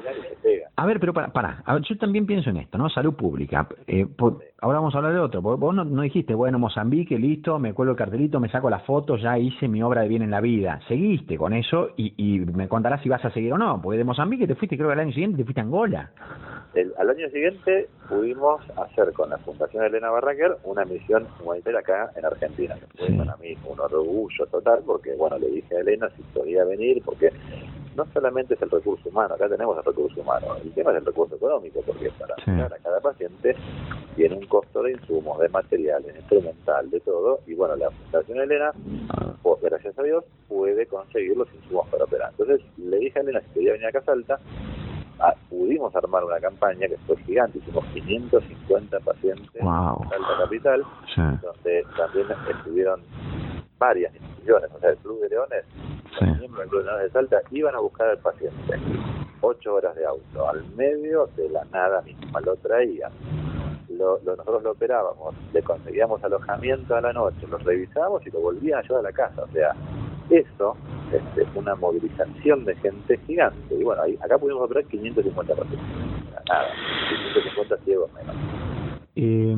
A 0.77 0.87
ver, 0.87 0.99
pero 0.99 1.13
para, 1.13 1.33
para. 1.33 1.63
A 1.65 1.75
ver, 1.75 1.83
yo 1.89 1.97
también 1.97 2.27
pienso 2.27 2.51
en 2.51 2.57
esto, 2.57 2.77
¿no? 2.79 2.89
Salud 2.89 3.15
pública. 3.15 3.69
Eh, 3.87 4.07
ahora 4.61 4.79
vamos 4.79 4.95
a 4.95 4.99
hablar 4.99 5.13
de 5.13 5.21
otro. 5.21 5.41
Vos 5.41 5.75
no, 5.75 5.85
no, 5.85 6.03
dijiste, 6.03 6.35
bueno, 6.35 6.59
Mozambique, 6.59 7.17
listo, 7.17 7.59
me 7.61 7.73
cuelgo 7.75 7.93
el 7.93 7.99
cartelito, 7.99 8.41
me 8.41 8.49
saco 8.49 8.69
la 8.69 8.81
foto, 8.81 9.17
ya 9.17 9.39
hice 9.39 9.69
mi 9.69 9.83
obra 9.83 10.03
de 10.03 10.09
bien 10.09 10.23
en 10.23 10.33
la 10.33 10.41
vida. 10.41 10.81
Seguiste 10.89 11.37
con 11.37 11.53
eso 11.53 11.91
y, 11.97 12.15
y 12.17 12.41
me 12.41 12.69
contarás 12.69 13.03
si 13.03 13.09
vas 13.09 13.25
a 13.25 13.31
seguir 13.31 13.53
o 13.53 13.59
no. 13.59 13.81
Porque 13.81 13.99
de 13.99 14.05
Mozambique 14.05 14.49
te 14.49 14.57
fuiste, 14.57 14.77
creo 14.77 14.89
que 14.89 14.95
al 14.95 15.01
año 15.01 15.13
siguiente 15.13 15.39
te 15.39 15.45
fuiste 15.45 15.61
a 15.61 15.65
Angola. 15.65 16.11
El, 16.75 16.93
al 16.99 17.09
año 17.09 17.29
siguiente 17.31 17.89
pudimos 18.09 18.61
hacer 18.77 19.13
con 19.13 19.31
la 19.31 19.39
Fundación 19.39 19.85
Elena 19.85 20.11
Barraquer 20.11 20.57
una 20.65 20.85
misión 20.85 21.25
humanitaria 21.41 21.79
acá 21.79 22.11
en 22.17 22.25
Argentina, 22.25 22.75
que 22.75 22.87
fue 22.99 23.17
para 23.17 23.37
mí 23.37 23.57
un 23.65 23.79
orgullo 23.79 24.47
total, 24.47 24.81
porque 24.85 25.15
bueno, 25.15 25.39
le 25.39 25.51
dije 25.51 25.77
a 25.77 25.81
Elena 25.81 26.09
si 26.17 26.23
podía 26.37 26.65
venir, 26.65 27.01
porque 27.05 27.31
no 27.97 28.07
solamente 28.13 28.55
es 28.55 28.63
el 28.63 28.71
recurso 28.71 29.09
humano, 29.09 29.35
acá 29.35 29.49
tenemos 29.49 29.77
el 29.79 29.85
recurso 29.85 30.21
humano, 30.21 30.57
el 30.63 30.73
tema 30.73 30.93
es 30.93 30.99
el 30.99 31.07
recurso 31.07 31.37
económico, 31.37 31.81
porque 31.87 32.11
para 32.19 32.35
a 32.35 32.79
cada 32.79 33.01
paciente 33.01 33.55
tiene 34.17 34.37
un 34.37 34.47
costo 34.47 34.83
de 34.83 34.93
insumos, 34.93 35.39
de 35.39 35.49
materiales, 35.49 36.15
instrumental, 36.17 36.91
de 36.91 37.01
todo, 37.01 37.41
y 37.47 37.55
bueno, 37.55 37.77
la 37.77 37.91
Fundación 37.91 38.41
Elena, 38.41 38.73
pues, 39.43 39.61
gracias 39.63 39.99
a 39.99 40.03
Dios, 40.03 40.25
puede 40.49 40.87
conseguir 40.87 41.37
los 41.37 41.53
insumos 41.55 41.89
para 41.89 42.05
operar. 42.05 42.31
Entonces 42.31 42.61
le 42.79 42.99
dije 42.99 43.19
a 43.19 43.23
Elena 43.23 43.41
si 43.41 43.49
podía 43.49 43.73
venir 43.73 43.97
a 43.97 44.03
Salta, 44.03 44.39
Ah, 44.39 44.94
pudimos 45.49 45.95
armar 45.95 46.25
una 46.25 46.41
campaña 46.41 46.89
que 46.89 46.97
fue 47.07 47.17
gigante, 47.19 47.59
hicimos 47.59 47.85
550 47.87 49.01
pacientes 49.01 49.51
en 49.55 49.65
Salta 49.65 50.39
Capital, 50.39 50.85
donde 51.17 51.87
también 51.97 52.27
estuvieron 52.51 53.01
varias 53.79 54.15
instituciones, 54.15 54.71
o 54.75 54.81
sea, 54.81 54.91
el 54.91 54.97
Club 54.99 55.21
de 55.21 55.29
Leones, 55.31 55.65
los 56.21 56.39
miembros 56.39 56.61
del 56.61 56.69
Club 56.69 56.81
de 56.81 56.87
Leones 56.87 57.05
de 57.05 57.11
Salta 57.11 57.43
iban 57.51 57.75
a 57.75 57.79
buscar 57.81 58.09
al 58.09 58.19
paciente, 58.19 58.79
ocho 59.41 59.75
horas 59.75 59.95
de 59.97 60.05
auto, 60.07 60.49
al 60.49 60.65
medio 60.75 61.29
de 61.37 61.49
la 61.51 61.65
nada 61.67 62.03
misma, 62.03 62.41
lo 62.41 62.57
traían, 62.57 63.13
lo, 63.91 64.19
nosotros 64.25 64.63
lo 64.63 64.73
operábamos, 64.73 65.35
le 65.53 65.63
conseguíamos 65.63 66.23
alojamiento 66.25 66.97
a 66.97 67.01
la 67.01 67.13
noche, 67.13 67.47
los 67.49 67.63
revisábamos 67.63 68.27
y 68.27 68.31
lo 68.31 68.41
volvían 68.41 68.81
a 68.81 68.83
llevar 68.83 69.01
a 69.01 69.03
la 69.03 69.13
casa. 69.13 69.43
O 69.43 69.49
sea, 69.49 69.75
eso 70.31 70.77
este, 71.13 71.43
es 71.43 71.49
una 71.55 71.75
movilización 71.75 72.65
de 72.65 72.75
gente 72.77 73.19
gigante. 73.27 73.75
Y 73.75 73.85
bueno, 73.85 74.03
ahí, 74.03 74.19
acá 74.23 74.39
pudimos 74.39 74.63
operar 74.63 74.85
550 74.85 75.55
personas. 75.55 75.85
Nada, 76.49 76.69
550 77.35 77.77
ciegos 77.85 78.11
menos. 78.15 78.37
Eh, 79.17 79.55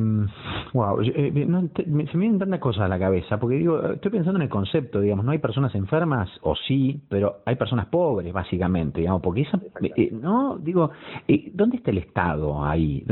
wow, 0.73 1.01
eh, 1.01 1.31
se 1.73 1.85
me 1.87 2.03
vienen 2.13 2.37
tantas 2.37 2.59
cosas 2.59 2.83
a 2.83 2.87
la 2.87 2.99
cabeza, 2.99 3.39
porque 3.39 3.55
digo, 3.55 3.81
estoy 3.91 4.11
pensando 4.11 4.37
en 4.37 4.43
el 4.43 4.49
concepto, 4.49 4.99
digamos, 4.99 5.25
no 5.25 5.31
hay 5.31 5.39
personas 5.39 5.73
enfermas, 5.73 6.29
o 6.41 6.55
sí, 6.55 7.01
pero 7.09 7.37
hay 7.43 7.55
personas 7.55 7.87
pobres, 7.87 8.31
básicamente, 8.31 8.99
digamos, 8.99 9.21
porque 9.23 9.41
esa, 9.41 9.59
eh, 9.81 10.11
no, 10.11 10.59
digo, 10.59 10.91
eh, 11.27 11.49
¿dónde 11.55 11.77
está 11.77 11.89
el 11.89 11.97
Estado 11.97 12.63
ahí? 12.63 13.03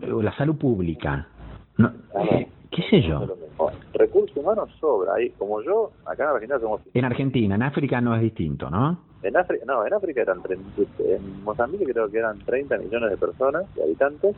la 0.00 0.34
salud 0.36 0.56
pública, 0.56 1.28
no, 1.76 1.92
¿qué 2.72 2.82
sé 2.90 3.02
yo? 3.02 3.20
Recursos 3.94 4.36
humanos 4.36 4.70
sobra, 4.80 5.14
ahí, 5.14 5.30
como 5.38 5.62
yo, 5.62 5.92
acá 6.06 6.24
en 6.24 6.30
Argentina 6.30 6.58
somos... 6.58 6.80
En 6.94 7.04
Argentina, 7.04 7.54
en 7.54 7.62
África 7.62 8.00
no 8.00 8.16
es 8.16 8.22
distinto, 8.22 8.68
¿no? 8.70 8.98
En 9.22 9.36
África, 9.36 9.64
no, 9.66 9.86
en 9.86 9.94
África 9.94 10.22
eran, 10.22 10.40
en 10.48 11.44
Mozambique 11.44 11.84
creo 11.84 12.10
que 12.10 12.18
eran 12.18 12.38
30 12.40 12.78
millones 12.78 13.10
de 13.10 13.16
personas, 13.16 13.72
de 13.76 13.84
habitantes, 13.84 14.34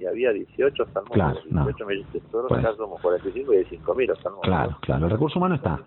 y 0.00 0.06
había 0.06 0.32
18 0.32 0.82
oftalmólogos. 0.82 1.44
Claro, 1.44 1.66
18 1.66 1.86
millones, 1.86 2.14
nosotros 2.14 2.46
pues, 2.48 2.64
acá 2.64 2.76
somos 2.76 3.00
45 3.00 3.54
y 3.54 3.56
hay 3.58 3.64
5 3.66 3.94
mil 3.94 4.10
oftalmólogos. 4.10 4.48
Claro, 4.48 4.78
claro, 4.80 5.04
el 5.04 5.12
recurso 5.12 5.38
humano 5.38 5.54
está. 5.54 5.78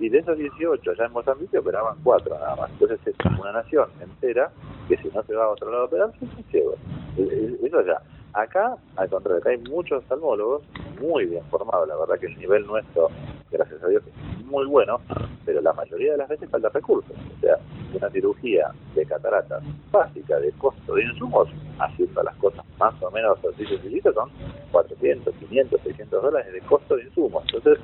Y 0.00 0.10
de 0.10 0.18
esos 0.18 0.36
18, 0.36 0.90
allá 0.90 1.06
en 1.06 1.12
Mozambique 1.12 1.58
operaban 1.58 1.96
4 2.04 2.38
nada 2.38 2.56
más. 2.56 2.70
Entonces 2.72 3.00
es 3.06 3.14
una 3.40 3.52
nación 3.52 3.88
entera 4.00 4.50
que 4.86 4.96
si 4.98 5.08
no 5.08 5.22
se 5.22 5.34
va 5.34 5.44
a 5.44 5.48
otro 5.48 5.70
lado 5.70 5.84
a 5.84 5.86
operar, 5.86 6.12
se 6.20 6.42
ciego. 6.50 6.74
Eso 7.16 7.86
ya. 7.86 8.00
Acá, 8.32 8.76
al 8.96 9.08
contrario, 9.08 9.40
acá 9.40 9.50
hay 9.50 9.58
muchos 9.58 9.98
oftalmólogos 9.98 10.62
muy 11.00 11.26
bien 11.26 11.42
formados. 11.50 11.88
La 11.88 11.96
verdad 11.96 12.18
que 12.18 12.26
el 12.26 12.38
nivel 12.38 12.66
nuestro, 12.66 13.08
gracias 13.50 13.82
a 13.82 13.88
Dios, 13.88 14.02
es 14.06 14.46
muy 14.46 14.66
bueno, 14.66 15.00
pero 15.44 15.60
la 15.60 15.72
mayoría 15.72 16.12
de 16.12 16.18
las 16.18 16.28
veces 16.28 16.50
falta 16.50 16.68
recursos. 16.68 17.16
O 17.36 17.40
sea, 17.40 17.56
una 17.94 18.10
cirugía 18.10 18.70
de 18.94 19.04
cataratas 19.06 19.62
básica 19.90 20.38
de 20.38 20.52
costo 20.52 20.94
de 20.94 21.04
insumos, 21.04 21.48
haciendo 21.78 22.22
las 22.22 22.36
cosas 22.36 22.64
más 22.78 22.94
o 23.02 23.10
menos 23.10 23.38
así 23.44 23.66
sencillitas, 23.66 24.14
son 24.14 24.30
400, 24.72 25.34
500, 25.34 25.80
600 25.80 26.22
dólares 26.22 26.52
de 26.52 26.60
costo 26.60 26.96
de 26.96 27.04
insumos. 27.04 27.44
Entonces, 27.52 27.78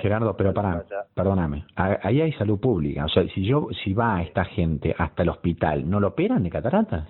Gerardo, 0.00 0.36
pero 0.36 0.52
para, 0.52 0.84
perdóname, 1.14 1.64
ahí 1.76 2.20
hay 2.20 2.32
salud 2.32 2.58
pública. 2.58 3.04
O 3.04 3.08
sea, 3.08 3.26
si 3.28 3.44
yo, 3.44 3.68
si 3.84 3.92
va 3.92 4.22
esta 4.22 4.44
gente 4.44 4.94
hasta 4.98 5.22
el 5.22 5.28
hospital, 5.28 5.88
¿no 5.88 6.00
lo 6.00 6.08
operan 6.08 6.42
de 6.42 6.50
cataratas? 6.50 7.06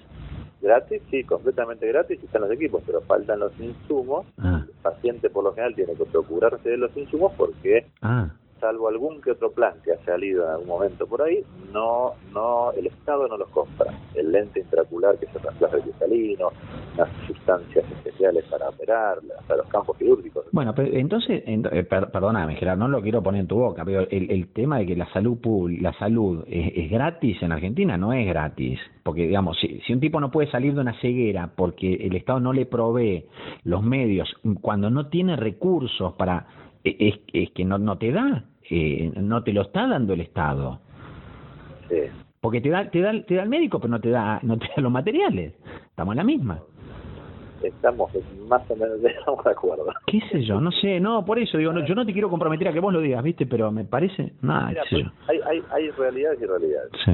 Gratis, 0.65 1.03
sí, 1.11 1.23
completamente 1.25 1.87
gratis, 1.87 2.19
están 2.25 2.43
los 2.43 2.51
equipos, 2.51 2.83
pero 2.87 3.03
faltan 3.03 3.39
los 3.39 3.53
insumos. 3.61 4.27
Ah. 4.39 4.65
El 4.67 4.75
paciente 4.83 5.29
por 5.29 5.45
lo 5.45 5.53
general 5.53 5.75
tiene 5.75 5.95
que 5.95 6.07
procurarse 6.07 6.71
de 6.71 6.79
los 6.79 6.97
insumos 6.97 7.33
porque 7.37 7.87
ah 8.01 8.31
salvo 8.61 8.89
algún 8.89 9.21
que 9.21 9.31
otro 9.31 9.53
plan 9.53 9.75
que 9.85 9.93
ha 9.93 10.05
salido 10.05 10.45
en 10.45 10.51
algún 10.51 10.69
momento 10.69 11.07
por 11.07 11.23
ahí, 11.23 11.45
no, 11.73 12.13
no, 12.33 12.73
el 12.73 12.87
Estado 12.87 13.29
no 13.29 13.37
los 13.37 13.49
compra. 13.49 13.93
El 14.15 14.33
lente 14.33 14.61
intracular 14.61 15.19
que 15.19 15.27
se 15.27 15.39
reemplaza 15.39 15.77
el 15.77 15.83
cristalino, 15.83 16.51
las 16.97 17.09
sustancias 17.27 17.85
especiales 17.91 18.45
para 18.51 18.69
operar, 18.69 19.19
hasta 19.39 19.57
los 19.57 19.67
campos 19.67 19.97
quirúrgicos. 19.97 20.47
Bueno, 20.53 20.75
pero 20.75 20.97
entonces, 20.97 21.43
eh, 21.47 21.85
perdóname, 21.85 22.57
Gerard, 22.57 22.79
no 22.79 22.89
lo 22.89 23.03
quiero 23.03 23.23
poner 23.23 23.43
en 23.43 23.49
tu 23.49 23.57
boca, 23.57 23.85
pero 23.85 24.07
el, 24.11 24.49
tema 24.55 24.79
de 24.79 24.87
que 24.87 24.97
la 24.97 25.11
salud 25.13 25.39
la 25.81 25.93
salud 25.95 26.45
es, 26.47 26.91
gratis 26.91 27.43
en 27.43 27.53
Argentina 27.53 27.97
no 27.97 28.13
es 28.13 28.27
gratis, 28.27 28.79
porque 29.03 29.27
digamos, 29.27 29.59
si, 29.59 29.81
si 29.81 29.93
un 29.93 30.01
tipo 30.01 30.21
no 30.21 30.31
puede 30.31 30.51
salir 30.51 30.75
de 30.75 30.81
una 30.81 30.99
ceguera 31.01 31.51
porque 31.57 31.95
el 31.95 32.15
Estado 32.15 32.41
no 32.41 32.53
le 32.53 32.67
provee 32.67 33.27
los 33.65 33.83
medios, 33.83 34.33
cuando 34.61 34.91
no 34.91 35.09
tiene 35.09 35.37
recursos 35.37 36.15
para 36.15 36.47
es, 36.85 37.21
es 37.33 37.51
que 37.51 37.65
no, 37.65 37.79
no 37.79 37.99
te 37.99 38.13
da 38.13 38.45
eh, 38.71 39.13
no 39.17 39.43
te 39.43 39.53
lo 39.53 39.63
está 39.63 39.87
dando 39.87 40.15
el 40.15 40.21
Estado. 40.21 40.81
Sí. 41.89 41.97
Porque 42.41 42.61
te 42.61 42.71
da, 42.71 42.91
te 42.91 43.01
da, 43.01 43.13
te 43.23 43.35
da 43.35 43.43
el 43.43 43.49
médico, 43.49 43.79
pero 43.79 43.91
no 43.91 44.01
te 44.01 44.11
da, 44.11 44.39
no 44.43 44.59
te 44.59 44.67
da 44.75 44.83
los 44.83 44.93
materiales. 44.93 45.55
Estamos 45.91 46.13
en 46.13 46.17
la 46.19 46.25
misma 46.25 46.63
estamos 47.69 48.11
más 48.49 48.63
o 48.71 48.77
menos 48.77 49.01
de 49.03 49.15
acuerdo. 49.51 49.87
¿Qué 50.07 50.21
sé 50.31 50.43
yo? 50.45 50.61
No 50.61 50.71
sé, 50.73 51.01
no, 51.01 51.25
por 51.25 51.39
eso 51.39 51.59
digo, 51.59 51.73
no, 51.73 51.85
yo 51.85 51.95
no 51.95 52.05
te 52.05 52.13
quiero 52.13 52.31
comprometer 52.31 52.69
a 52.69 52.73
que 52.73 52.81
vos 52.81 52.93
lo 52.93 53.01
digas, 53.01 53.23
¿viste? 53.23 53.47
Pero 53.47 53.71
me 53.71 53.85
parece, 53.85 54.33
nada, 54.43 54.73
pues, 54.91 55.07
hay, 55.29 55.41
hay, 55.47 55.63
hay 55.71 55.91
realidades 55.91 56.41
y 56.41 56.47
realidades. 56.47 56.91
Sí. 57.05 57.13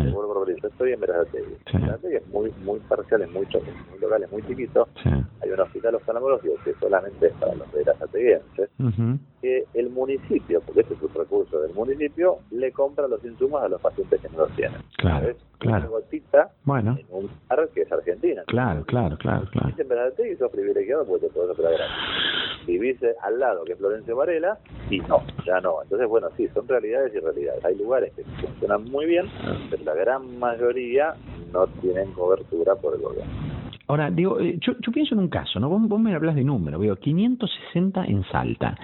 Yo 0.63 0.69
estoy 0.69 0.93
en 0.93 1.01
Verazategui. 1.01 1.55
Sí. 1.71 1.79
es 2.13 2.27
muy, 2.29 2.51
muy 2.65 2.81
parcial, 2.81 3.23
es 3.23 3.31
muy, 3.31 3.47
muy 3.91 3.99
local, 4.01 4.23
es 4.23 4.33
muy 4.33 4.43
chiquito. 4.43 4.89
Sí. 5.03 5.11
Hay 5.43 5.51
un 5.51 5.61
hospital 5.61 5.95
oftalmológico 5.95 6.55
que 6.65 6.75
solamente 6.75 7.27
es 7.27 7.33
para 7.35 7.55
los 7.55 7.71
verazateguenses, 7.73 8.71
uh 8.79 9.19
que 9.41 9.65
el 9.73 9.89
municipio, 9.89 10.61
porque 10.61 10.81
este 10.81 10.93
es 10.93 11.03
un 11.03 11.15
recurso 11.15 11.61
del 11.61 11.73
municipio, 11.73 12.41
le 12.51 12.73
compra 12.73 13.09
los 13.09 13.25
insumos 13.25 13.63
a 13.63 13.69
los 13.69 13.81
pacientes 13.81 14.21
que 14.21 14.29
no 14.29 14.41
los 14.41 14.53
tienen. 14.55 14.83
Claro, 14.99 15.35
claro. 15.59 15.79
Una 15.79 15.87
gotita 15.87 16.51
bueno. 16.65 16.99
en 16.99 17.07
un 17.11 17.23
lugar 17.23 17.69
que 17.73 17.81
es 17.81 17.91
Argentina. 17.93 18.43
Claro, 18.47 18.85
claro, 18.85 19.17
claro, 19.17 19.47
claro. 19.51 19.75
En 19.77 19.89
Verazategui 19.89 20.37
sos 20.41 20.51
privilegiado 20.51 21.07
porque 21.07 21.27
te 21.27 21.33
podés 21.33 21.51
operar 21.51 21.75
gratis. 21.75 22.67
Vivís 22.67 22.99
al 23.23 23.39
lado 23.39 23.65
que 23.65 23.77
Florencio 23.77 24.17
Varela 24.17 24.59
y 24.91 24.99
no, 25.01 25.23
ya 25.47 25.61
no. 25.61 25.83
Entonces, 25.83 26.09
bueno, 26.09 26.29
sí, 26.37 26.49
son 26.49 26.67
realidades 26.67 27.15
y 27.15 27.19
realidades. 27.19 27.65
Hay 27.65 27.77
lugares 27.77 28.13
que 28.15 28.25
funcionan 28.25 28.85
muy 28.85 29.07
bien, 29.07 29.27
pero 29.71 29.85
la 29.85 29.95
gran 29.95 30.39
mayoría 30.39 31.15
no 31.53 31.67
tienen 31.81 32.13
cobertura 32.13 32.75
por 32.77 32.95
el 32.95 33.01
gobierno. 33.01 33.33
Ahora, 33.87 34.11
digo, 34.11 34.39
eh, 34.41 34.57
yo, 34.61 34.73
yo 34.79 34.93
pienso 34.93 35.15
en 35.15 35.21
un 35.21 35.29
caso, 35.29 35.59
¿no? 35.59 35.69
Vos, 35.69 35.83
vos 35.89 36.01
me 36.01 36.15
hablas 36.15 36.37
de 36.37 36.45
número, 36.45 36.79
veo 36.79 36.97
560 36.97 38.05
en 38.05 38.25
Salta. 38.31 38.77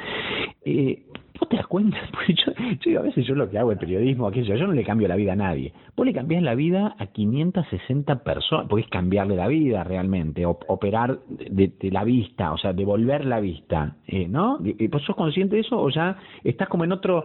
Eh, 0.64 1.02
¿Vos 1.38 1.48
te 1.48 1.56
das 1.56 1.66
cuenta? 1.66 1.98
Porque 2.12 2.34
yo, 2.34 2.52
yo, 2.80 3.00
a 3.00 3.02
veces 3.02 3.26
yo 3.26 3.34
lo 3.34 3.48
que 3.48 3.58
hago 3.58 3.72
el 3.72 3.78
periodismo, 3.78 4.28
aquello, 4.28 4.54
yo 4.54 4.66
no 4.66 4.72
le 4.72 4.84
cambio 4.84 5.08
la 5.08 5.16
vida 5.16 5.32
a 5.32 5.36
nadie. 5.36 5.72
Vos 5.96 6.06
le 6.06 6.12
cambiás 6.12 6.42
la 6.42 6.54
vida 6.54 6.94
a 6.98 7.06
560 7.06 8.22
personas, 8.22 8.66
porque 8.68 8.84
es 8.84 8.90
cambiarle 8.90 9.36
la 9.36 9.48
vida 9.48 9.84
realmente, 9.84 10.44
operar 10.46 11.18
de, 11.28 11.72
la 11.90 12.04
vista, 12.04 12.52
o 12.52 12.58
sea, 12.58 12.72
devolver 12.72 13.24
la 13.24 13.40
vista, 13.40 13.96
eh, 14.06 14.26
¿no? 14.28 14.58
¿Y 14.62 14.88
¿Vos 14.88 15.02
sos 15.02 15.16
consciente 15.16 15.56
de 15.56 15.62
eso 15.62 15.80
o 15.80 15.88
ya 15.90 16.18
estás 16.44 16.68
como 16.68 16.84
en 16.84 16.92
otro, 16.92 17.24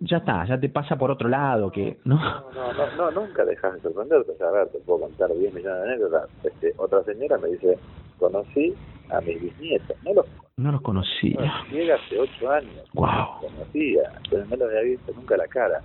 ya 0.00 0.18
está, 0.18 0.44
ya 0.46 0.58
te 0.58 0.68
pasa 0.68 0.96
por 0.96 1.10
otro 1.10 1.28
lado, 1.28 1.70
que 1.70 1.98
no? 2.04 2.16
No, 2.16 2.72
no, 2.72 2.96
no, 2.96 3.10
nunca 3.10 3.44
dejas 3.44 3.74
de 3.74 3.80
sorprenderte. 3.80 4.32
a 4.42 4.50
ver, 4.50 4.68
te 4.68 4.78
puedo 4.80 5.00
contar 5.00 5.30
10 5.32 5.54
millones 5.54 5.78
de 5.78 5.88
anécdotas. 5.88 6.30
Este, 6.44 6.72
otra 6.76 7.02
señora 7.04 7.38
me 7.38 7.48
dice, 7.48 7.78
conocí 8.18 8.74
a 9.10 9.20
mis 9.20 9.40
bisnietos, 9.40 9.96
no 10.04 10.14
los 10.14 10.26
no 10.58 10.72
los 10.72 10.80
conocía. 10.80 11.64
Llega 11.70 11.94
hace 11.94 12.18
ocho 12.18 12.50
años. 12.50 12.84
Wow. 12.92 13.40
conocía, 13.40 14.12
pero 14.28 14.44
no 14.46 14.56
los 14.56 14.68
había 14.68 14.80
visto 14.82 15.12
nunca 15.14 15.36
la 15.36 15.46
cara. 15.46 15.80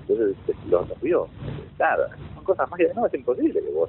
Entonces 0.00 0.36
este, 0.40 0.54
los, 0.68 0.88
los 0.88 1.00
vio. 1.00 1.28
Nada. 1.78 2.10
Son 2.34 2.42
cosas 2.42 2.68
mágicas. 2.68 2.96
No, 2.96 3.06
es 3.06 3.14
imposible 3.14 3.60
que 3.60 3.70
vos 3.70 3.88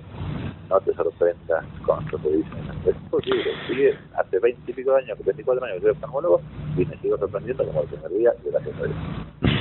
no 0.70 0.80
te 0.82 0.94
sorprendas 0.94 1.66
con 1.84 2.06
lo 2.12 2.18
que 2.20 2.30
dicen. 2.30 2.60
Es 2.86 2.96
imposible. 2.96 3.44
Sigue 3.68 3.98
hace 4.16 4.38
veinte 4.38 4.62
y 4.68 4.74
pico 4.74 4.94
años, 4.94 5.18
veinticuatro 5.26 5.66
años 5.66 5.78
que 5.78 5.82
soy 5.82 5.92
oftalmólogo 5.92 6.42
y 6.78 6.86
me 6.86 6.96
sigo 6.98 7.18
sorprendiendo 7.18 7.66
como 7.66 7.82
el 7.82 7.88
primer 7.88 8.12
día 8.12 8.32
y 8.46 8.52
gracias 8.52 8.76
a 8.76 9.59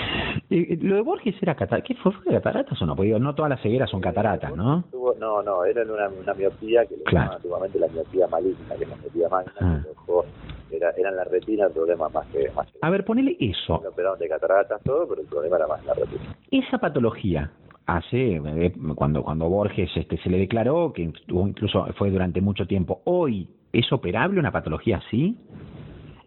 Lo 0.50 0.96
de 0.96 1.02
Borges 1.02 1.34
era 1.42 1.54
cataratas. 1.54 1.86
¿Qué 1.86 1.94
fue? 1.96 2.12
¿Fue 2.12 2.32
cataratas 2.32 2.80
o 2.80 2.86
no? 2.86 2.96
Porque 2.96 3.18
no 3.18 3.34
todas 3.34 3.50
las 3.50 3.60
cegueras 3.60 3.90
son 3.90 4.00
cataratas, 4.00 4.56
¿no? 4.56 4.84
No, 5.18 5.42
no, 5.42 5.64
era 5.64 5.82
una, 5.82 6.08
una 6.08 6.34
miopía 6.34 6.86
que 6.86 6.94
claro. 7.04 7.32
antiguamente 7.32 7.78
la 7.78 7.88
miopía 7.88 8.26
maligna, 8.28 8.74
que 8.76 8.84
es 8.84 8.90
la 8.90 8.96
miopía 8.96 9.28
magna, 9.28 9.52
ah. 9.60 9.80
que 9.82 9.88
dejó 9.88 10.24
era, 10.70 10.90
eran 10.96 11.16
la 11.16 11.24
retina 11.24 11.66
el 11.66 11.72
problema 11.72 12.08
más 12.08 12.26
que... 12.28 12.50
Más 12.54 12.68
a 12.80 12.90
ver, 12.90 13.04
ponele 13.04 13.36
eso. 13.40 13.80
Me 13.80 13.88
operaron 13.88 14.18
de 14.18 14.28
cataratas 14.28 14.82
todo, 14.82 15.08
pero 15.08 15.22
el 15.22 15.26
problema 15.26 15.56
era 15.56 15.66
más 15.66 15.84
la 15.84 15.94
retina. 15.94 16.36
Esa 16.50 16.78
patología, 16.78 17.50
hace 17.86 18.36
eh, 18.36 18.72
cuando 18.94 19.22
cuando 19.22 19.48
Borges 19.48 19.90
este 19.96 20.18
se 20.18 20.28
le 20.28 20.38
declaró 20.38 20.92
que 20.92 21.02
incluso 21.02 21.86
fue 21.96 22.10
durante 22.10 22.40
mucho 22.40 22.66
tiempo 22.66 23.00
hoy 23.04 23.48
es 23.72 23.90
operable 23.92 24.38
una 24.38 24.52
patología 24.52 24.98
así 24.98 25.36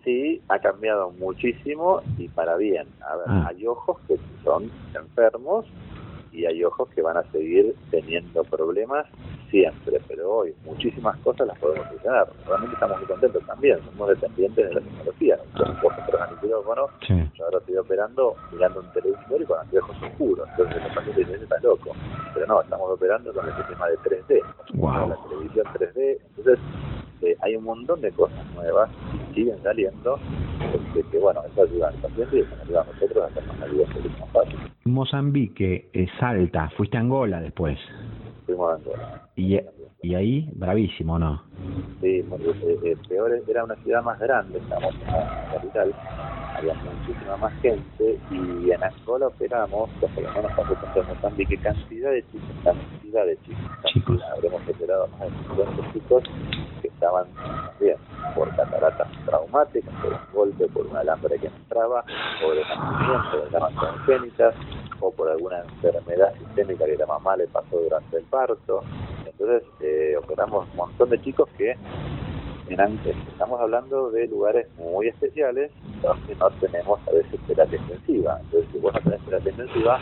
sí 0.04 0.41
ha 0.49 0.60
cambiado 0.60 1.12
muchísimo 1.12 2.02
y 2.18 2.28
para 2.30 2.58
bien 2.58 2.88
a 3.08 3.16
ver 3.16 3.26
ah. 3.28 3.47
hay 3.49 3.66
ojos 3.68 3.97
que 4.08 4.18
son 4.43 4.72
enfermos 4.93 5.66
y 6.32 6.45
hay 6.45 6.63
ojos 6.63 6.89
que 6.89 7.01
van 7.01 7.17
a 7.17 7.23
seguir 7.32 7.75
teniendo 7.89 8.43
problemas 8.43 9.05
siempre, 9.49 9.99
pero 10.07 10.32
hoy 10.32 10.55
muchísimas 10.63 11.17
cosas 11.17 11.47
las 11.47 11.59
podemos 11.59 11.86
solucionar. 11.88 12.29
Realmente 12.47 12.73
estamos 12.73 12.97
muy 12.99 13.07
contentos 13.07 13.45
también, 13.45 13.79
somos 13.86 14.09
dependientes 14.09 14.69
de 14.69 14.75
la 14.75 14.82
tecnología. 14.82 15.38
bueno, 16.65 16.88
yo 17.36 17.45
ahora 17.45 17.57
estoy 17.57 17.77
operando 17.77 18.36
mirando 18.51 18.79
un 18.79 18.91
televisor 18.93 19.41
y 19.41 19.45
con 19.45 19.59
anteojos 19.59 19.95
oscuros, 20.01 20.47
entonces 20.51 20.82
los 20.84 20.95
pacientes 20.95 21.27
dicen, 21.27 21.43
está 21.43 21.59
loco. 21.61 21.91
Pero 22.34 22.47
no, 22.47 22.61
estamos 22.61 22.89
operando 22.89 23.34
con 23.34 23.47
el 23.47 23.55
sistema 23.55 23.88
de 23.88 23.97
3D, 23.97 24.41
la 25.09 25.17
televisión 25.29 25.65
3D, 25.73 26.17
entonces 26.29 26.59
eh, 27.21 27.36
hay 27.41 27.55
un 27.55 27.65
montón 27.65 28.01
de 28.01 28.11
cosas 28.11 28.45
nuevas 28.53 28.89
y 29.32 29.36
siguen 29.36 29.61
saliendo 29.61 30.17
que, 30.93 31.03
que 31.03 31.17
bueno, 31.19 31.41
eso 31.51 31.63
ayuda 31.63 31.89
al 31.89 31.95
paciente 31.95 32.38
y 32.38 32.39
eso 32.39 32.55
nos 32.55 32.61
ayuda 32.61 32.82
a 32.82 32.86
nosotros 32.86 33.23
a 33.23 33.27
hacer 33.27 33.45
más 33.45 33.59
la 33.59 33.65
vida 33.67 33.86
más 34.19 34.29
fácil. 34.32 34.59
Mozambique, 34.86 35.89
eh, 35.93 36.07
Salta, 36.22 36.69
fuiste 36.78 36.97
a 36.97 36.99
Angola 36.99 37.41
después. 37.41 37.80
Fuimos. 38.56 38.82
¿Y, 39.36 39.60
y 40.02 40.16
ahí, 40.16 40.49
bravísimo, 40.54 41.18
¿no? 41.18 41.43
Sí, 42.02 42.20
eh, 42.20 42.80
eh, 42.84 42.97
peor 43.08 43.32
era 43.47 43.64
una 43.64 43.76
ciudad 43.78 44.04
más 44.04 44.20
grande, 44.20 44.58
estamos 44.58 44.93
en 44.95 45.08
la 45.08 45.47
capital, 45.54 45.93
había 46.56 46.74
muchísima 46.74 47.38
más 47.38 47.54
gente 47.62 48.20
y 48.32 48.72
en 48.72 48.84
Angola 48.84 49.28
operamos, 49.28 49.89
por 49.99 50.10
lo 50.12 50.34
menos 50.34 50.52
cuando 50.56 50.78
en 50.95 51.08
Mozambique, 51.08 51.58
cantidad 51.58 52.12
de 52.12 52.24
chicos, 52.32 52.56
cantidad 52.64 53.26
de 53.26 53.38
chicos. 53.41 53.62
Chicos. 53.93 54.22
Habremos 54.36 54.62
operado 54.68 55.08
más 55.08 55.22
de 55.22 55.38
50 55.47 55.93
chicos 55.93 56.24
que 56.82 56.88
estaban 56.88 57.28
bien 57.80 57.97
por 58.36 58.49
cataratas 58.56 59.08
traumáticas, 59.26 59.93
por 60.02 60.14
un 60.14 60.20
golpe, 60.34 60.68
por 60.68 60.88
un 60.88 60.95
alambre 60.97 61.38
que 61.39 61.47
entraba, 61.47 62.04
o 62.45 62.52
de 62.52 62.62
nacimiento, 62.62 63.45
de 63.45 63.49
damas 63.52 63.74
congénitas, 63.76 64.56
o 64.99 65.12
por 65.12 65.30
alguna 65.30 65.60
enfermedad 65.60 66.34
sistémica 66.38 66.86
que 66.86 66.97
la 66.97 67.06
mamá 67.06 67.36
le 67.36 67.47
pasó 67.47 67.80
durante 67.80 68.18
el 68.18 68.24
parto. 68.26 68.41
Entonces, 69.26 69.64
eh, 69.80 70.16
operamos 70.18 70.68
un 70.72 70.78
montón 70.78 71.10
de 71.10 71.22
chicos 71.22 71.50
que 71.58 71.76
estamos 73.32 73.60
hablando 73.60 74.12
de 74.12 74.28
lugares 74.28 74.68
muy 74.78 75.08
especiales 75.08 75.72
donde 76.02 76.36
no 76.36 76.50
tenemos 76.52 77.00
a 77.08 77.12
veces 77.12 77.39
terapia 77.46 77.78
intensiva. 77.78 78.39
Entonces, 78.42 78.70
si 78.72 78.80
vos 78.80 78.94
no 78.94 79.02
tenés 79.02 79.26
terapia 79.26 79.52
intensiva, 79.52 80.00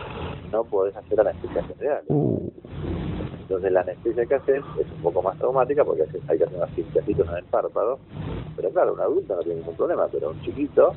no 0.51 0.63
podés 0.63 0.95
hacer 0.95 1.19
anestesia 1.19 1.63
general. 1.63 2.03
Entonces, 3.39 3.71
la 3.71 3.81
anestesia 3.81 4.25
que 4.25 4.35
haces 4.35 4.63
es 4.79 4.91
un 4.91 5.01
poco 5.01 5.23
más 5.23 5.37
traumática 5.39 5.83
porque 5.83 6.03
hay 6.03 6.37
que 6.37 6.43
hacer 6.43 6.57
unos 6.57 6.69
pinchacitos 6.71 7.27
en 7.27 7.35
el 7.37 7.43
párpado. 7.45 7.99
Pero 8.55 8.69
claro, 8.69 8.93
un 8.93 8.99
adulto 8.99 9.35
no 9.35 9.41
tiene 9.41 9.59
ningún 9.59 9.75
problema, 9.75 10.07
pero 10.11 10.29
un 10.29 10.41
chiquito 10.41 10.93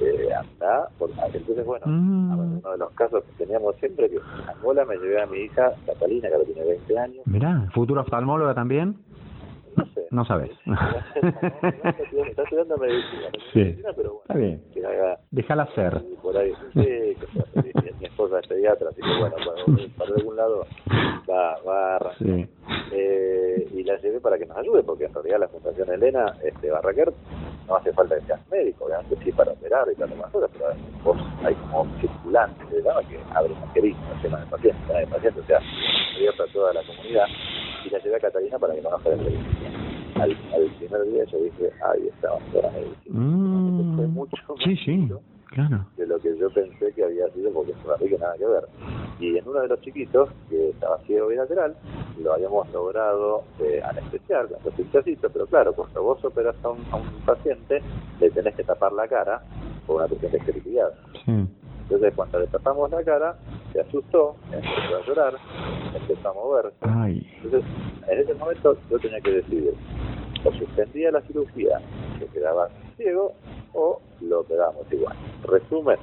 eh, 0.00 0.28
anda. 0.34 0.88
Por, 0.98 1.10
entonces, 1.10 1.64
bueno, 1.64 1.86
mm. 1.86 2.58
uno 2.58 2.70
de 2.70 2.78
los 2.78 2.90
casos 2.92 3.24
que 3.24 3.44
teníamos 3.44 3.76
siempre, 3.76 4.08
que 4.08 4.16
en 4.16 4.48
Angola 4.48 4.84
me 4.84 4.96
llevé 4.96 5.20
a 5.20 5.26
mi 5.26 5.38
hija 5.40 5.72
Catalina, 5.86 6.28
que 6.28 6.34
ahora 6.34 6.46
tiene 6.46 6.64
20 6.64 6.98
años. 6.98 7.26
Mirá, 7.26 7.68
¿futuro 7.72 8.00
oftalmóloga 8.00 8.54
también? 8.54 8.96
No 10.10 10.24
sabes. 10.24 10.50
Está 11.14 12.42
estudiando 12.42 12.76
medicina, 12.78 13.28
sí. 13.52 13.76
pero 13.96 14.22
bueno. 14.28 14.58
Está 14.74 15.18
Déjala 15.30 15.66
ser. 15.74 16.02
Por 16.20 16.36
ahí, 16.36 16.52
sí, 16.72 16.80
que 16.80 17.94
mi 18.00 18.06
esposa 18.06 18.40
es 18.40 18.46
pediatra, 18.48 18.88
así 18.90 19.00
que 19.00 19.18
bueno, 19.18 19.36
para, 19.96 20.14
algún 20.16 20.36
lado 20.36 20.66
va, 21.28 21.56
va 21.62 21.92
a 21.92 21.96
arrancar. 21.96 22.48
Eh, 22.92 23.68
y 23.72 23.84
la 23.84 23.96
llevé 23.98 24.20
para 24.20 24.36
que 24.36 24.46
nos 24.46 24.56
ayude, 24.56 24.82
porque 24.82 25.04
en 25.04 25.14
realidad 25.14 25.40
la 25.40 25.48
Fundación 25.48 25.92
Elena 25.92 26.34
este, 26.42 26.70
Barraquer 26.70 27.12
no 27.68 27.76
hace 27.76 27.92
falta 27.92 28.18
que 28.18 28.26
seas 28.26 28.40
médico, 28.50 28.86
obviamente 28.86 29.16
sí 29.22 29.30
para 29.30 29.52
operar 29.52 29.86
y 29.92 29.94
para 29.94 30.08
demás 30.08 30.30
cosas, 30.32 30.50
pero 30.52 30.66
vos 31.04 31.16
hay 31.44 31.54
como 31.54 31.86
circulantes 32.00 32.68
de 32.70 32.82
que 32.82 33.20
abre 33.32 33.52
una 33.52 33.72
querida 33.72 33.96
el 34.16 34.22
tema 34.22 34.40
del 34.40 34.48
paciente, 34.48 34.78
el 34.92 35.08
paciente, 35.08 35.40
o 35.40 35.44
sea, 35.44 35.60
abierta 36.16 36.42
a 36.42 36.52
toda 36.52 36.72
la 36.74 36.82
comunidad 36.82 37.26
y 37.84 37.90
la 37.90 37.98
llevé 37.98 38.16
a 38.16 38.20
Catalina 38.20 38.58
para 38.58 38.74
que 38.74 38.82
conozca 38.82 39.10
la 39.10 39.16
medicina. 39.16 39.99
Al, 40.20 40.30
al 40.54 40.70
primer 40.78 41.02
día 41.04 41.24
yo 41.24 41.38
dije, 41.38 41.70
ahí 41.82 42.08
estaba 42.08 42.38
toda 42.52 42.70
la 42.70 42.72
medicina. 42.72 43.20
Mm, 43.20 43.94
fue 43.96 44.08
mucho 44.08 44.36
sí, 44.64 44.76
sí, 44.76 45.08
claro. 45.46 45.86
de 45.96 46.06
lo 46.06 46.18
que 46.20 46.36
yo 46.38 46.50
pensé 46.50 46.92
que 46.92 47.04
había 47.04 47.28
sido, 47.30 47.52
porque 47.52 47.74
no 47.86 47.96
que 47.96 48.18
nada 48.18 48.36
que 48.36 48.46
ver. 48.46 48.64
Y 49.18 49.36
en 49.36 49.48
uno 49.48 49.60
de 49.60 49.68
los 49.68 49.80
chiquitos, 49.80 50.30
que 50.48 50.70
estaba 50.70 50.98
ciego 51.06 51.28
bilateral, 51.28 51.74
lo 52.22 52.34
habíamos 52.34 52.70
logrado 52.72 53.44
eh, 53.60 53.80
anestesiar 53.82 54.48
con 54.48 54.58
los 54.64 54.74
pinchacitos, 54.74 55.30
pero 55.32 55.46
claro, 55.46 55.72
cuando 55.72 56.02
vos 56.02 56.24
operas 56.24 56.56
a 56.62 56.68
un, 56.68 56.84
a 56.90 56.96
un 56.96 57.08
paciente, 57.24 57.82
le 58.20 58.30
tenés 58.30 58.54
que 58.54 58.64
tapar 58.64 58.92
la 58.92 59.08
cara 59.08 59.42
por 59.86 59.96
una 59.96 60.08
cuestión 60.08 60.32
de 60.32 60.38
esterilidad. 60.38 60.92
Sí. 61.24 61.46
Entonces, 61.90 62.12
cuando 62.14 62.38
le 62.38 62.46
tapamos 62.46 62.88
la 62.92 63.02
cara, 63.02 63.34
se 63.72 63.80
asustó, 63.80 64.36
empezó 64.52 64.96
a 64.96 65.06
llorar, 65.06 65.34
empezó 65.92 66.28
a 66.28 66.34
moverse. 66.34 66.76
Entonces, 67.42 67.64
en 68.06 68.18
ese 68.20 68.34
momento 68.34 68.76
yo 68.88 68.98
tenía 69.00 69.20
que 69.20 69.32
decidir, 69.32 69.74
o 70.44 70.52
suspendía 70.52 71.10
la 71.10 71.20
cirugía, 71.22 71.80
se 72.20 72.26
quedaba 72.28 72.68
ciego, 72.96 73.32
o 73.74 74.00
lo 74.20 74.40
operamos 74.40 74.86
igual. 74.92 75.16
Resumen, 75.42 75.98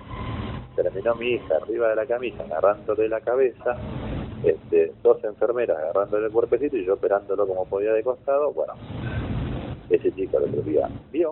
terminó 0.75 1.15
mi 1.15 1.35
hija 1.35 1.55
arriba 1.55 1.88
de 1.88 1.95
la 1.95 2.05
camisa, 2.05 2.43
agarrándole 2.43 3.07
la 3.07 3.21
cabeza, 3.21 3.77
este, 4.43 4.91
dos 5.03 5.23
enfermeras 5.23 5.77
agarrándole 5.77 6.25
el 6.25 6.33
cuerpecito 6.33 6.75
y 6.75 6.85
yo 6.85 6.95
operándolo 6.95 7.47
como 7.47 7.65
podía 7.65 7.93
de 7.93 8.03
costado. 8.03 8.51
Bueno, 8.51 8.73
ese 9.89 10.11
chico 10.11 10.38
el 10.38 10.49
otro 10.49 10.61
día 10.63 10.89
vio, 11.13 11.31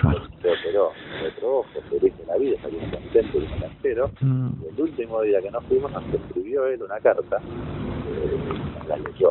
se 0.00 0.48
operó 0.48 0.92
de 1.22 1.28
otro 1.28 1.58
ojo, 1.58 1.68
feliz 1.90 2.16
de 2.18 2.26
la 2.26 2.36
vida, 2.36 2.56
salió 2.62 2.78
contento 2.90 3.38
y 3.38 3.64
entero. 3.64 4.10
Mm. 4.20 4.48
Y 4.62 4.68
el 4.74 4.80
último 4.80 5.22
día 5.22 5.40
que 5.40 5.50
nos 5.50 5.64
fuimos, 5.64 5.92
nos 5.92 6.04
escribió 6.12 6.66
él 6.66 6.82
una 6.82 6.98
carta, 7.00 7.38
eh, 7.38 8.88
la 8.88 8.96
leyó. 8.96 9.30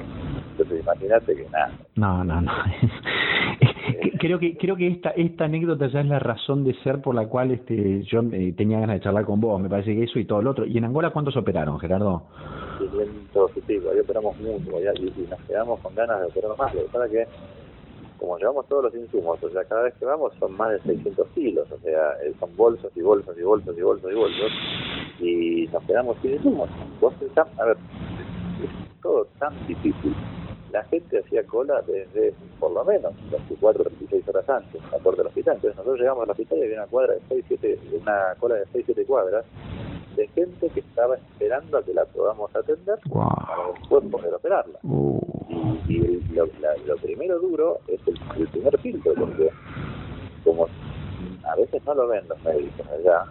Entonces 0.52 0.82
imagínate 0.82 1.36
que 1.36 1.50
nada. 1.50 1.72
No, 1.96 2.24
no, 2.24 2.42
no. 2.42 2.52
creo 4.20 4.40
que 4.40 4.56
creo 4.58 4.76
que 4.76 4.88
esta 4.88 5.10
esta 5.12 5.46
anécdota 5.46 5.88
ya 5.88 6.00
es 6.00 6.06
la 6.06 6.20
razón 6.20 6.64
de 6.64 6.74
ser 6.84 7.02
por 7.02 7.16
la 7.16 7.28
cual 7.28 7.52
este 7.52 8.04
yo 8.04 8.22
eh, 8.32 8.54
tenía 8.56 8.80
ganas 8.80 8.98
de 8.98 9.02
charlar 9.02 9.26
con 9.26 9.42
vos. 9.42 9.60
Me 9.60 9.70
parece 9.70 9.96
que 9.96 10.04
eso 10.04 10.20
y 10.20 10.26
todo 10.26 10.42
lo 10.42 10.52
otro. 10.52 10.66
¿Y 10.66 10.78
en 10.78 10.86
Angola 10.86 11.10
cuántos 11.10 11.36
operaron, 11.36 11.80
Gerardo? 11.80 12.24
500 12.80 13.52
y 13.58 13.62
pico. 13.62 13.90
Ahí 13.92 14.00
operamos 14.00 14.38
mucho 14.38 14.80
y, 14.80 15.08
y, 15.08 15.28
nos 15.30 15.40
quedamos 15.42 15.80
con 15.82 15.94
ganas 15.96 16.22
de 16.22 16.28
operar 16.28 16.58
más. 16.58 16.74
Lo 16.74 16.84
que 16.84 16.90
pasa 16.90 17.10
que 17.10 17.28
como 18.24 18.38
llevamos 18.38 18.66
todos 18.70 18.86
los 18.86 18.96
insumos, 18.96 19.44
o 19.44 19.50
sea, 19.50 19.66
cada 19.66 19.84
vez 19.84 19.94
que 19.96 20.06
vamos 20.06 20.32
son 20.40 20.56
más 20.56 20.72
de 20.72 20.80
600 20.84 21.28
kilos, 21.36 21.70
o 21.70 21.78
sea, 21.80 22.14
eh, 22.24 22.34
son 22.40 22.56
bolsos 22.56 22.90
y 22.96 23.02
bolsos 23.02 23.38
y 23.38 23.42
bolsos 23.42 23.78
y 23.78 23.82
bolsos 23.82 24.10
y 24.10 24.16
bolsos, 24.16 24.52
y 25.20 25.68
nos 25.74 25.84
quedamos 25.84 26.16
sin 26.22 26.36
insumos. 26.36 26.70
Vos 27.02 27.14
pensás, 27.16 27.46
a 27.60 27.66
ver, 27.66 27.78
es 28.64 29.02
todo 29.02 29.28
tan 29.40 29.54
difícil. 29.68 30.16
La 30.74 30.84
gente 30.86 31.20
hacía 31.20 31.44
cola 31.46 31.84
desde, 31.86 32.34
por 32.60 32.72
lo 32.72 32.84
menos, 32.84 33.14
24 33.30 33.84
36 33.84 34.28
horas 34.28 34.50
antes, 34.50 34.82
a 34.92 34.98
puerta 34.98 35.22
del 35.22 35.28
hospital. 35.28 35.56
Entonces 35.58 35.78
nosotros 35.78 36.00
llegamos 36.00 36.24
al 36.24 36.32
hospital 36.32 36.58
y 36.58 36.64
había 36.64 36.78
una 36.78 36.88
cuadra 36.88 37.14
de 37.14 37.22
6, 37.30 37.46
7, 37.48 37.80
una 38.02 38.36
cola 38.40 38.56
de 38.56 38.66
6, 38.74 38.84
7 38.88 39.06
cuadras, 39.06 39.46
de 40.16 40.28
gente 40.30 40.70
que 40.70 40.80
estaba 40.80 41.16
esperando 41.16 41.78
a 41.78 41.84
que 41.84 41.94
la 41.94 42.06
podamos 42.06 42.56
atender 42.56 42.98
para 43.08 43.70
después 43.80 44.04
poder 44.06 44.34
operarla. 44.34 44.80
Uh. 44.82 45.22
Y, 45.88 46.00
lo, 46.34 46.48
lo, 46.88 46.98
primero 46.98 47.38
duro 47.38 47.78
es 47.88 48.00
el, 48.08 48.48
primer 48.48 48.76
filtro, 48.80 49.14
porque 49.14 49.52
como 50.44 50.68
a 51.44 51.56
veces 51.56 51.86
no 51.86 51.94
lo 51.94 52.08
ven 52.08 52.28
los 52.28 52.44
médicos 52.44 52.88
allá, 52.88 53.26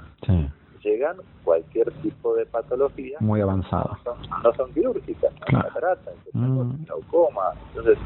llegan 0.84 1.16
cualquier 1.44 1.90
tipo 2.02 2.34
de 2.34 2.46
patología. 2.46 3.18
Muy 3.20 3.40
avanzada. 3.40 3.98
No 4.42 4.52
son, 4.54 4.72
quirúrgicas, 4.72 5.32
no 5.32 5.46
claro. 5.46 6.00
mm. 6.32 6.84
glaucoma. 6.84 7.52
Entonces, 7.68 7.98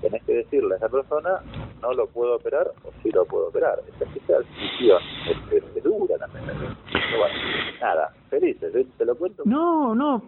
tenés 0.00 0.22
que 0.24 0.34
decirle 0.34 0.74
a 0.74 0.76
esa 0.78 0.88
persona, 0.88 1.40
no 1.82 1.92
lo 1.92 2.06
puedo 2.06 2.36
operar 2.36 2.68
o 2.84 2.90
sí 3.02 3.10
lo 3.10 3.24
puedo 3.24 3.48
operar. 3.48 3.80
Esa, 3.88 4.04
decisión 4.04 5.02
es, 5.50 5.62
es, 5.76 5.84
dura 5.84 6.16
también. 6.18 6.44
Bueno, 6.46 7.34
nada, 7.80 8.12
felices, 8.28 8.72
te 8.96 9.04
lo 9.04 9.16
cuento. 9.16 9.42
No, 9.46 9.94
no. 9.94 10.22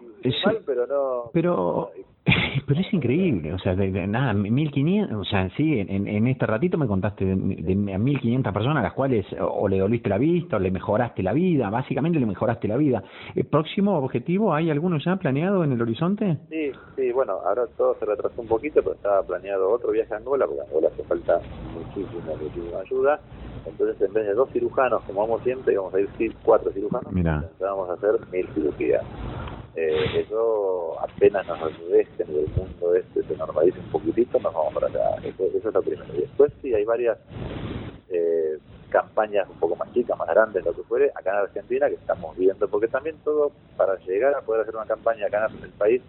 Mal, 0.45 0.59
pero 0.65 0.85
no. 0.87 1.31
Pero 1.33 1.91
pero 2.67 2.79
es 2.79 2.93
increíble, 2.93 3.53
o 3.53 3.59
sea, 3.59 3.75
de, 3.75 3.91
de 3.91 4.05
nada, 4.05 4.33
1500, 4.33 5.17
o 5.17 5.23
sea, 5.23 5.49
sí, 5.57 5.79
en, 5.79 6.07
en 6.07 6.27
este 6.27 6.45
ratito 6.45 6.77
me 6.77 6.85
contaste 6.85 7.25
de, 7.25 7.35
de, 7.35 7.75
1500 7.75 8.53
personas 8.53 8.77
a 8.77 8.83
las 8.83 8.93
cuales 8.93 9.25
o 9.39 9.67
le 9.67 9.79
doliste 9.79 10.07
la 10.07 10.19
vista 10.19 10.57
o 10.57 10.59
le 10.59 10.69
mejoraste 10.69 11.23
la 11.23 11.33
vida, 11.33 11.69
básicamente 11.69 12.19
le 12.19 12.27
mejoraste 12.27 12.40
la 12.47 12.77
vida. 12.77 13.03
¿El 13.35 13.45
próximo 13.45 13.97
objetivo 13.97 14.53
hay 14.53 14.69
alguno 14.69 14.97
ya 14.97 15.15
planeado 15.15 15.63
en 15.63 15.71
el 15.71 15.81
horizonte? 15.81 16.37
Sí, 16.49 16.71
sí, 16.95 17.11
bueno, 17.11 17.33
ahora 17.45 17.67
todo 17.77 17.95
se 17.99 18.05
retrasó 18.05 18.41
un 18.41 18.47
poquito, 18.47 18.81
pero 18.81 18.95
estaba 18.95 19.23
planeado 19.23 19.69
otro 19.69 19.91
viaje 19.91 20.13
a 20.13 20.17
Angola, 20.17 20.45
porque 20.45 20.61
a 20.61 20.65
Angola 20.65 20.89
hace 20.93 21.03
falta 21.03 21.39
muchísima, 21.73 22.33
muchísima 22.41 22.79
ayuda. 22.79 23.19
Entonces, 23.65 24.01
en 24.01 24.13
vez 24.13 24.25
de 24.25 24.33
dos 24.33 24.49
cirujanos, 24.51 25.03
como 25.03 25.21
vamos 25.21 25.43
siempre, 25.43 25.77
vamos 25.77 25.93
a 25.93 25.99
ir 25.99 26.35
cuatro 26.43 26.71
cirujanos, 26.71 27.11
Mira. 27.13 27.49
vamos 27.59 27.89
a 27.89 27.93
hacer 27.93 28.19
mil 28.31 28.47
cirugías. 28.53 29.03
Eh, 29.75 30.25
eso 30.25 30.99
apenas 30.99 31.47
nos 31.47 31.61
ayudece 31.61 32.23
en 32.23 32.29
el 32.29 32.47
mundo 32.57 32.93
este 32.93 33.23
se 33.23 33.37
normalice 33.37 33.79
un 33.79 33.91
poquitito, 33.91 34.39
nos 34.39 34.53
vamos 34.53 34.73
para 34.73 34.87
allá. 34.87 35.15
Eso, 35.23 35.45
es 35.45 35.63
lo 35.73 35.81
primero. 35.81 36.13
Y 36.15 36.21
después 36.21 36.51
sí 36.61 36.73
hay 36.73 36.83
varias 36.83 37.17
eh, 38.09 38.57
campañas 38.91 39.49
un 39.49 39.57
poco 39.57 39.75
más 39.75 39.91
chicas, 39.93 40.17
más 40.17 40.27
grandes, 40.27 40.63
lo 40.63 40.73
que 40.73 40.83
fuere, 40.83 41.11
acá 41.15 41.31
en 41.31 41.37
Argentina 41.37 41.87
que 41.87 41.95
estamos 41.95 42.37
viendo, 42.37 42.67
porque 42.67 42.87
también 42.87 43.15
todo 43.23 43.51
para 43.77 43.95
llegar 44.05 44.35
a 44.35 44.41
poder 44.41 44.61
hacer 44.61 44.75
una 44.75 44.85
campaña 44.85 45.25
acá 45.25 45.47
en 45.57 45.63
el 45.63 45.71
país 45.71 46.01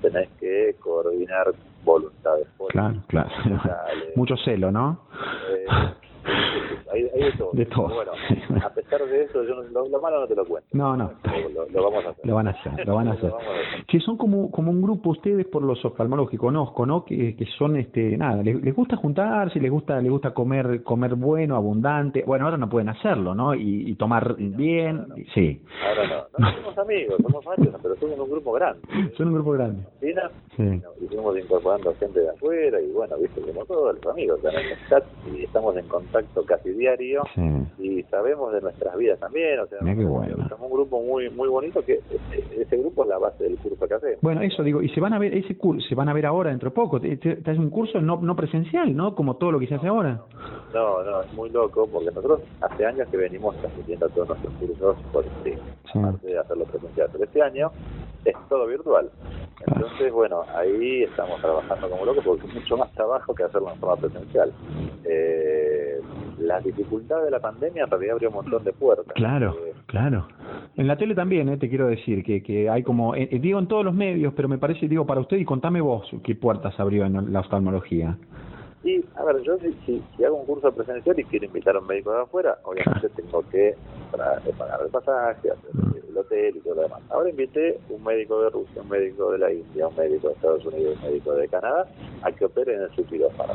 tenés 0.00 0.28
que 0.38 0.76
coordinar 0.80 1.52
voluntades. 1.84 2.46
Claro, 2.68 3.02
claro. 3.06 3.28
Mucho 4.16 4.36
celo, 4.36 4.70
¿no? 4.70 5.06
Eh, 5.50 5.66
hay, 6.92 7.08
hay 7.14 7.24
de 7.24 7.32
todo. 7.32 7.50
De 7.52 7.66
todo. 7.66 7.88
Bueno, 7.88 8.12
a 8.64 8.70
pesar 8.70 9.04
de 9.06 9.24
eso, 9.24 9.42
yo 9.44 9.62
lo, 9.62 10.00
malo 10.00 10.20
no 10.20 10.26
te 10.26 10.34
lo 10.34 10.44
cuento. 10.44 10.68
No, 10.72 10.96
no. 10.96 11.12
Lo, 11.72 11.84
vamos 11.84 12.04
a 12.04 12.10
hacer. 12.10 12.26
Lo 12.26 12.34
van 12.34 12.48
a 12.48 12.50
hacer, 12.50 12.86
lo 12.86 12.94
van 12.94 13.08
a 13.08 13.12
hacer. 13.14 13.32
que 13.86 14.00
son 14.00 14.16
como, 14.16 14.50
como 14.50 14.70
un 14.70 14.82
grupo 14.82 15.10
ustedes 15.10 15.46
por 15.46 15.62
los 15.62 15.84
oftalmólogos 15.84 16.30
que 16.30 16.38
conozco, 16.38 16.86
¿no? 16.86 17.04
Que, 17.04 17.36
que 17.36 17.46
son, 17.58 17.76
este, 17.76 18.16
nada, 18.16 18.42
les, 18.42 18.62
les, 18.62 18.74
gusta 18.74 18.96
juntarse, 18.96 19.60
les 19.60 19.70
gusta, 19.70 20.00
les 20.00 20.10
gusta 20.10 20.32
comer, 20.32 20.82
comer 20.82 21.14
bueno, 21.14 21.56
abundante. 21.56 22.24
Bueno, 22.26 22.46
ahora 22.46 22.56
no 22.56 22.68
pueden 22.68 22.88
hacerlo, 22.88 23.34
¿no? 23.34 23.54
Y, 23.54 23.90
y 23.90 23.94
tomar 23.94 24.36
bien, 24.36 25.06
sí. 25.34 25.62
Ahora 25.86 26.08
no. 26.08 26.46
No 26.46 26.52
somos 26.54 26.78
amigos, 26.78 27.20
somos 27.22 27.44
varios, 27.44 27.74
pero 27.82 27.96
somos 27.96 28.18
un 28.18 28.30
grupo 28.30 28.52
grande. 28.52 28.80
Son 29.16 29.28
un 29.28 29.34
grupo 29.34 29.52
grande. 29.52 29.82
¿Sí? 30.56 30.82
Y 31.00 31.06
fuimos 31.06 31.38
incorporando 31.38 31.94
gente 31.94 32.20
de 32.20 32.30
afuera 32.30 32.80
y 32.80 32.90
bueno, 32.92 33.16
viste, 33.18 33.40
como 33.40 33.64
todos 33.66 33.94
los 33.94 34.06
amigos, 34.12 34.40
tenemos 34.42 34.78
chat 34.88 35.04
y 35.32 35.44
estamos 35.44 35.76
en 35.76 35.86
contacto 35.88 36.19
casi 36.46 36.70
diario 36.70 37.22
y 37.78 38.02
sabemos 38.04 38.52
de 38.52 38.60
nuestras 38.60 38.96
vidas 38.96 39.18
también, 39.18 39.58
o 39.60 39.66
sea, 39.66 39.78
somos 39.80 40.60
un 40.60 40.72
grupo 40.72 41.02
muy 41.02 41.30
muy 41.30 41.48
bonito 41.48 41.84
que 41.84 42.00
ese 42.56 42.76
grupo 42.76 43.02
es 43.04 43.08
la 43.08 43.18
base 43.18 43.44
del 43.44 43.56
curso 43.58 43.86
que 43.86 43.94
hacemos. 43.94 44.20
Bueno, 44.20 44.42
eso 44.42 44.62
digo, 44.62 44.82
y 44.82 44.88
se 44.90 45.00
van 45.00 45.12
a 45.12 45.18
ver 45.18 45.34
ese 45.34 45.56
curso, 45.56 45.86
se 45.88 45.94
van 45.94 46.08
a 46.08 46.12
ver 46.12 46.26
ahora 46.26 46.50
dentro 46.50 46.70
de 46.70 46.74
poco, 46.74 46.98
este 46.98 47.38
es 47.44 47.58
un 47.58 47.70
curso 47.70 48.00
no 48.00 48.20
no 48.20 48.36
presencial, 48.36 48.94
¿no? 48.94 49.14
Como 49.14 49.36
todo 49.36 49.52
lo 49.52 49.58
que 49.60 49.66
se 49.66 49.74
hace 49.74 49.88
ahora. 49.88 50.22
No, 50.74 51.02
no, 51.02 51.22
es 51.22 51.32
muy 51.32 51.50
loco 51.50 51.88
porque 51.90 52.06
nosotros 52.06 52.40
hace 52.60 52.86
años 52.86 53.08
que 53.08 53.16
venimos 53.16 53.56
transmitiendo 53.56 54.08
todos 54.10 54.28
nuestros 54.28 54.54
cursos 54.54 54.96
por 55.12 55.24
sí, 55.44 55.54
aparte 55.94 56.26
de 56.26 56.38
hacerlo 56.38 56.64
presencial, 56.64 57.08
pero 57.12 57.24
este 57.24 57.42
año 57.42 57.70
es 58.24 58.34
todo 58.48 58.66
virtual. 58.66 59.10
Entonces, 59.66 60.12
bueno, 60.12 60.42
ahí 60.54 61.02
estamos 61.02 61.40
trabajando 61.40 61.90
como 61.90 62.04
locos 62.04 62.24
porque 62.24 62.46
es 62.46 62.54
mucho 62.54 62.76
más 62.76 62.90
trabajo 62.92 63.34
que 63.34 63.44
hacerlo 63.44 63.70
en 63.72 63.78
forma 63.78 63.96
presencial. 63.96 64.52
Eh, 65.04 65.69
la 66.38 66.60
dificultad 66.60 67.22
de 67.24 67.30
la 67.30 67.40
pandemia 67.40 67.84
en 67.84 67.90
realidad 67.90 68.14
abrió 68.14 68.28
un 68.28 68.36
montón 68.36 68.64
de 68.64 68.72
puertas. 68.72 69.12
Claro, 69.14 69.56
eh, 69.66 69.74
claro. 69.86 70.26
En 70.76 70.86
la 70.86 70.96
tele 70.96 71.14
también, 71.14 71.48
eh, 71.48 71.56
te 71.56 71.68
quiero 71.68 71.86
decir, 71.86 72.24
que, 72.24 72.42
que 72.42 72.68
hay 72.68 72.82
como, 72.82 73.14
eh, 73.14 73.28
digo 73.40 73.58
en 73.58 73.68
todos 73.68 73.84
los 73.84 73.94
medios, 73.94 74.32
pero 74.34 74.48
me 74.48 74.58
parece, 74.58 74.88
digo 74.88 75.06
para 75.06 75.20
usted 75.20 75.36
y 75.36 75.44
contame 75.44 75.80
vos 75.80 76.08
qué 76.24 76.34
puertas 76.34 76.78
abrió 76.78 77.04
en 77.04 77.32
la 77.32 77.40
oftalmología. 77.40 78.16
Y, 78.82 79.04
a 79.14 79.24
ver, 79.24 79.42
yo 79.42 79.58
si, 79.58 80.02
si, 80.16 80.24
hago 80.24 80.36
un 80.36 80.46
curso 80.46 80.72
presencial 80.72 81.18
y 81.18 81.24
quiero 81.24 81.44
invitar 81.44 81.76
a 81.76 81.80
un 81.80 81.86
médico 81.86 82.12
de 82.12 82.22
afuera, 82.22 82.56
obviamente 82.64 83.10
tengo 83.10 83.46
que 83.50 83.74
pagar 84.10 84.80
el 84.82 84.90
pasaje, 84.90 85.50
hacer 85.50 85.70
el 86.08 86.16
hotel 86.16 86.56
y 86.56 86.60
todo 86.60 86.76
lo 86.76 86.82
demás. 86.82 87.02
Ahora 87.10 87.28
invité 87.28 87.78
un 87.90 88.02
médico 88.02 88.40
de 88.40 88.48
Rusia, 88.48 88.80
un 88.80 88.88
médico 88.88 89.32
de 89.32 89.38
la 89.38 89.52
India, 89.52 89.86
un 89.86 89.96
médico 89.96 90.28
de 90.28 90.34
Estados 90.34 90.64
Unidos, 90.64 90.96
un 91.02 91.10
médico 91.10 91.34
de 91.34 91.48
Canadá, 91.48 91.86
a 92.22 92.32
que 92.32 92.46
opere 92.46 92.74
en 92.74 92.82
el 92.82 92.90
subquirófano 92.92 93.52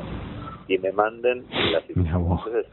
y 0.67 0.77
me 0.77 0.91
manden 0.91 1.45
las 1.71 1.83
Entonces, 1.89 2.65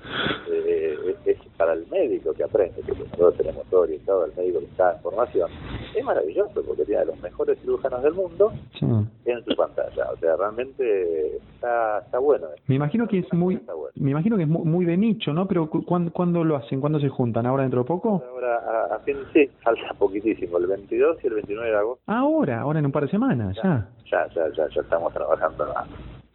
eh, 0.51 1.17
es 1.27 1.39
para 1.57 1.75
el 1.75 1.87
médico 1.89 2.33
que 2.33 2.45
aprende, 2.45 2.83
que 2.83 2.93
nosotros 2.93 3.37
tenemos 3.37 3.65
todo 3.67 3.83
orientado 3.83 4.25
al 4.25 4.33
médico 4.37 4.61
que 4.61 4.67
está 4.67 4.95
en 4.95 5.01
formación. 5.01 5.51
Es 5.95 6.05
maravilloso 6.05 6.63
porque 6.67 6.85
tiene 6.85 7.03
a 7.03 7.05
los 7.05 7.21
mejores 7.21 7.59
cirujanos 7.61 8.03
del 8.03 8.15
mundo 8.15 8.53
en 8.81 9.45
su 9.45 9.55
pantalla. 9.57 10.11
O 10.13 10.17
sea, 10.17 10.37
realmente 10.37 11.37
está, 11.55 11.99
está 11.99 12.19
bueno. 12.19 12.49
Me 12.67 12.77
imagino 12.77 13.07
que 13.07 13.19
es 13.19 13.33
muy, 13.33 13.61
me 13.97 14.11
imagino 14.11 14.37
que 14.37 14.45
es 14.45 14.49
muy, 14.49 14.85
de 14.85 14.97
nicho, 14.97 15.33
¿no? 15.33 15.47
Pero 15.47 15.69
¿cuándo, 15.69 16.45
lo 16.45 16.57
hacen? 16.57 16.81
¿Cuándo 16.81 16.99
se 16.99 17.09
juntan? 17.09 17.47
¿Ahora 17.47 17.63
dentro 17.63 17.81
de 17.83 17.87
poco? 17.87 18.23
Ahora, 18.31 18.97
a, 18.97 18.99
fin, 19.01 19.17
sí, 19.33 19.49
falta 19.63 19.95
poquitísimo, 19.99 20.59
el 20.59 20.67
22 20.67 21.19
y 21.23 21.27
el 21.27 21.35
29 21.35 21.71
de 21.71 21.77
agosto. 21.77 22.03
Ahora, 22.07 22.61
ahora 22.61 22.79
en 22.79 22.87
un 22.87 22.93
par 22.93 23.05
de 23.05 23.11
semanas, 23.11 23.57
ya. 23.63 23.89
Ya, 24.11 24.27
ya, 24.35 24.49
ya, 24.57 24.69
ya, 24.69 24.81
estamos 24.81 25.13
trabajando. 25.13 25.67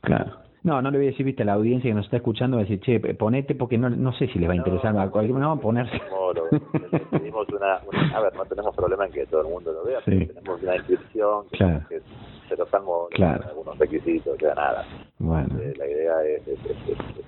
Claro. 0.01 0.47
No, 0.68 0.82
no 0.82 0.91
le 0.91 0.97
voy 0.97 1.07
a 1.07 1.11
decir, 1.11 1.26
viste, 1.26 1.43
a 1.43 1.45
la 1.45 1.53
audiencia 1.53 1.89
que 1.89 1.95
nos 1.95 2.03
está 2.03 2.18
escuchando, 2.18 2.57
va 2.57 2.63
a 2.63 2.65
decir, 2.65 2.82
che, 2.82 2.99
ponete 3.13 3.55
porque 3.55 3.78
no, 3.78 3.89
no 3.89 4.11
sé 4.11 4.28
si 4.28 4.38
les 4.38 4.49
va 4.49 4.51
a 4.51 4.57
interesar. 4.57 4.93
No, 4.93 4.99
no, 5.39 5.51
a 5.53 5.55
ponerse. 5.61 5.97
tenemos 7.09 7.47
una, 7.47 7.76
a 8.13 8.20
ver, 8.20 8.36
no 8.36 8.43
tenemos 8.43 8.76
problema 8.76 9.05
en 9.05 9.13
que 9.13 9.26
todo 9.28 9.43
el 9.43 9.47
mundo 9.47 9.72
lo 9.72 9.86
vea, 9.86 10.01
tenemos 10.03 10.61
una 10.61 10.76
inscripción 10.76 11.45
que, 11.53 11.57
que 11.88 12.01
se 12.48 12.56
lo 12.56 12.64
estamos 12.64 13.10
claro. 13.12 13.43
algunos 13.48 13.78
requisitos, 13.78 14.38
sea, 14.39 14.54
nada. 14.56 14.86
Bueno. 15.20 15.60
Eh, 15.60 15.74
la 15.78 15.88
idea 15.88 16.24
es, 16.24 16.41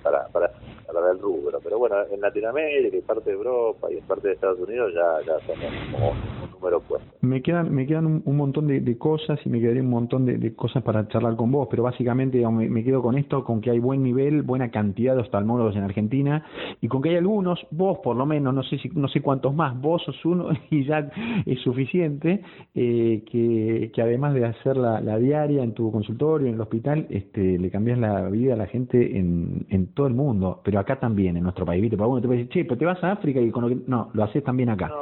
para, 0.02 0.26
para, 0.28 0.50
para 0.86 1.10
el 1.12 1.18
rubro. 1.18 1.58
Pero 1.62 1.78
bueno, 1.78 1.96
en 2.10 2.20
Latinoamérica 2.20 2.96
y 2.96 3.00
parte 3.00 3.30
de 3.30 3.36
Europa 3.36 3.88
y 3.90 3.98
en 3.98 4.04
parte 4.04 4.28
de 4.28 4.34
Estados 4.34 4.58
Unidos 4.60 4.92
ya, 4.94 5.26
ya 5.26 5.38
somos 5.46 5.72
como 5.92 6.10
un 6.10 6.50
número 6.52 6.80
puesto. 6.80 7.08
Me 7.20 7.42
quedan, 7.42 7.72
me 7.72 7.86
quedan 7.86 8.22
un, 8.24 8.36
montón 8.36 8.66
de, 8.66 8.98
cosas 8.98 9.38
y 9.44 9.48
me 9.48 9.60
quedaría 9.60 9.82
un 9.82 9.90
montón 9.90 10.26
de, 10.26 10.54
cosas 10.54 10.82
para 10.82 11.06
charlar 11.08 11.36
con 11.36 11.50
vos, 11.50 11.68
pero 11.70 11.82
básicamente 11.82 12.46
me, 12.48 12.68
me, 12.68 12.84
quedo 12.84 13.02
con 13.02 13.16
esto, 13.16 13.44
con 13.44 13.60
que 13.60 13.70
hay 13.70 13.78
buen 13.78 14.02
nivel, 14.02 14.42
buena 14.42 14.70
cantidad 14.70 15.14
de 15.14 15.20
oftalmólogos 15.20 15.76
en 15.76 15.82
Argentina 15.82 16.44
y 16.80 16.88
con 16.88 17.02
que 17.02 17.10
hay 17.10 17.16
algunos, 17.16 17.60
vos 17.70 17.98
por 18.02 18.16
lo 18.16 18.26
menos, 18.26 18.54
no 18.54 18.62
sé 18.62 18.78
si 18.78 18.88
no 18.90 19.08
sé 19.08 19.20
cuántos 19.20 19.54
más, 19.54 19.78
vos 19.80 20.02
sos 20.02 20.24
uno 20.24 20.48
y 20.70 20.84
ya 20.84 21.10
es 21.46 21.60
suficiente, 21.60 22.42
eh, 22.74 23.24
que, 23.30 23.90
que 23.94 24.02
además 24.02 24.34
de 24.34 24.46
hacer 24.46 24.76
la, 24.76 25.00
la 25.00 25.09
diaria 25.18 25.62
en 25.62 25.72
tu 25.72 25.90
consultorio, 25.90 26.48
en 26.48 26.54
el 26.54 26.60
hospital, 26.60 27.06
este, 27.10 27.58
le 27.58 27.70
cambias 27.70 27.98
la 27.98 28.28
vida 28.28 28.54
a 28.54 28.56
la 28.56 28.66
gente 28.66 29.18
en, 29.18 29.66
en 29.68 29.88
todo 29.88 30.06
el 30.06 30.14
mundo, 30.14 30.60
pero 30.64 30.78
acá 30.78 30.98
también, 30.98 31.36
en 31.36 31.42
nuestro 31.42 31.64
país, 31.64 31.82
¿viste? 31.82 31.96
Porque 31.96 32.10
uno 32.10 32.20
te 32.20 32.26
puede 32.26 32.38
decir, 32.40 32.52
che, 32.52 32.64
pero 32.64 32.78
te 32.78 32.84
vas 32.84 33.02
a 33.02 33.12
África 33.12 33.40
y 33.40 33.50
con 33.50 33.62
lo 33.62 33.68
que... 33.68 33.78
No, 33.86 34.10
lo 34.12 34.24
haces 34.24 34.44
también 34.44 34.68
acá. 34.68 34.88
No, 34.88 34.94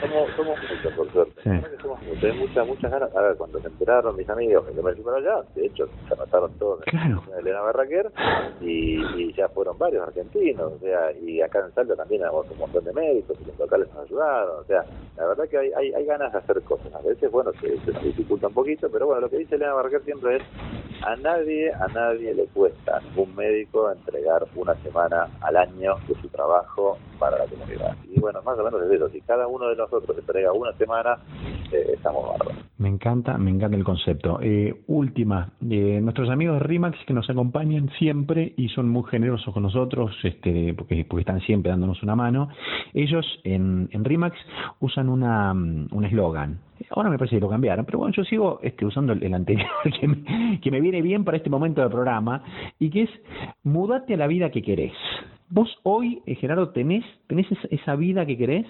somos, 0.00 0.30
somos 0.36 0.58
muchos, 0.70 0.92
por 0.94 1.12
suerte. 1.12 1.40
Sí. 1.42 1.50
Somos 1.82 2.02
muchos, 2.02 2.24
hay 2.24 2.38
muchas, 2.38 2.66
muchas 2.66 2.90
ganas. 2.90 3.14
A 3.14 3.22
ver, 3.22 3.36
cuando 3.36 3.60
se 3.60 3.68
enteraron 3.68 4.16
mis 4.16 4.28
amigos 4.28 4.66
que 4.66 4.82
me 4.82 4.94
fui 4.94 5.04
para 5.04 5.16
allá, 5.18 5.44
de 5.54 5.66
hecho, 5.66 5.88
se 6.08 6.14
anotaron 6.14 6.52
todos 6.58 6.80
claro. 6.82 7.22
en 7.32 7.40
Elena 7.40 7.60
Barraquer 7.60 8.10
y, 8.60 9.02
y, 9.16 9.32
ya 9.34 9.48
fueron 9.48 9.78
varios 9.78 10.06
argentinos, 10.06 10.72
o 10.72 10.78
sea, 10.78 11.12
y 11.12 11.40
acá 11.40 11.60
en 11.60 11.74
Salta 11.74 11.96
también 11.96 12.22
hay 12.24 12.30
un 12.30 12.58
montón 12.58 12.84
de 12.84 12.92
médicos 12.92 13.36
y 13.40 13.46
los 13.46 13.58
locales 13.58 13.88
nos 13.94 14.04
ayudaron, 14.04 14.60
o 14.60 14.64
sea, 14.64 14.84
la 15.16 15.26
verdad 15.26 15.48
que 15.48 15.58
hay, 15.58 15.72
hay, 15.72 15.92
hay 15.92 16.04
ganas 16.04 16.32
de 16.32 16.38
hacer 16.38 16.62
cosas. 16.62 16.94
A 16.94 17.00
veces, 17.00 17.30
bueno, 17.30 17.52
se, 17.60 17.78
se 17.80 17.92
nos 17.92 18.02
dificulta 18.02 18.48
un 18.48 18.54
poquito, 18.54 18.88
pero 18.90 19.06
bueno, 19.06 19.22
lo 19.22 19.30
que 19.30 19.38
dice 19.38 19.56
Elena 19.56 19.74
Barraquer 19.74 20.02
siempre 20.02 20.36
es, 20.36 20.42
a 21.04 21.16
nadie, 21.16 21.72
a 21.72 21.86
nadie 21.88 22.34
le 22.34 22.46
cuesta 22.46 23.00
un 23.16 23.34
médico 23.34 23.90
entregar 23.90 24.46
una 24.54 24.74
semana 24.82 25.28
al 25.40 25.56
año 25.56 25.94
de 26.08 26.14
su 26.20 26.28
trabajo 26.28 26.98
para 27.18 27.38
la 27.38 27.46
comunidad. 27.46 27.96
Y 28.04 28.20
bueno, 28.20 28.42
más 28.42 28.58
o 28.58 28.64
menos 28.64 28.82
es 28.82 28.90
eso. 28.90 29.08
Si 29.10 29.20
cada 29.20 29.46
uno 29.46 29.68
de 29.68 29.76
nosotros 29.90 30.18
entrega 30.18 30.52
una 30.52 30.72
semana, 30.72 31.18
eh, 31.72 31.92
estamos 31.94 32.28
bárbaros. 32.28 32.64
Me 32.78 32.88
encanta, 32.88 33.38
me 33.38 33.50
encanta 33.50 33.76
el 33.76 33.84
concepto. 33.84 34.38
Eh, 34.42 34.82
última, 34.86 35.52
eh, 35.68 36.00
nuestros 36.02 36.28
amigos 36.30 36.60
RIMAX 36.60 36.98
que 37.06 37.14
nos 37.14 37.28
acompañan 37.30 37.90
siempre 37.98 38.52
y 38.56 38.68
son 38.68 38.88
muy 38.88 39.04
generosos 39.04 39.52
con 39.54 39.62
nosotros, 39.62 40.12
este, 40.22 40.74
porque, 40.74 41.06
están 41.18 41.40
siempre 41.40 41.70
dándonos 41.70 42.02
una 42.02 42.14
mano. 42.14 42.48
Ellos 42.92 43.24
en, 43.44 43.88
en 43.92 44.04
RIMAX 44.04 44.36
usan 44.80 45.08
una, 45.08 45.52
un 45.52 46.04
eslogan. 46.04 46.60
Ahora 46.90 47.08
me 47.08 47.18
parece 47.18 47.36
que 47.36 47.40
lo 47.40 47.48
cambiaron, 47.48 47.86
pero 47.86 47.98
bueno, 47.98 48.12
yo 48.14 48.22
sigo 48.24 48.60
este, 48.62 48.84
usando 48.84 49.14
el, 49.14 49.34
anterior 49.34 49.68
que 50.00 50.06
me, 50.06 50.60
que 50.60 50.70
me 50.70 50.80
viene 50.80 51.00
bien 51.00 51.24
para 51.24 51.38
este 51.38 51.48
momento 51.48 51.80
del 51.80 51.90
programa 51.90 52.42
y 52.78 52.90
que 52.90 53.04
es 53.04 53.10
mudate 53.64 54.14
a 54.14 54.16
la 54.18 54.26
vida 54.26 54.50
que 54.50 54.62
querés. 54.62 54.92
¿Vos 55.48 55.68
hoy, 55.84 56.22
eh, 56.26 56.34
Gerardo, 56.34 56.70
tenés, 56.70 57.04
tenés 57.28 57.46
esa, 57.70 57.94
vida 57.94 58.26
que 58.26 58.36
querés? 58.36 58.66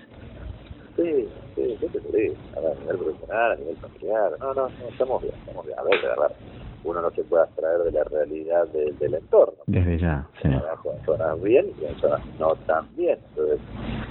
Sí, 0.97 1.32
sí, 1.55 1.78
sí, 1.80 1.88
sí, 2.12 2.38
a 2.55 2.74
nivel 2.80 2.99
profesional, 2.99 3.53
a 3.53 3.57
nivel 3.57 3.78
familiar. 3.78 4.38
No, 4.40 4.55
no, 4.55 4.70
no 4.78 4.88
estamos 4.88 5.22
bien, 5.22 5.34
estamos 5.36 5.66
bien. 5.66 5.78
A 5.78 5.82
ver, 5.84 6.01
de 6.01 6.09
verdad 6.09 6.32
uno 6.85 7.03
no 7.03 7.11
se 7.11 7.24
puede 7.24 7.45
abstraer 7.45 7.81
de 7.81 7.93
la 7.93 8.05
realidad 8.05 8.66
del 8.68 9.14
entorno. 9.14 9.59
Desde 9.66 9.99
ya, 9.99 10.27
sí. 10.43 10.49
En 10.49 11.05
zonas 11.05 11.43
bien 11.43 11.66
y 11.81 11.85
en 11.85 11.95
zonas 12.01 12.20
no 12.39 12.55
tan 12.66 12.87
bien. 12.97 13.18
Entonces, 13.31 13.61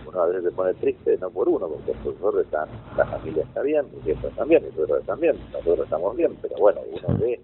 uno 0.08 0.22
a 0.22 0.28
veces 0.28 0.44
se 0.44 0.52
pone 0.52 0.74
triste, 0.76 1.18
no 1.20 1.30
por 1.30 1.48
uno, 1.48 1.68
porque 1.68 1.94
nosotros 2.04 2.46
están, 2.46 2.68
la 2.98 3.06
familia 3.06 3.44
está 3.44 3.62
bien, 3.62 3.86
mis 3.96 4.08
hijos 4.08 4.26
están 4.26 4.48
bien, 4.50 4.64
nosotros 4.64 5.00
están 5.00 5.20
bien, 5.20 5.36
nosotros 5.52 5.86
estamos 5.86 6.16
bien, 6.16 6.32
pero 6.42 6.56
bueno, 6.60 6.82
uno 6.92 7.18
ve 7.20 7.40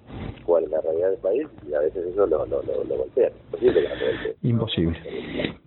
cuál 0.45 0.63
es 0.63 0.71
la 0.71 0.81
realidad 0.81 1.09
del 1.09 1.19
país 1.19 1.47
y 1.67 1.73
a 1.73 1.79
veces 1.79 2.05
eso 2.07 2.25
lo, 2.25 2.45
lo, 2.45 2.61
lo, 2.63 2.97
golpea. 2.97 3.31
Imposible 3.51 3.81
que 3.81 3.87
no 3.87 3.95
golpee. 3.95 4.35
Imposible. 4.43 4.97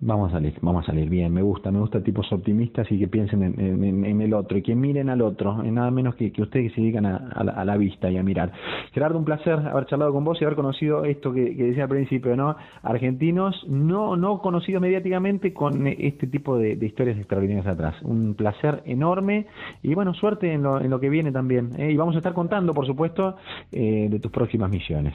Vamos 0.00 0.30
a 0.30 0.32
salir, 0.34 0.54
vamos 0.60 0.84
a 0.84 0.86
salir 0.86 1.08
bien. 1.08 1.32
Me 1.32 1.42
gusta, 1.42 1.70
me 1.70 1.80
gusta 1.80 2.02
tipos 2.02 2.30
optimistas 2.32 2.90
y 2.90 2.98
que 2.98 3.08
piensen 3.08 3.42
en, 3.42 4.04
en, 4.04 4.20
el 4.20 4.34
otro 4.34 4.58
y 4.58 4.62
que 4.62 4.74
miren 4.74 5.08
al 5.08 5.22
otro, 5.22 5.62
en 5.62 5.74
nada 5.74 5.90
menos 5.90 6.14
que, 6.16 6.32
que 6.32 6.42
ustedes 6.42 6.72
se 6.74 6.80
dedican 6.80 7.06
a, 7.06 7.16
a 7.16 7.64
la 7.64 7.76
vista 7.76 8.10
y 8.10 8.16
a 8.16 8.22
mirar. 8.22 8.52
Gerardo, 8.92 9.18
un 9.18 9.24
placer 9.24 9.43
haber 9.52 9.86
charlado 9.86 10.12
con 10.12 10.24
vos 10.24 10.40
y 10.40 10.44
haber 10.44 10.56
conocido 10.56 11.04
esto 11.04 11.32
que, 11.32 11.54
decía 11.54 11.84
al 11.84 11.88
principio, 11.88 12.36
¿no? 12.36 12.56
Argentinos 12.82 13.64
no, 13.68 14.16
no 14.16 14.38
conocidos 14.40 14.82
mediáticamente 14.82 15.52
con 15.52 15.86
este 15.86 16.26
tipo 16.26 16.58
de, 16.58 16.72
historias 16.72 17.18
extraordinarias 17.18 17.66
atrás. 17.66 17.94
Un 18.02 18.34
placer 18.34 18.82
enorme 18.84 19.46
y 19.82 19.94
bueno, 19.94 20.14
suerte 20.14 20.52
en 20.52 20.62
lo, 20.62 20.80
en 20.80 20.90
lo 20.90 21.00
que 21.00 21.08
viene 21.08 21.32
también. 21.32 21.70
¿eh? 21.78 21.90
Y 21.90 21.96
vamos 21.96 22.14
a 22.14 22.18
estar 22.18 22.34
contando, 22.34 22.72
por 22.72 22.86
supuesto, 22.86 23.36
eh, 23.72 24.08
de 24.10 24.18
tus 24.18 24.30
próximas 24.30 24.70
misiones. 24.70 25.14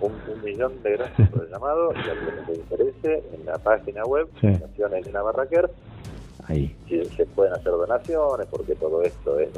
Un, 0.00 0.12
millón 0.44 0.72
de 0.82 0.92
gracias 0.92 1.30
por 1.30 1.44
el 1.44 1.50
llamado 1.50 1.92
y 1.94 1.98
a 1.98 2.02
que 2.02 2.52
les 2.52 2.58
interese 2.58 3.22
en 3.32 3.46
la 3.46 3.58
página 3.58 4.04
web, 4.04 4.28
sí. 4.40 4.48
Elena 4.48 5.22
Barraquer, 5.22 5.70
ahí. 6.48 6.74
Si 6.88 7.04
se 7.04 7.26
pueden 7.26 7.52
hacer 7.52 7.72
donaciones, 7.72 8.46
porque 8.50 8.74
todo 8.76 9.02
esto 9.02 9.38
es, 9.38 9.50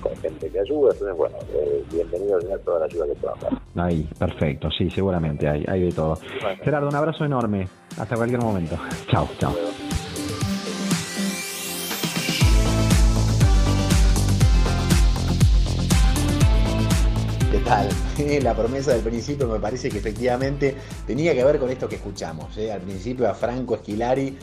con 0.00 0.16
gente 0.16 0.48
que 0.50 0.60
ayuda, 0.60 0.92
entonces 0.92 1.16
bueno, 1.16 1.36
eh, 1.54 1.84
bienvenido 1.92 2.36
a 2.36 2.40
tener 2.40 2.58
toda 2.60 2.80
la 2.80 2.86
ayuda 2.86 3.06
que 3.06 3.14
puedan 3.14 3.40
dar. 3.40 3.86
Ahí, 3.86 4.08
perfecto, 4.18 4.70
sí, 4.70 4.90
seguramente 4.90 5.48
hay, 5.48 5.64
hay 5.68 5.82
de 5.82 5.92
todo. 5.92 6.18
Bueno. 6.40 6.62
Gerardo, 6.62 6.88
un 6.88 6.94
abrazo 6.94 7.24
enorme, 7.24 7.68
hasta 7.98 8.16
cualquier 8.16 8.40
momento. 8.40 8.76
Chao, 9.10 9.28
chao. 9.38 9.54
¿Qué 17.50 17.58
tal? 17.58 17.88
La 18.42 18.54
promesa 18.54 18.94
del 18.94 19.02
principio 19.02 19.46
me 19.46 19.60
parece 19.60 19.90
que 19.90 19.98
efectivamente 19.98 20.74
tenía 21.06 21.34
que 21.34 21.44
ver 21.44 21.58
con 21.58 21.68
esto 21.68 21.86
que 21.86 21.96
escuchamos. 21.96 22.56
¿eh? 22.56 22.72
Al 22.72 22.80
principio 22.80 23.28
a 23.28 23.34
Franco 23.34 23.74
Esquilari 23.74 24.38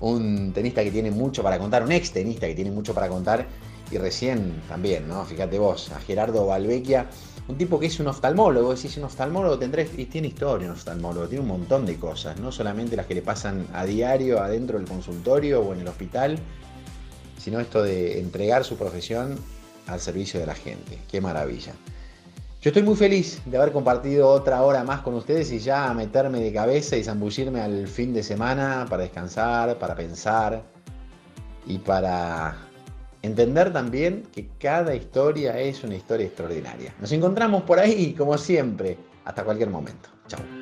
un 0.00 0.52
tenista 0.52 0.82
que 0.84 0.90
tiene 0.90 1.10
mucho 1.10 1.42
para 1.42 1.58
contar, 1.58 1.82
un 1.82 1.92
ex 1.92 2.12
tenista 2.12 2.46
que 2.46 2.54
tiene 2.54 2.70
mucho 2.70 2.94
para 2.94 3.08
contar, 3.08 3.46
y 3.90 3.98
recién 3.98 4.62
también, 4.68 5.08
¿no? 5.08 5.24
Fíjate 5.24 5.58
vos, 5.58 5.90
a 5.92 6.00
Gerardo 6.00 6.46
Valvecchia, 6.46 7.06
un 7.48 7.56
tipo 7.56 7.80
que 7.80 7.86
es 7.86 7.98
un 7.98 8.08
oftalmólogo, 8.08 8.74
decís 8.74 8.96
un 8.98 9.04
oftalmólogo 9.04 9.58
tendrá, 9.58 9.82
y 9.82 10.04
tiene 10.04 10.28
historia 10.28 10.68
un 10.68 10.74
oftalmólogo, 10.74 11.26
tiene 11.26 11.42
un 11.42 11.48
montón 11.48 11.86
de 11.86 11.96
cosas, 11.96 12.38
no 12.38 12.52
solamente 12.52 12.96
las 12.96 13.06
que 13.06 13.14
le 13.14 13.22
pasan 13.22 13.66
a 13.72 13.86
diario 13.86 14.40
adentro 14.40 14.78
del 14.78 14.86
consultorio 14.86 15.62
o 15.62 15.72
en 15.72 15.80
el 15.80 15.88
hospital, 15.88 16.38
sino 17.38 17.60
esto 17.60 17.82
de 17.82 18.20
entregar 18.20 18.64
su 18.64 18.76
profesión 18.76 19.38
al 19.86 20.00
servicio 20.00 20.38
de 20.38 20.46
la 20.46 20.54
gente. 20.54 20.98
Qué 21.10 21.20
maravilla. 21.20 21.72
Yo 22.60 22.70
estoy 22.70 22.82
muy 22.82 22.96
feliz 22.96 23.40
de 23.46 23.56
haber 23.56 23.72
compartido 23.72 24.28
otra 24.28 24.62
hora 24.62 24.82
más 24.82 25.02
con 25.02 25.14
ustedes 25.14 25.52
y 25.52 25.60
ya 25.60 25.94
meterme 25.94 26.40
de 26.40 26.52
cabeza 26.52 26.96
y 26.96 27.04
zambullirme 27.04 27.60
al 27.60 27.86
fin 27.86 28.12
de 28.12 28.20
semana 28.24 28.84
para 28.90 29.04
descansar, 29.04 29.78
para 29.78 29.94
pensar 29.94 30.64
y 31.68 31.78
para 31.78 32.56
entender 33.22 33.72
también 33.72 34.24
que 34.32 34.48
cada 34.58 34.92
historia 34.92 35.56
es 35.60 35.84
una 35.84 35.94
historia 35.94 36.26
extraordinaria. 36.26 36.92
Nos 37.00 37.12
encontramos 37.12 37.62
por 37.62 37.78
ahí, 37.78 38.12
como 38.14 38.36
siempre. 38.36 38.98
Hasta 39.24 39.44
cualquier 39.44 39.70
momento. 39.70 40.08
Chao. 40.26 40.57